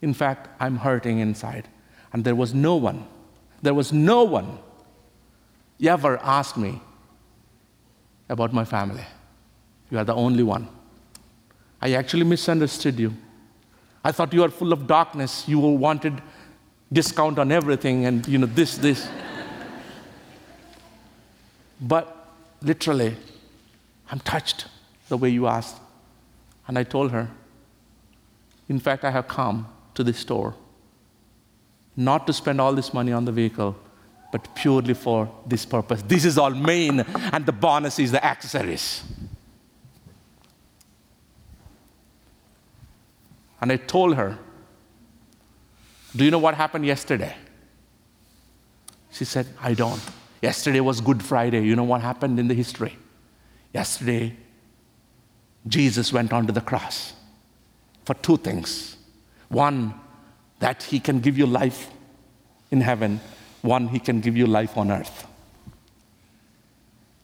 In 0.00 0.14
fact, 0.14 0.48
I'm 0.60 0.76
hurting 0.76 1.18
inside. 1.18 1.68
And 2.12 2.24
there 2.24 2.36
was 2.36 2.54
no 2.54 2.76
one, 2.76 3.06
there 3.62 3.74
was 3.74 3.92
no 3.92 4.22
one 4.22 4.60
ever 5.82 6.18
asked 6.18 6.56
me 6.56 6.80
about 8.28 8.52
my 8.52 8.64
family. 8.64 9.04
You 9.90 9.98
are 9.98 10.04
the 10.04 10.14
only 10.14 10.42
one. 10.42 10.68
I 11.80 11.92
actually 11.94 12.24
misunderstood 12.24 12.98
you. 12.98 13.14
I 14.04 14.12
thought 14.12 14.32
you 14.32 14.42
are 14.42 14.50
full 14.50 14.72
of 14.72 14.86
darkness. 14.86 15.48
You 15.48 15.58
wanted 15.58 16.20
discount 16.92 17.38
on 17.38 17.52
everything 17.52 18.06
and 18.06 18.26
you 18.26 18.38
know 18.38 18.46
this 18.46 18.76
this 18.78 19.08
but 21.80 22.32
literally 22.62 23.14
i'm 24.10 24.18
touched 24.20 24.66
the 25.08 25.16
way 25.16 25.28
you 25.28 25.46
asked 25.46 25.76
and 26.66 26.78
i 26.78 26.82
told 26.82 27.10
her 27.10 27.28
in 28.68 28.80
fact 28.80 29.04
i 29.04 29.10
have 29.10 29.28
come 29.28 29.66
to 29.94 30.02
this 30.02 30.18
store 30.18 30.54
not 31.94 32.26
to 32.26 32.32
spend 32.32 32.60
all 32.60 32.72
this 32.72 32.94
money 32.94 33.12
on 33.12 33.24
the 33.26 33.32
vehicle 33.32 33.76
but 34.30 34.54
purely 34.54 34.94
for 34.94 35.30
this 35.46 35.64
purpose 35.64 36.02
this 36.06 36.24
is 36.24 36.38
all 36.38 36.50
main 36.50 37.00
and 37.32 37.46
the 37.46 37.52
bonus 37.52 37.98
is 37.98 38.12
the 38.12 38.24
accessories 38.24 39.02
and 43.60 43.72
i 43.72 43.76
told 43.76 44.14
her 44.14 44.38
do 46.14 46.24
you 46.24 46.30
know 46.30 46.38
what 46.38 46.54
happened 46.54 46.86
yesterday? 46.86 47.34
She 49.10 49.24
said, 49.24 49.46
I 49.60 49.74
don't. 49.74 50.00
Yesterday 50.42 50.80
was 50.80 51.00
Good 51.00 51.22
Friday. 51.22 51.64
You 51.64 51.76
know 51.76 51.84
what 51.84 52.00
happened 52.00 52.38
in 52.38 52.48
the 52.48 52.54
history? 52.54 52.96
Yesterday, 53.74 54.36
Jesus 55.66 56.12
went 56.12 56.32
onto 56.32 56.52
the 56.52 56.60
cross 56.60 57.12
for 58.04 58.14
two 58.14 58.36
things. 58.36 58.96
One, 59.48 59.94
that 60.60 60.82
he 60.82 60.98
can 60.98 61.20
give 61.20 61.36
you 61.36 61.46
life 61.46 61.90
in 62.70 62.80
heaven. 62.80 63.20
One, 63.62 63.88
he 63.88 63.98
can 63.98 64.20
give 64.20 64.36
you 64.36 64.46
life 64.46 64.76
on 64.76 64.90
earth. 64.90 65.26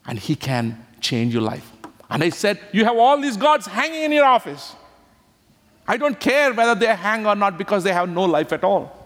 And 0.07 0.19
he 0.19 0.37
can 0.37 0.85
change 1.01 1.33
your 1.33 1.43
life. 1.43 1.71
And 2.11 2.23
I 2.23 2.31
said, 2.31 2.61
You 2.73 2.85
have 2.85 2.97
all 2.97 3.21
these 3.21 3.37
gods 3.37 3.67
hanging 3.67 4.03
in 4.03 4.13
your 4.13 4.25
office. 4.25 4.75
I 5.87 5.97
don't 5.97 6.19
care 6.19 6.53
whether 6.53 6.75
they 6.75 6.95
hang 6.95 7.27
or 7.27 7.35
not 7.35 7.59
because 7.59 7.85
they 7.85 7.93
have 7.93 8.09
no 8.09 8.25
life 8.25 8.53
at 8.53 8.65
all. 8.65 9.05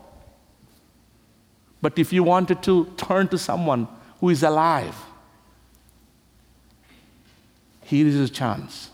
But 1.80 1.98
if 1.98 2.12
you 2.12 2.22
wanted 2.22 2.62
to 2.64 2.86
turn 2.96 3.28
to 3.28 3.38
someone 3.38 3.88
who 4.20 4.30
is 4.30 4.42
alive, 4.42 4.96
here 7.82 8.06
is 8.06 8.16
a 8.16 8.32
chance. 8.32 8.90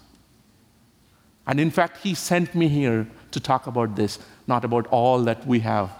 And 1.46 1.60
in 1.60 1.70
fact, 1.70 1.98
he 1.98 2.14
sent 2.14 2.54
me 2.54 2.68
here 2.68 3.06
to 3.32 3.40
talk 3.40 3.66
about 3.66 3.96
this, 3.96 4.18
not 4.46 4.64
about 4.64 4.86
all 4.86 5.22
that 5.24 5.46
we 5.46 5.60
have, 5.60 5.90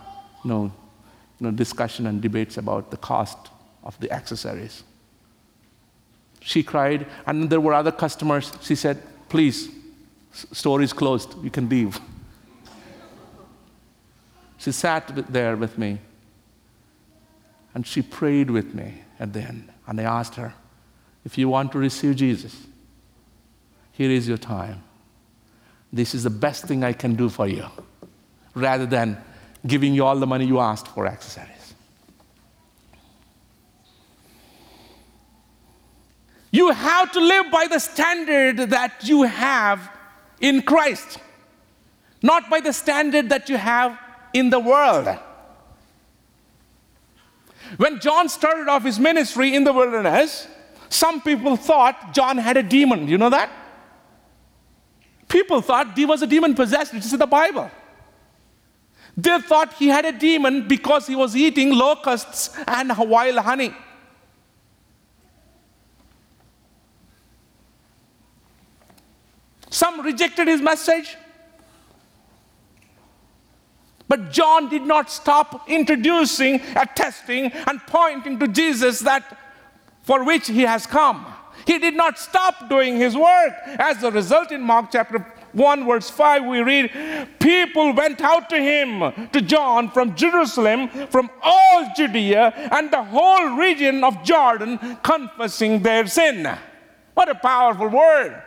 you 0.43 0.51
know, 0.51 0.73
you 1.39 1.47
know, 1.47 1.51
discussion 1.51 2.07
and 2.07 2.21
debates 2.21 2.57
about 2.57 2.91
the 2.91 2.97
cost 2.97 3.39
of 3.83 3.99
the 4.01 4.11
accessories. 4.11 4.83
She 6.41 6.63
cried, 6.63 7.07
and 7.27 7.49
there 7.49 7.61
were 7.61 7.75
other 7.75 7.93
customers. 7.93 8.53
She 8.63 8.75
said, 8.75 9.03
Please, 9.29 9.71
Store 10.35 10.83
is 10.83 10.93
closed. 10.93 11.35
You 11.43 11.51
can 11.51 11.69
leave. 11.69 12.01
She 14.59 14.73
sat 14.73 15.33
there 15.33 15.57
with 15.57 15.79
me 15.79 15.99
and 17.75 17.87
she 17.87 18.03
prayed 18.03 18.51
with 18.51 18.75
me 18.75 19.03
at 19.21 19.33
the 19.33 19.43
end. 19.43 19.69
And 19.87 20.01
I 20.01 20.05
asked 20.05 20.35
her, 20.37 20.55
if 21.25 21.39
you 21.39 21.49
want 21.49 21.73
to 21.73 21.79
receive 21.79 22.17
Jesus, 22.17 22.67
here 23.93 24.11
is 24.11 24.27
your 24.27 24.39
time. 24.39 24.83
This 25.93 26.15
is 26.15 26.25
the 26.25 26.31
best 26.31 26.65
thing 26.65 26.83
I 26.83 26.93
can 26.93 27.15
do 27.15 27.29
for 27.29 27.47
you, 27.47 27.67
rather 28.55 28.87
than 28.87 29.17
giving 29.67 29.95
you 29.95 30.05
all 30.05 30.17
the 30.17 30.27
money 30.27 30.45
you 30.45 30.61
asked 30.61 30.89
for 30.89 31.07
accessories. 31.07 31.75
You 36.51 36.71
have 36.71 37.11
to 37.13 37.21
live 37.21 37.51
by 37.51 37.67
the 37.67 37.81
standard 37.81 38.71
that 38.71 39.03
you 39.03 39.23
have 39.23 39.91
in 40.41 40.63
Christ, 40.63 41.19
not 42.23 42.49
by 42.49 42.61
the 42.61 42.73
standard 42.73 43.31
that 43.31 43.49
you 43.49 43.57
have 43.57 43.99
in 44.33 44.51
the 44.51 44.61
world. 44.61 45.09
When 47.77 47.99
John 47.99 48.29
started 48.29 48.69
off 48.69 48.85
his 48.85 49.01
ministry 49.01 49.55
in 49.55 49.65
the 49.65 49.73
wilderness, 49.73 50.47
some 50.89 51.21
people 51.23 51.57
thought 51.57 52.15
John 52.15 52.39
had 52.39 52.57
a 52.57 52.63
demon. 52.63 53.09
You 53.09 53.19
know 53.19 53.31
that? 53.31 53.51
People 55.29 55.61
thought 55.61 55.97
he 55.97 56.07
was 56.07 56.23
a 56.23 56.27
demon 56.27 56.55
possessed. 56.55 56.95
It's 56.95 57.13
in 57.13 57.19
the 57.19 57.27
Bible. 57.27 57.71
They 59.17 59.39
thought 59.41 59.75
he 59.75 59.89
had 59.89 60.05
a 60.05 60.13
demon 60.13 60.67
because 60.67 61.07
he 61.07 61.15
was 61.15 61.37
eating 61.37 61.75
locusts 61.75 62.51
and 62.67 62.93
wild 62.97 63.39
honey. 63.39 63.73
Some 69.71 70.01
rejected 70.03 70.49
his 70.49 70.61
message. 70.61 71.17
But 74.07 74.31
John 74.31 74.69
did 74.69 74.83
not 74.83 75.11
stop 75.11 75.69
introducing, 75.69 76.61
attesting, 76.77 77.51
and 77.53 77.81
pointing 77.87 78.39
to 78.39 78.49
Jesus 78.49 79.01
that 79.01 79.37
for 80.03 80.23
which 80.25 80.47
he 80.47 80.63
has 80.63 80.87
come. 80.87 81.27
He 81.67 81.79
did 81.79 81.97
not 81.97 82.19
stop 82.19 82.69
doing 82.69 82.97
his 82.97 83.17
work. 83.17 83.55
As 83.67 84.03
a 84.03 84.11
result, 84.11 84.53
in 84.53 84.61
Mark 84.61 84.91
chapter 84.93 85.27
1, 85.55 85.87
verse 85.87 86.11
5, 86.11 86.45
we 86.45 86.61
read, 86.61 87.29
People 87.39 87.93
went 87.95 88.21
out 88.21 88.51
to 88.51 88.57
him, 88.57 89.29
to 89.31 89.41
John, 89.41 89.91
from 89.91 90.15
Jerusalem, 90.15 90.89
from 91.09 91.31
all 91.43 91.89
Judea, 91.97 92.53
and 92.73 92.91
the 92.91 93.03
whole 93.03 93.57
region 93.57 94.05
of 94.05 94.23
Jordan, 94.25 94.79
confessing 95.03 95.83
their 95.83 96.07
sin. 96.07 96.49
What 97.15 97.29
a 97.29 97.35
powerful 97.35 97.89
word. 97.89 98.43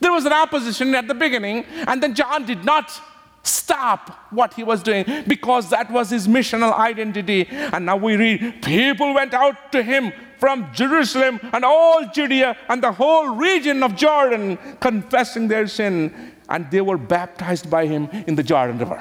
There 0.00 0.12
was 0.12 0.24
an 0.24 0.32
opposition 0.32 0.94
at 0.94 1.08
the 1.08 1.14
beginning, 1.14 1.64
and 1.86 2.02
then 2.02 2.14
John 2.14 2.46
did 2.46 2.64
not 2.64 3.00
stop 3.42 4.28
what 4.30 4.54
he 4.54 4.62
was 4.62 4.82
doing 4.82 5.04
because 5.26 5.70
that 5.70 5.90
was 5.90 6.10
his 6.10 6.28
missional 6.28 6.72
identity. 6.72 7.48
And 7.50 7.86
now 7.86 7.96
we 7.96 8.16
read, 8.16 8.62
people 8.62 9.14
went 9.14 9.34
out 9.34 9.72
to 9.72 9.82
him 9.82 10.12
from 10.42 10.66
Jerusalem 10.74 11.38
and 11.52 11.64
all 11.64 12.04
Judea 12.12 12.56
and 12.68 12.82
the 12.82 12.90
whole 12.90 13.28
region 13.28 13.80
of 13.84 13.94
Jordan, 13.94 14.58
confessing 14.80 15.46
their 15.46 15.68
sin, 15.68 16.32
and 16.48 16.68
they 16.68 16.80
were 16.80 16.98
baptized 16.98 17.70
by 17.70 17.86
him 17.86 18.08
in 18.26 18.34
the 18.34 18.42
Jordan 18.42 18.76
River. 18.76 19.00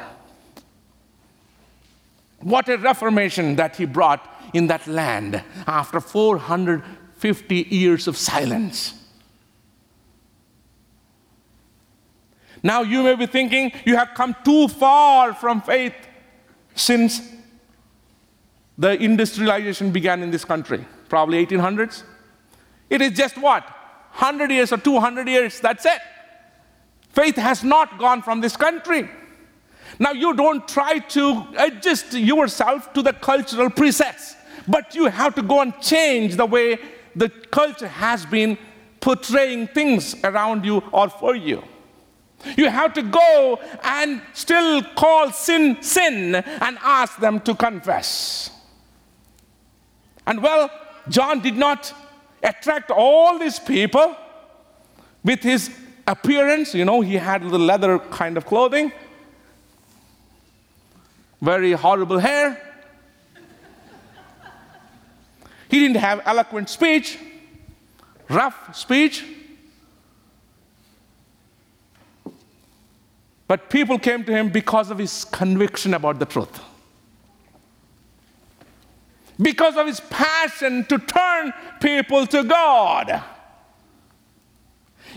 What 2.42 2.70
a 2.70 2.78
reformation 2.78 3.56
that 3.56 3.76
he 3.76 3.86
brought 3.86 4.24
in 4.54 4.68
that 4.68 4.86
land 4.86 5.44
after 5.66 6.00
450 6.00 7.56
years 7.56 8.08
of 8.08 8.16
silence. 8.18 8.94
Now 12.62 12.84
you 12.84 13.02
may 13.02 13.16
be 13.16 13.26
thinking 13.26 13.72
you 13.84 13.96
have 13.96 14.12
come 14.14 14.36
too 14.46 14.68
far 14.68 15.34
from 15.34 15.64
faith 15.64 15.96
since 16.76 17.20
the 18.78 18.92
industrialization 19.02 19.90
began 19.90 20.22
in 20.22 20.30
this 20.30 20.46
country, 20.46 20.86
probably 21.12 21.46
1800s. 21.46 22.04
It 22.90 23.02
is 23.02 23.12
just 23.12 23.38
what? 23.38 23.64
100 23.64 24.50
years 24.50 24.72
or 24.72 24.78
200 24.78 25.28
years, 25.28 25.60
that's 25.60 25.86
it. 25.86 26.02
Faith 27.10 27.36
has 27.36 27.66
not 27.66 28.00
gone 28.00 28.22
from 28.22 28.40
this 28.40 28.56
country. 28.56 29.10
Now 30.00 30.14
you 30.14 30.34
don't 30.34 30.66
try 30.66 31.00
to 31.00 31.48
adjust 31.58 32.14
yourself 32.14 32.94
to 32.94 33.02
the 33.02 33.12
cultural 33.12 33.70
presets, 33.70 34.36
but 34.70 34.96
you 34.96 35.08
have 35.08 35.36
to 35.36 35.42
go 35.42 35.60
and 35.60 35.74
change 35.82 36.38
the 36.38 36.46
way 36.46 36.80
the 37.14 37.28
culture 37.28 37.90
has 37.90 38.26
been 38.26 38.58
portraying 39.02 39.68
things 39.68 40.16
around 40.24 40.64
you 40.64 40.82
or 40.94 41.10
for 41.10 41.36
you. 41.36 41.62
You 42.56 42.70
have 42.70 42.94
to 42.94 43.04
go 43.04 43.60
and 43.84 44.22
still 44.32 44.82
call 44.96 45.32
sin 45.32 45.84
sin 45.84 46.36
and 46.36 46.78
ask 46.82 47.20
them 47.20 47.42
to 47.42 47.54
confess. 47.54 48.50
And 50.26 50.42
well, 50.42 50.70
John 51.12 51.42
did 51.42 51.58
not 51.58 51.94
attract 52.42 52.90
all 52.90 53.38
these 53.38 53.60
people 53.60 54.16
with 55.24 55.44
his 55.44 55.70
appearance. 56.08 56.74
You 56.74 56.86
know, 56.86 57.02
he 57.02 57.16
had 57.16 57.44
the 57.44 57.60
leather 57.60 58.00
kind 58.00 58.38
of 58.38 58.46
clothing, 58.46 58.92
very 61.42 61.74
horrible 61.74 62.18
hair. 62.18 62.60
He 65.70 65.80
didn't 65.80 65.98
have 65.98 66.22
eloquent 66.26 66.70
speech, 66.70 67.20
rough 68.30 68.76
speech. 68.76 69.24
But 73.48 73.70
people 73.70 74.00
came 74.00 74.24
to 74.24 74.32
him 74.32 74.50
because 74.50 74.92
of 74.92 74.98
his 74.98 75.26
conviction 75.26 75.94
about 75.94 76.20
the 76.20 76.26
truth. 76.26 76.71
Because 79.42 79.78
of 79.78 79.88
his 79.88 80.00
passion 80.00 80.86
to 80.86 80.98
turn 81.00 81.54
people 81.80 82.28
to 82.28 82.44
God. 82.44 83.24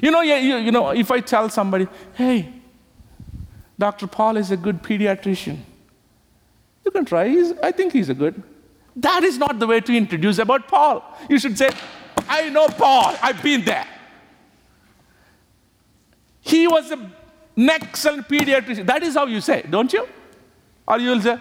You 0.00 0.10
know, 0.10 0.22
you, 0.22 0.34
you, 0.34 0.56
you 0.56 0.72
know, 0.72 0.90
if 0.90 1.10
I 1.10 1.20
tell 1.20 1.48
somebody, 1.48 1.86
hey, 2.14 2.52
Dr. 3.78 4.06
Paul 4.06 4.36
is 4.36 4.50
a 4.50 4.56
good 4.56 4.82
pediatrician, 4.82 5.58
you 6.84 6.90
can 6.90 7.04
try. 7.04 7.28
He's, 7.28 7.52
I 7.62 7.72
think 7.72 7.92
he's 7.92 8.08
a 8.08 8.14
good. 8.14 8.42
That 8.96 9.24
is 9.24 9.38
not 9.38 9.58
the 9.58 9.66
way 9.66 9.80
to 9.80 9.96
introduce 9.96 10.38
about 10.38 10.68
Paul. 10.68 11.04
You 11.28 11.38
should 11.38 11.58
say, 11.58 11.70
I 12.28 12.48
know 12.50 12.68
Paul, 12.68 13.16
I've 13.22 13.42
been 13.42 13.64
there. 13.64 13.86
He 16.40 16.68
was 16.68 16.90
a 16.90 17.10
an 17.56 17.70
excellent 17.70 18.28
pediatrician. 18.28 18.86
That 18.86 19.02
is 19.02 19.14
how 19.14 19.26
you 19.26 19.40
say, 19.40 19.64
don't 19.68 19.92
you? 19.92 20.08
Or 20.86 20.98
you'll 20.98 21.20
say, 21.20 21.38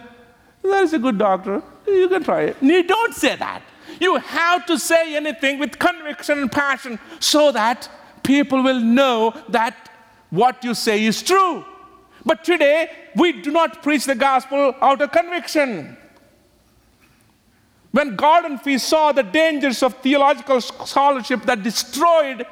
that 0.62 0.82
is 0.84 0.92
a 0.92 0.98
good 0.98 1.18
doctor. 1.18 1.62
You 1.86 2.08
can 2.08 2.22
try 2.22 2.42
it. 2.42 2.56
You 2.60 2.82
don't 2.82 3.14
say 3.14 3.36
that. 3.36 3.62
You 4.00 4.16
have 4.16 4.66
to 4.66 4.78
say 4.78 5.16
anything 5.16 5.58
with 5.58 5.78
conviction 5.78 6.38
and 6.38 6.50
passion 6.50 6.98
so 7.20 7.52
that 7.52 7.88
people 8.22 8.62
will 8.62 8.80
know 8.80 9.34
that 9.50 9.90
what 10.30 10.64
you 10.64 10.74
say 10.74 11.04
is 11.04 11.22
true. 11.22 11.64
But 12.26 12.42
today, 12.42 12.90
we 13.16 13.42
do 13.42 13.50
not 13.50 13.82
preach 13.82 14.06
the 14.06 14.14
gospel 14.14 14.74
out 14.80 15.00
of 15.02 15.12
conviction. 15.12 15.96
When 17.92 18.16
Gordon 18.16 18.58
Fee 18.58 18.78
saw 18.78 19.12
the 19.12 19.22
dangers 19.22 19.82
of 19.82 19.94
theological 19.98 20.60
scholarship 20.60 21.42
that 21.42 21.62
destroyed 21.62 22.44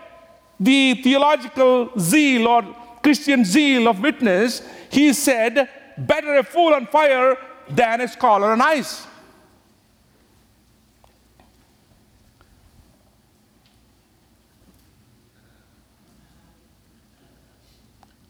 the 0.60 0.94
theological 1.02 1.90
zeal 1.98 2.46
or 2.46 2.62
Christian 3.02 3.44
zeal 3.44 3.88
of 3.88 4.00
witness, 4.00 4.62
he 4.90 5.12
said, 5.12 5.68
Better 5.98 6.36
a 6.36 6.44
fool 6.44 6.74
on 6.74 6.86
fire 6.86 7.36
than 7.68 8.02
a 8.02 8.08
scholar 8.08 8.52
on 8.52 8.60
ice. 8.60 9.06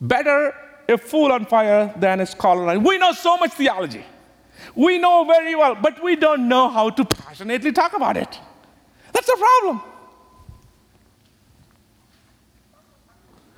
Better 0.02 0.52
a 0.88 0.98
fool 0.98 1.30
on 1.30 1.46
fire 1.46 1.94
than 1.96 2.20
a 2.20 2.26
scholar. 2.26 2.76
We 2.78 2.98
know 2.98 3.12
so 3.12 3.36
much 3.36 3.52
theology. 3.52 4.04
We 4.74 4.98
know 4.98 5.24
very 5.24 5.54
well, 5.54 5.76
but 5.76 6.02
we 6.02 6.16
don't 6.16 6.48
know 6.48 6.68
how 6.68 6.90
to 6.90 7.04
passionately 7.04 7.70
talk 7.70 7.94
about 7.94 8.16
it. 8.16 8.38
That's 9.12 9.26
the 9.26 9.36
problem. 9.38 9.82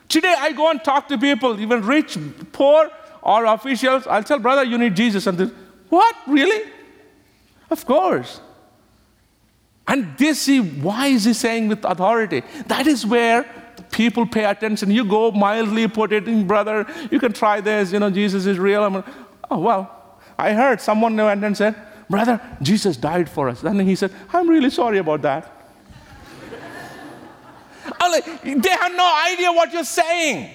Today, 0.09 0.35
I 0.37 0.53
go 0.53 0.71
and 0.71 0.85
talk 0.85 1.09
to 1.09 1.19
people, 1.19 1.59
even 1.59 1.83
rich, 1.83 2.19
poor, 2.53 2.91
or 3.23 3.47
officials. 3.47 4.07
I'll 4.07 4.23
tell, 4.23 4.39
brother, 4.39 4.65
you 4.65 4.77
need 4.77 4.95
Jesus. 4.95 5.27
And 5.27 5.39
they, 5.39 5.47
what? 5.89 6.15
Really? 6.27 6.71
Of 7.71 7.87
course. 7.87 8.41
And 9.89 10.17
they 10.19 10.35
see, 10.35 10.61
why 10.61 11.07
is 11.09 11.25
he 11.25 11.33
saying 11.33 11.69
with 11.69 11.85
authority? 11.85 12.43
That 12.67 12.87
is 12.87 13.07
where 13.07 13.47
people 13.95 14.27
pay 14.27 14.45
attention. 14.45 14.91
You 14.91 15.05
go 15.05 15.31
mildly 15.31 15.87
put 15.89 16.13
it 16.13 16.27
in, 16.27 16.47
brother, 16.47 16.87
you 17.11 17.21
can 17.21 17.33
try 17.33 17.61
this, 17.61 17.93
you 17.93 18.01
know, 18.01 18.11
Jesus 18.11 18.45
is 18.45 18.59
real. 18.59 18.83
I'm, 18.83 19.05
oh, 19.51 19.59
well, 19.59 20.19
I 20.37 20.53
heard 20.53 20.81
someone 20.81 21.17
went 21.17 21.45
and 21.45 21.57
said, 21.57 21.77
brother, 22.11 22.41
Jesus 22.61 22.97
died 22.97 23.31
for 23.31 23.49
us. 23.49 23.61
Then 23.61 23.79
he 23.79 23.95
said, 23.95 24.11
I'm 24.33 24.49
really 24.49 24.71
sorry 24.71 24.99
about 24.99 25.23
that. 25.23 25.51
Like, 28.01 28.43
they 28.43 28.71
have 28.71 28.95
no 28.95 29.25
idea 29.33 29.53
what 29.53 29.73
you're 29.73 29.85
saying. 29.85 30.51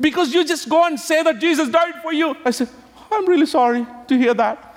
Because 0.00 0.34
you 0.34 0.44
just 0.44 0.68
go 0.68 0.84
and 0.84 0.98
say 0.98 1.22
that 1.22 1.38
Jesus 1.38 1.68
died 1.68 2.02
for 2.02 2.12
you. 2.12 2.36
I 2.44 2.50
said, 2.50 2.68
I'm 3.12 3.26
really 3.28 3.46
sorry 3.46 3.86
to 4.08 4.18
hear 4.18 4.34
that. 4.34 4.73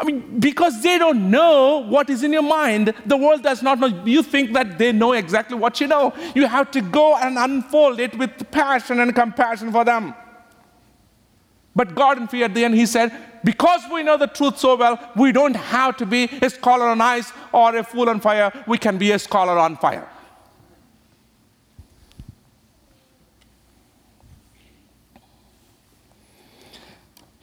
I 0.00 0.04
mean, 0.04 0.40
because 0.40 0.82
they 0.82 0.96
don't 0.96 1.30
know 1.30 1.84
what 1.86 2.08
is 2.08 2.22
in 2.22 2.32
your 2.32 2.42
mind. 2.42 2.94
The 3.04 3.18
world 3.18 3.42
does 3.42 3.62
not 3.62 3.78
know. 3.78 3.88
You 4.06 4.22
think 4.22 4.54
that 4.54 4.78
they 4.78 4.92
know 4.92 5.12
exactly 5.12 5.58
what 5.58 5.78
you 5.78 5.88
know. 5.88 6.14
You 6.34 6.46
have 6.46 6.70
to 6.70 6.80
go 6.80 7.16
and 7.16 7.36
unfold 7.36 8.00
it 8.00 8.16
with 8.16 8.50
passion 8.50 8.98
and 9.00 9.14
compassion 9.14 9.70
for 9.70 9.84
them. 9.84 10.14
But 11.76 11.94
Gordon 11.94 12.28
Fee 12.28 12.44
at 12.44 12.54
the 12.54 12.64
end, 12.64 12.76
he 12.76 12.86
said, 12.86 13.12
because 13.44 13.82
we 13.92 14.02
know 14.02 14.16
the 14.16 14.26
truth 14.26 14.58
so 14.58 14.74
well, 14.74 14.98
we 15.16 15.32
don't 15.32 15.54
have 15.54 15.98
to 15.98 16.06
be 16.06 16.24
a 16.40 16.48
scholar 16.48 16.86
on 16.86 17.02
ice 17.02 17.30
or 17.52 17.76
a 17.76 17.84
fool 17.84 18.08
on 18.08 18.20
fire. 18.20 18.50
We 18.66 18.78
can 18.78 18.96
be 18.96 19.12
a 19.12 19.18
scholar 19.18 19.58
on 19.58 19.76
fire. 19.76 20.08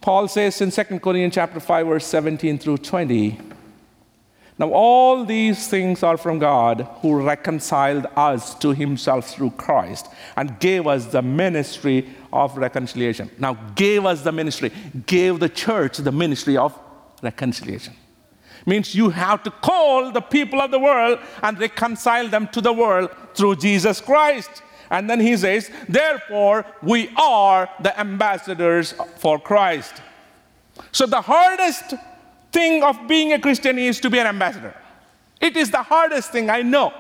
Paul 0.07 0.29
says 0.29 0.61
in 0.61 0.71
2 0.71 0.99
Corinthians 0.99 1.33
chapter 1.33 1.59
5, 1.59 1.85
verse 1.85 2.05
17 2.05 2.59
through 2.59 2.77
20, 2.77 3.37
now, 4.57 4.71
all 4.71 5.25
these 5.25 5.67
things 5.67 6.01
are 6.01 6.15
from 6.15 6.39
God 6.39 6.87
who 7.01 7.21
reconciled 7.21 8.07
us 8.15 8.55
to 8.59 8.71
himself 8.71 9.29
through 9.29 9.51
Christ 9.51 10.07
and 10.37 10.57
gave 10.61 10.87
us 10.87 11.07
the 11.07 11.21
ministry 11.21 12.09
of 12.31 12.57
reconciliation. 12.57 13.29
Now, 13.37 13.55
gave 13.75 14.05
us 14.05 14.21
the 14.21 14.31
ministry, 14.31 14.71
gave 15.05 15.41
the 15.41 15.49
church 15.49 15.97
the 15.97 16.13
ministry 16.13 16.55
of 16.55 16.73
reconciliation. 17.21 17.93
Means 18.65 18.95
you 18.95 19.09
have 19.09 19.43
to 19.43 19.51
call 19.51 20.11
the 20.11 20.21
people 20.21 20.61
of 20.61 20.71
the 20.71 20.79
world 20.79 21.19
and 21.43 21.59
reconcile 21.59 22.29
them 22.29 22.47
to 22.53 22.61
the 22.61 22.73
world 22.73 23.09
through 23.35 23.57
Jesus 23.57 23.99
Christ. 23.99 24.63
And 24.89 25.09
then 25.09 25.19
he 25.19 25.35
says, 25.35 25.69
therefore, 25.89 26.65
we 26.81 27.09
are 27.17 27.69
the 27.81 27.99
ambassadors 27.99 28.93
for 29.17 29.39
Christ. 29.39 30.01
So, 30.91 31.05
the 31.05 31.21
hardest 31.21 31.93
thing 32.51 32.83
of 32.83 33.07
being 33.07 33.33
a 33.33 33.39
Christian 33.39 33.77
is 33.77 33.99
to 34.01 34.09
be 34.09 34.19
an 34.19 34.27
ambassador. 34.27 34.75
It 35.41 35.57
is 35.57 35.71
the 35.71 35.83
hardest 35.83 36.31
thing, 36.31 36.49
I 36.49 36.61
know. 36.61 36.93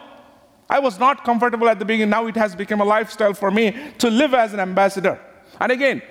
I 0.69 0.79
was 0.79 0.99
not 0.99 1.23
comfortable 1.23 1.69
at 1.69 1.79
the 1.79 1.85
beginning. 1.85 2.09
Now 2.09 2.27
it 2.27 2.35
has 2.35 2.55
become 2.55 2.81
a 2.81 2.85
lifestyle 2.85 3.33
for 3.33 3.51
me 3.51 3.75
to 3.99 4.09
live 4.09 4.33
as 4.33 4.53
an 4.53 4.59
ambassador. 4.59 5.19
And 5.59 5.71
again, 5.71 6.01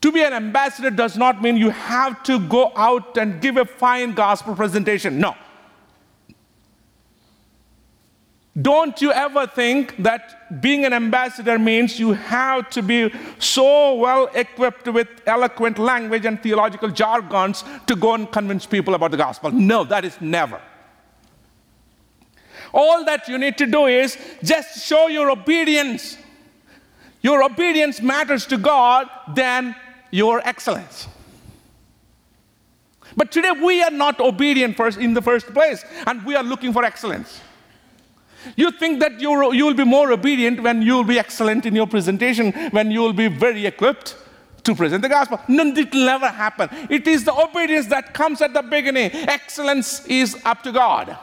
to 0.00 0.12
be 0.12 0.22
an 0.22 0.32
ambassador 0.32 0.90
does 0.90 1.16
not 1.16 1.42
mean 1.42 1.56
you 1.56 1.70
have 1.70 2.22
to 2.24 2.38
go 2.48 2.72
out 2.76 3.16
and 3.16 3.40
give 3.40 3.56
a 3.56 3.64
fine 3.64 4.12
gospel 4.12 4.54
presentation. 4.54 5.18
No. 5.18 5.34
Don't 8.60 9.00
you 9.02 9.10
ever 9.10 9.48
think 9.48 9.96
that 10.04 10.60
being 10.60 10.84
an 10.84 10.92
ambassador 10.92 11.58
means 11.58 11.98
you 11.98 12.12
have 12.12 12.70
to 12.70 12.82
be 12.82 13.12
so 13.40 13.96
well 13.96 14.30
equipped 14.32 14.86
with 14.86 15.08
eloquent 15.26 15.76
language 15.76 16.24
and 16.24 16.40
theological 16.40 16.88
jargons 16.88 17.64
to 17.88 17.96
go 17.96 18.14
and 18.14 18.30
convince 18.30 18.64
people 18.64 18.94
about 18.94 19.10
the 19.10 19.16
gospel. 19.16 19.50
No, 19.50 19.82
that 19.84 20.04
is 20.04 20.20
never. 20.20 20.60
All 22.72 23.04
that 23.04 23.26
you 23.26 23.38
need 23.38 23.58
to 23.58 23.66
do 23.66 23.86
is 23.86 24.16
just 24.42 24.86
show 24.86 25.08
your 25.08 25.30
obedience. 25.30 26.16
Your 27.22 27.42
obedience 27.42 28.00
matters 28.00 28.46
to 28.46 28.56
God 28.56 29.08
than 29.34 29.74
your 30.12 30.40
excellence. 30.46 31.08
But 33.16 33.32
today 33.32 33.50
we 33.50 33.82
are 33.82 33.90
not 33.90 34.20
obedient 34.20 34.76
first 34.76 34.98
in 34.98 35.14
the 35.14 35.22
first 35.22 35.52
place, 35.52 35.84
and 36.06 36.24
we 36.24 36.36
are 36.36 36.42
looking 36.42 36.72
for 36.72 36.84
excellence. 36.84 37.40
You 38.56 38.70
think 38.70 39.00
that 39.00 39.20
you 39.20 39.30
will 39.30 39.74
be 39.74 39.84
more 39.84 40.12
obedient 40.12 40.62
when 40.62 40.82
you 40.82 40.94
will 40.94 41.04
be 41.04 41.18
excellent 41.18 41.66
in 41.66 41.74
your 41.74 41.86
presentation, 41.86 42.52
when 42.70 42.90
you 42.90 43.00
will 43.00 43.12
be 43.12 43.28
very 43.28 43.66
equipped 43.66 44.16
to 44.64 44.74
present 44.74 45.02
the 45.02 45.08
gospel. 45.08 45.40
No, 45.48 45.64
it 45.64 45.92
will 45.92 46.06
never 46.06 46.28
happen. 46.28 46.68
It 46.90 47.06
is 47.06 47.24
the 47.24 47.34
obedience 47.34 47.86
that 47.88 48.14
comes 48.14 48.40
at 48.40 48.52
the 48.52 48.62
beginning. 48.62 49.10
Excellence 49.12 50.06
is 50.06 50.40
up 50.44 50.62
to 50.62 50.72
God. 50.72 51.16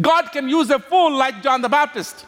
God 0.00 0.32
can 0.32 0.48
use 0.48 0.70
a 0.70 0.78
fool 0.78 1.12
like 1.12 1.42
John 1.42 1.62
the 1.62 1.68
Baptist, 1.68 2.26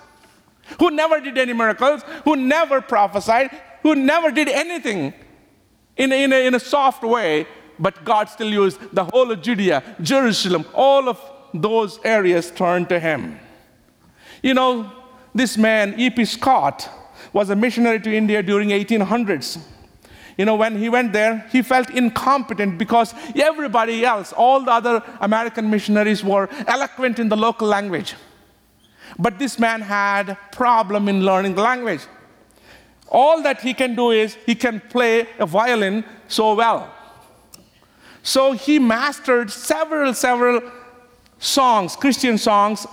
who 0.78 0.90
never 0.90 1.20
did 1.20 1.36
any 1.36 1.52
miracles, 1.52 2.02
who 2.24 2.36
never 2.36 2.80
prophesied, 2.80 3.50
who 3.82 3.94
never 3.94 4.30
did 4.30 4.48
anything 4.48 5.12
in 5.96 6.12
a, 6.12 6.24
in 6.24 6.32
a, 6.32 6.46
in 6.46 6.54
a 6.54 6.60
soft 6.60 7.02
way, 7.02 7.46
but 7.78 8.04
God 8.04 8.28
still 8.28 8.50
used 8.50 8.78
the 8.94 9.04
whole 9.04 9.30
of 9.30 9.42
Judea, 9.42 9.96
Jerusalem, 10.00 10.64
all 10.74 11.08
of 11.08 11.20
those 11.54 11.98
areas 12.04 12.50
turned 12.50 12.88
to 12.88 13.00
him. 13.00 13.38
You 14.42 14.54
know, 14.54 14.90
this 15.34 15.56
man, 15.56 15.94
E.P. 15.98 16.24
Scott, 16.24 16.88
was 17.32 17.50
a 17.50 17.56
missionary 17.56 18.00
to 18.00 18.14
India 18.14 18.42
during 18.42 18.70
1800s. 18.70 19.58
You 20.36 20.44
know, 20.44 20.54
when 20.54 20.78
he 20.78 20.88
went 20.88 21.12
there, 21.12 21.44
he 21.50 21.62
felt 21.62 21.90
incompetent 21.90 22.78
because 22.78 23.12
everybody 23.34 24.04
else, 24.04 24.32
all 24.32 24.60
the 24.60 24.70
other 24.70 25.02
American 25.20 25.68
missionaries 25.68 26.22
were 26.22 26.48
eloquent 26.68 27.18
in 27.18 27.28
the 27.28 27.36
local 27.36 27.66
language. 27.66 28.14
But 29.18 29.38
this 29.40 29.58
man 29.58 29.80
had 29.80 30.38
problem 30.52 31.08
in 31.08 31.24
learning 31.24 31.56
language. 31.56 32.02
All 33.08 33.42
that 33.42 33.62
he 33.62 33.74
can 33.74 33.96
do 33.96 34.10
is 34.12 34.36
he 34.46 34.54
can 34.54 34.80
play 34.80 35.26
a 35.38 35.46
violin 35.46 36.04
so 36.28 36.54
well. 36.54 36.88
So 38.22 38.52
he 38.52 38.78
mastered 38.78 39.50
several, 39.50 40.14
several 40.14 40.60
songs, 41.38 41.96
Christian 41.96 42.38
songs, 42.38 42.86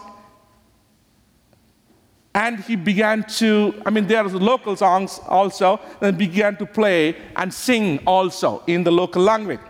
and 2.36 2.59
he 2.59 2.75
began 2.75 3.23
to, 3.23 3.73
I 3.86 3.89
mean, 3.89 4.07
there 4.07 4.23
are 4.23 4.27
local 4.27 4.75
songs 4.75 5.21
also, 5.25 5.79
and 6.01 6.17
began 6.17 6.57
to 6.57 6.65
play 6.65 7.15
and 7.38 7.51
sing 7.51 7.99
also 8.05 8.61
in 8.67 8.83
the 8.83 8.91
local 8.91 9.23
language. 9.23 9.61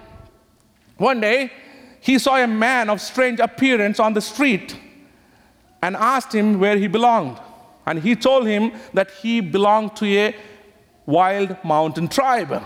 One 0.98 1.22
day, 1.22 1.52
he 2.02 2.18
saw 2.18 2.38
a 2.38 2.48
man 2.48 2.90
of 2.90 3.00
strange 3.02 3.40
appearance 3.40 4.00
on 4.00 4.14
the 4.14 4.22
street 4.22 4.76
and 5.84 5.96
asked 5.96 6.34
him 6.34 6.60
where 6.60 6.76
he 6.76 6.88
belonged. 6.88 7.38
And 7.86 8.00
he 8.00 8.16
told 8.16 8.48
him 8.48 8.72
that 8.96 9.12
he 9.12 9.42
belonged 9.42 9.96
to 9.98 10.06
a 10.06 10.36
wild 11.06 11.56
mountain 11.64 12.08
tribe. 12.08 12.64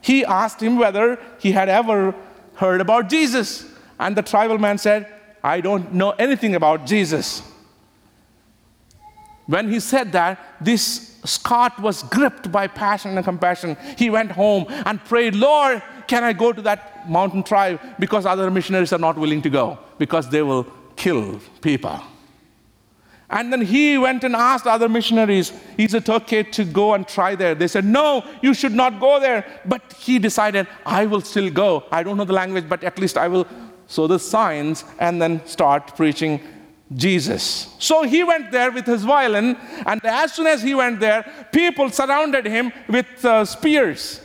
He 0.00 0.24
asked 0.24 0.60
him 0.60 0.76
whether 0.76 1.20
he 1.38 1.52
had 1.52 1.68
ever 1.68 2.16
heard 2.56 2.80
about 2.80 3.08
Jesus. 3.08 3.64
And 4.00 4.16
the 4.16 4.22
tribal 4.22 4.58
man 4.58 4.78
said, 4.78 5.06
I 5.44 5.60
don't 5.60 5.94
know 5.94 6.10
anything 6.18 6.56
about 6.56 6.84
Jesus. 6.84 7.42
When 9.46 9.70
he 9.70 9.80
said 9.80 10.12
that, 10.12 10.38
this 10.60 11.16
Scott 11.24 11.80
was 11.80 12.02
gripped 12.04 12.50
by 12.50 12.66
passion 12.66 13.16
and 13.16 13.24
compassion. 13.24 13.76
He 13.96 14.10
went 14.10 14.32
home 14.32 14.66
and 14.68 15.02
prayed, 15.04 15.34
Lord, 15.34 15.82
can 16.06 16.24
I 16.24 16.32
go 16.32 16.52
to 16.52 16.62
that 16.62 17.08
mountain 17.08 17.42
tribe? 17.42 17.80
Because 17.98 18.26
other 18.26 18.50
missionaries 18.50 18.92
are 18.92 18.98
not 18.98 19.16
willing 19.16 19.42
to 19.42 19.50
go, 19.50 19.78
because 19.98 20.28
they 20.28 20.42
will 20.42 20.66
kill 20.96 21.40
people. 21.60 22.00
And 23.28 23.52
then 23.52 23.62
he 23.62 23.98
went 23.98 24.22
and 24.22 24.36
asked 24.36 24.68
other 24.68 24.88
missionaries, 24.88 25.52
is 25.76 25.94
it 25.94 26.08
okay 26.08 26.44
to 26.44 26.64
go 26.64 26.94
and 26.94 27.06
try 27.06 27.34
there? 27.34 27.56
They 27.56 27.66
said, 27.66 27.84
no, 27.84 28.24
you 28.40 28.54
should 28.54 28.72
not 28.72 29.00
go 29.00 29.18
there. 29.18 29.44
But 29.64 29.92
he 29.94 30.20
decided, 30.20 30.68
I 30.84 31.06
will 31.06 31.20
still 31.20 31.50
go. 31.50 31.84
I 31.90 32.04
don't 32.04 32.16
know 32.16 32.24
the 32.24 32.32
language, 32.32 32.68
but 32.68 32.84
at 32.84 33.00
least 33.00 33.18
I 33.18 33.26
will 33.26 33.46
sow 33.88 34.06
the 34.06 34.20
signs 34.20 34.84
and 35.00 35.20
then 35.20 35.44
start 35.44 35.96
preaching 35.96 36.40
Jesus. 36.94 37.74
So 37.78 38.04
he 38.04 38.22
went 38.22 38.52
there 38.52 38.70
with 38.70 38.86
his 38.86 39.02
violin, 39.02 39.56
and 39.86 40.04
as 40.04 40.34
soon 40.34 40.46
as 40.46 40.62
he 40.62 40.74
went 40.74 41.00
there, 41.00 41.24
people 41.52 41.90
surrounded 41.90 42.46
him 42.46 42.72
with 42.88 43.24
uh, 43.24 43.44
spears 43.44 44.20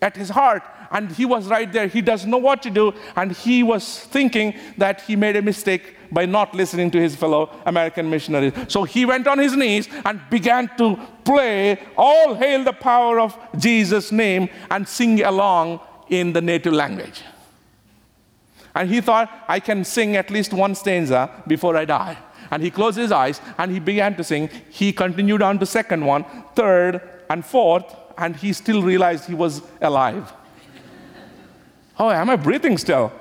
at 0.00 0.16
his 0.16 0.30
heart. 0.30 0.62
And 0.92 1.12
he 1.12 1.24
was 1.24 1.46
right 1.46 1.72
there. 1.72 1.86
He 1.86 2.00
doesn't 2.00 2.28
know 2.28 2.38
what 2.38 2.62
to 2.62 2.70
do. 2.70 2.92
And 3.14 3.30
he 3.30 3.62
was 3.62 4.00
thinking 4.00 4.58
that 4.76 5.02
he 5.02 5.14
made 5.14 5.36
a 5.36 5.42
mistake 5.42 5.96
by 6.10 6.26
not 6.26 6.52
listening 6.52 6.90
to 6.90 7.00
his 7.00 7.14
fellow 7.14 7.54
American 7.64 8.10
missionaries. 8.10 8.52
So 8.66 8.82
he 8.82 9.04
went 9.04 9.28
on 9.28 9.38
his 9.38 9.54
knees 9.54 9.88
and 10.04 10.20
began 10.30 10.68
to 10.78 10.98
play, 11.24 11.78
All 11.96 12.34
Hail 12.34 12.64
the 12.64 12.72
Power 12.72 13.20
of 13.20 13.38
Jesus' 13.56 14.10
name, 14.10 14.48
and 14.68 14.88
sing 14.88 15.22
along 15.22 15.78
in 16.08 16.32
the 16.32 16.40
native 16.40 16.72
language. 16.72 17.22
And 18.74 18.88
he 18.88 19.00
thought, 19.00 19.44
I 19.48 19.60
can 19.60 19.84
sing 19.84 20.16
at 20.16 20.30
least 20.30 20.52
one 20.52 20.74
stanza 20.74 21.30
before 21.46 21.76
I 21.76 21.84
die. 21.84 22.16
And 22.50 22.62
he 22.62 22.70
closed 22.70 22.98
his 22.98 23.12
eyes 23.12 23.40
and 23.58 23.70
he 23.70 23.80
began 23.80 24.16
to 24.16 24.24
sing. 24.24 24.48
He 24.70 24.92
continued 24.92 25.42
on 25.42 25.58
to 25.58 25.66
second 25.66 26.04
one, 26.04 26.24
third, 26.54 27.00
and 27.28 27.44
fourth, 27.44 27.96
and 28.18 28.36
he 28.36 28.52
still 28.52 28.82
realized 28.82 29.26
he 29.26 29.34
was 29.34 29.62
alive. 29.80 30.32
oh, 31.98 32.10
am 32.10 32.30
I 32.30 32.36
breathing 32.36 32.76
still? 32.78 33.12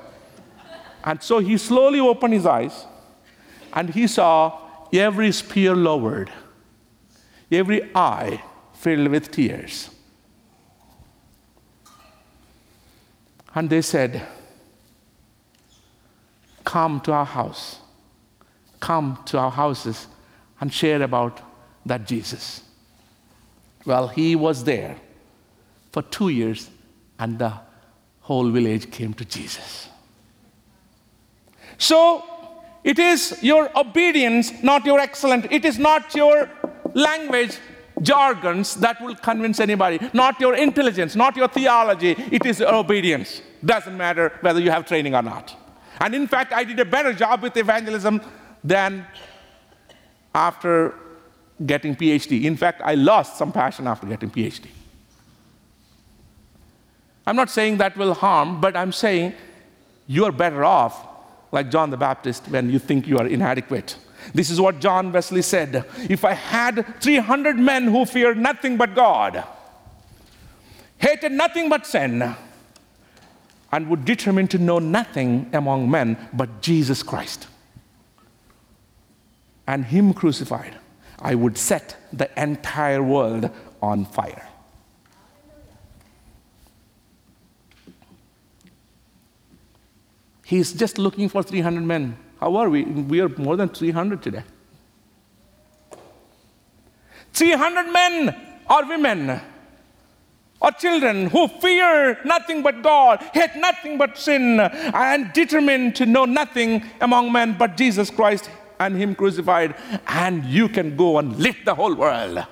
And 1.04 1.22
so 1.22 1.39
he 1.39 1.58
slowly 1.58 2.00
opened 2.00 2.34
his 2.34 2.45
eyes 2.45 2.86
and 3.74 3.89
he 3.89 4.08
saw 4.08 4.60
every 4.91 5.32
spear 5.32 5.76
lowered, 5.76 6.32
every 7.52 7.89
eye 7.95 8.43
filled 8.74 9.08
with 9.10 9.32
tears. 9.32 9.89
And 13.56 13.70
they 13.70 13.82
said, 13.82 14.26
come 16.64 16.99
to 17.01 17.12
our 17.12 17.26
house, 17.26 17.80
come 18.80 19.20
to 19.26 19.38
our 19.38 19.51
houses 19.51 20.07
and 20.62 20.74
share 20.74 21.01
about 21.01 21.41
that 21.86 22.05
Jesus. 22.05 22.64
Well, 23.86 24.07
he 24.07 24.36
was 24.36 24.64
there 24.64 24.97
for 25.91 26.01
two 26.03 26.30
years, 26.30 26.70
and 27.18 27.39
the 27.39 27.53
whole 28.22 28.49
village 28.49 28.91
came 28.91 29.14
to 29.16 29.26
Jesus. 29.26 29.89
So, 31.78 32.24
it 32.84 32.99
is 32.99 33.38
your 33.41 33.70
obedience, 33.78 34.51
not 34.64 34.86
your 34.86 34.99
excellence. 34.99 35.47
It 35.49 35.66
is 35.66 35.80
not 35.80 36.16
your 36.16 36.49
language 36.93 37.57
jargons 38.01 38.76
that 38.76 39.01
will 39.01 39.16
convince 39.16 39.60
anybody, 39.60 39.99
not 40.14 40.39
your 40.39 40.55
intelligence, 40.55 41.16
not 41.16 41.36
your 41.36 41.47
theology. 41.47 42.12
It 42.32 42.45
is 42.45 42.60
your 42.60 42.74
obedience. 42.74 43.41
Doesn't 43.64 43.97
matter 43.97 44.34
whether 44.41 44.60
you 44.60 44.72
have 44.72 44.86
training 44.86 45.16
or 45.16 45.22
not. 45.22 45.55
And 46.00 46.16
in 46.16 46.28
fact, 46.28 46.54
I 46.54 46.64
did 46.64 46.80
a 46.80 46.86
better 46.86 47.14
job 47.14 47.41
with 47.41 47.58
evangelism 47.58 48.22
than 48.64 49.06
after 50.34 50.93
getting 51.66 51.95
PhD. 51.95 52.43
In 52.43 52.56
fact, 52.56 52.82
I 52.84 52.95
lost 52.95 53.38
some 53.38 53.52
passion 53.52 53.88
after 53.88 54.08
getting 54.08 54.30
PhD. 54.30 54.68
I'm 57.28 57.36
not 57.36 57.50
saying 57.50 57.78
that 57.78 57.97
will 57.97 58.14
harm, 58.14 58.62
but 58.62 58.76
I'm 58.76 58.91
saying 58.91 59.34
you're 60.08 60.32
better 60.32 60.64
off, 60.64 61.06
like 61.52 61.70
John 61.70 61.89
the 61.89 61.97
Baptist, 61.97 62.47
when 62.47 62.70
you 62.70 62.80
think 62.80 63.08
you 63.08 63.18
are 63.18 63.28
inadequate. 63.28 63.97
This 64.34 64.50
is 64.50 64.60
what 64.60 64.80
John 64.80 65.12
Wesley 65.12 65.41
said 65.41 65.86
If 66.10 66.26
I 66.26 66.34
had 66.34 66.86
300 67.02 67.58
men 67.58 67.86
who 67.86 68.06
feared 68.06 68.38
nothing 68.38 68.78
but 68.78 68.95
God, 68.95 69.43
hated 70.97 71.32
nothing 71.32 71.70
but 71.70 71.86
sin, 71.86 72.36
and 73.72 73.88
would 73.89 74.05
determine 74.05 74.47
to 74.47 74.57
know 74.57 74.80
nothing 74.80 75.49
among 75.53 75.89
men 75.89 76.17
but 76.34 76.61
Jesus 76.61 77.03
Christ 77.03 77.47
and 79.67 79.86
Him 79.86 80.13
crucified, 80.13 80.76
I 81.20 81.36
would 81.36 81.55
set 81.55 81.95
the 82.11 82.28
entire 82.41 83.03
world 83.03 83.51
on 83.84 84.05
fire. 84.05 84.47
He's 90.43 90.74
just 90.74 90.97
looking 90.97 91.30
for 91.30 91.43
300 91.43 91.82
men. 91.82 92.17
How 92.39 92.55
are 92.55 92.67
we? 92.67 92.84
We 92.84 93.22
are 93.22 93.30
more 93.30 93.55
than 93.55 93.70
300 93.70 94.24
today. 94.24 94.43
300 97.34 97.91
men 97.93 98.36
or 98.67 98.86
women 98.88 99.39
or 100.62 100.72
children 100.72 101.28
who 101.28 101.47
fear 101.47 102.20
nothing 102.26 102.62
but 102.62 102.82
God, 102.82 103.22
hate 103.34 103.55
nothing 103.55 103.97
but 103.97 104.18
sin, 104.18 104.60
and 104.60 105.32
determined 105.34 105.95
to 105.95 106.05
know 106.05 106.26
nothing 106.26 106.84
among 107.01 107.32
men 107.32 107.55
but 107.57 107.78
Jesus 107.78 108.10
Christ 108.10 108.49
and 108.80 108.95
Him 108.95 109.16
crucified. 109.16 109.76
And 110.07 110.43
you 110.45 110.70
can 110.70 110.95
go 110.95 111.18
and 111.18 111.36
lit 111.38 111.66
the 111.66 111.76
whole 111.76 111.95
world 111.95 112.45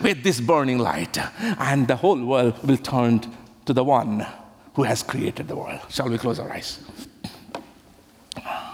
with 0.00 0.22
this 0.22 0.40
burning 0.40 0.78
light, 0.78 1.18
and 1.58 1.88
the 1.88 1.96
whole 1.96 2.22
world 2.22 2.62
will 2.66 2.76
turn 2.76 3.22
to 3.64 3.72
the 3.72 3.84
one 3.84 4.26
who 4.74 4.82
has 4.82 5.02
created 5.02 5.48
the 5.48 5.56
world. 5.56 5.80
Shall 5.88 6.10
we 6.10 6.18
close 6.18 6.38
our 6.38 6.52
eyes? 6.52 6.80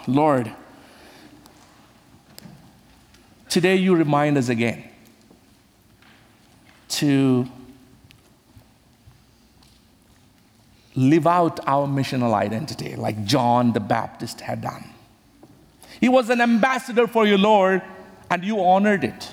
Lord, 0.09 0.51
today 3.49 3.77
you 3.77 3.95
remind 3.95 4.37
us 4.37 4.49
again 4.49 4.83
to 6.89 7.49
live 10.95 11.27
out 11.27 11.61
our 11.67 11.87
missional 11.87 12.35
identity 12.35 12.97
like 12.97 13.25
John 13.25 13.73
the 13.73 13.81
Baptist 13.81 14.41
had 14.41 14.61
done. 14.61 14.85
He 16.01 16.09
was 16.09 16.31
an 16.31 16.41
ambassador 16.41 17.07
for 17.07 17.27
your 17.27 17.39
Lord, 17.39 17.83
and 18.31 18.45
you 18.45 18.61
honored 18.61 19.05
it. 19.05 19.33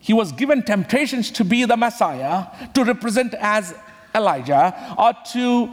He 0.00 0.12
was 0.12 0.32
given 0.32 0.62
temptations 0.62 1.30
to 1.32 1.44
be 1.44 1.64
the 1.64 1.76
Messiah, 1.76 2.46
to 2.74 2.84
represent 2.84 3.34
as 3.34 3.74
Elijah, 4.14 4.94
or 4.98 5.12
to 5.32 5.70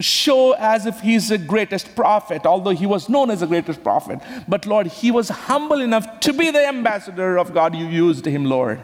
show 0.00 0.52
as 0.52 0.86
if 0.86 1.00
he's 1.00 1.28
the 1.28 1.38
greatest 1.38 1.94
prophet, 1.96 2.46
although 2.46 2.70
he 2.70 2.86
was 2.86 3.08
known 3.08 3.30
as 3.30 3.40
the 3.40 3.46
greatest 3.46 3.82
prophet. 3.82 4.20
But 4.46 4.66
Lord, 4.66 4.86
he 4.86 5.10
was 5.10 5.28
humble 5.28 5.80
enough 5.80 6.20
to 6.20 6.32
be 6.32 6.50
the 6.50 6.66
ambassador 6.66 7.38
of 7.38 7.54
God. 7.54 7.74
You 7.74 7.86
used 7.86 8.26
him, 8.26 8.44
Lord. 8.44 8.82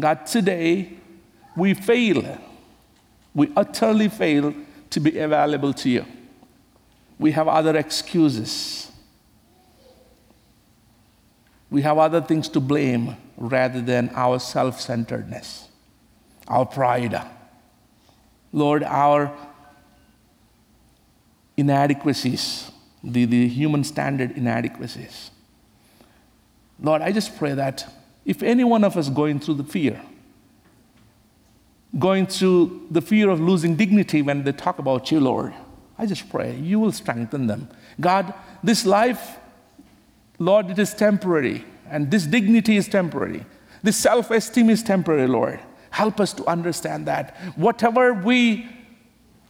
God, 0.00 0.26
today 0.26 0.92
we 1.56 1.74
fail 1.74 2.22
we 3.34 3.50
utterly 3.56 4.08
fail 4.08 4.54
to 4.90 5.00
be 5.00 5.18
available 5.18 5.72
to 5.72 5.88
you. 5.88 6.04
We 7.18 7.32
have 7.32 7.48
other 7.48 7.76
excuses. 7.76 8.90
We 11.70 11.82
have 11.82 11.98
other 11.98 12.20
things 12.20 12.48
to 12.50 12.60
blame 12.60 13.16
rather 13.36 13.80
than 13.80 14.10
our 14.14 14.38
self 14.38 14.80
centeredness, 14.80 15.68
our 16.48 16.66
pride. 16.66 17.20
Lord, 18.52 18.82
our 18.82 19.34
inadequacies, 21.56 22.70
the, 23.02 23.24
the 23.24 23.48
human 23.48 23.84
standard 23.84 24.32
inadequacies. 24.32 25.30
Lord, 26.78 27.00
I 27.00 27.12
just 27.12 27.38
pray 27.38 27.54
that 27.54 27.86
if 28.24 28.42
any 28.42 28.64
one 28.64 28.84
of 28.84 28.96
us 28.96 29.08
going 29.08 29.40
through 29.40 29.54
the 29.54 29.64
fear, 29.64 30.02
going 31.98 32.26
through 32.26 32.86
the 32.90 33.02
fear 33.02 33.28
of 33.28 33.40
losing 33.40 33.76
dignity 33.76 34.22
when 34.22 34.44
they 34.44 34.52
talk 34.52 34.78
about 34.78 35.10
you, 35.10 35.20
Lord. 35.20 35.52
I 35.98 36.06
just 36.06 36.28
pray 36.30 36.56
you 36.56 36.80
will 36.80 36.92
strengthen 36.92 37.46
them. 37.46 37.68
God, 38.00 38.32
this 38.62 38.86
life, 38.86 39.38
Lord, 40.38 40.70
it 40.70 40.78
is 40.78 40.94
temporary, 40.94 41.64
and 41.88 42.10
this 42.10 42.26
dignity 42.26 42.76
is 42.76 42.88
temporary. 42.88 43.44
This 43.82 43.96
self 43.96 44.30
esteem 44.30 44.70
is 44.70 44.82
temporary, 44.82 45.28
Lord. 45.28 45.60
Help 45.90 46.20
us 46.20 46.32
to 46.34 46.46
understand 46.46 47.06
that. 47.06 47.36
Whatever 47.56 48.14
we 48.14 48.66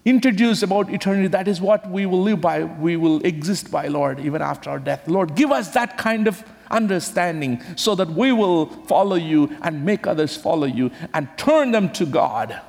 introduce 0.04 0.62
about 0.62 0.90
eternity, 0.90 1.28
that 1.28 1.48
is 1.48 1.60
what 1.60 1.88
we 1.88 2.06
will 2.06 2.22
live 2.22 2.40
by, 2.40 2.64
we 2.64 2.96
will 2.96 3.24
exist 3.24 3.70
by, 3.70 3.86
Lord, 3.86 4.20
even 4.20 4.42
after 4.42 4.70
our 4.70 4.78
death. 4.78 5.06
Lord, 5.06 5.34
give 5.34 5.50
us 5.50 5.68
that 5.70 5.96
kind 5.96 6.26
of 6.26 6.42
understanding 6.70 7.62
so 7.76 7.94
that 7.94 8.08
we 8.10 8.32
will 8.32 8.66
follow 8.86 9.16
you 9.16 9.56
and 9.62 9.84
make 9.84 10.06
others 10.06 10.36
follow 10.36 10.66
you 10.66 10.90
and 11.14 11.28
turn 11.36 11.70
them 11.70 11.92
to 11.92 12.06
God. 12.06 12.60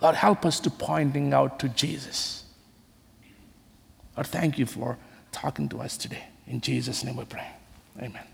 Lord, 0.00 0.14
help 0.16 0.44
us 0.44 0.60
to 0.60 0.70
pointing 0.70 1.32
out 1.32 1.58
to 1.60 1.68
Jesus. 1.68 2.44
Lord, 4.16 4.26
thank 4.26 4.58
you 4.58 4.66
for 4.66 4.98
talking 5.30 5.68
to 5.70 5.80
us 5.80 5.96
today. 5.96 6.24
In 6.46 6.60
Jesus' 6.60 7.02
name 7.02 7.16
we 7.16 7.24
pray. 7.24 7.46
Amen. 7.98 8.31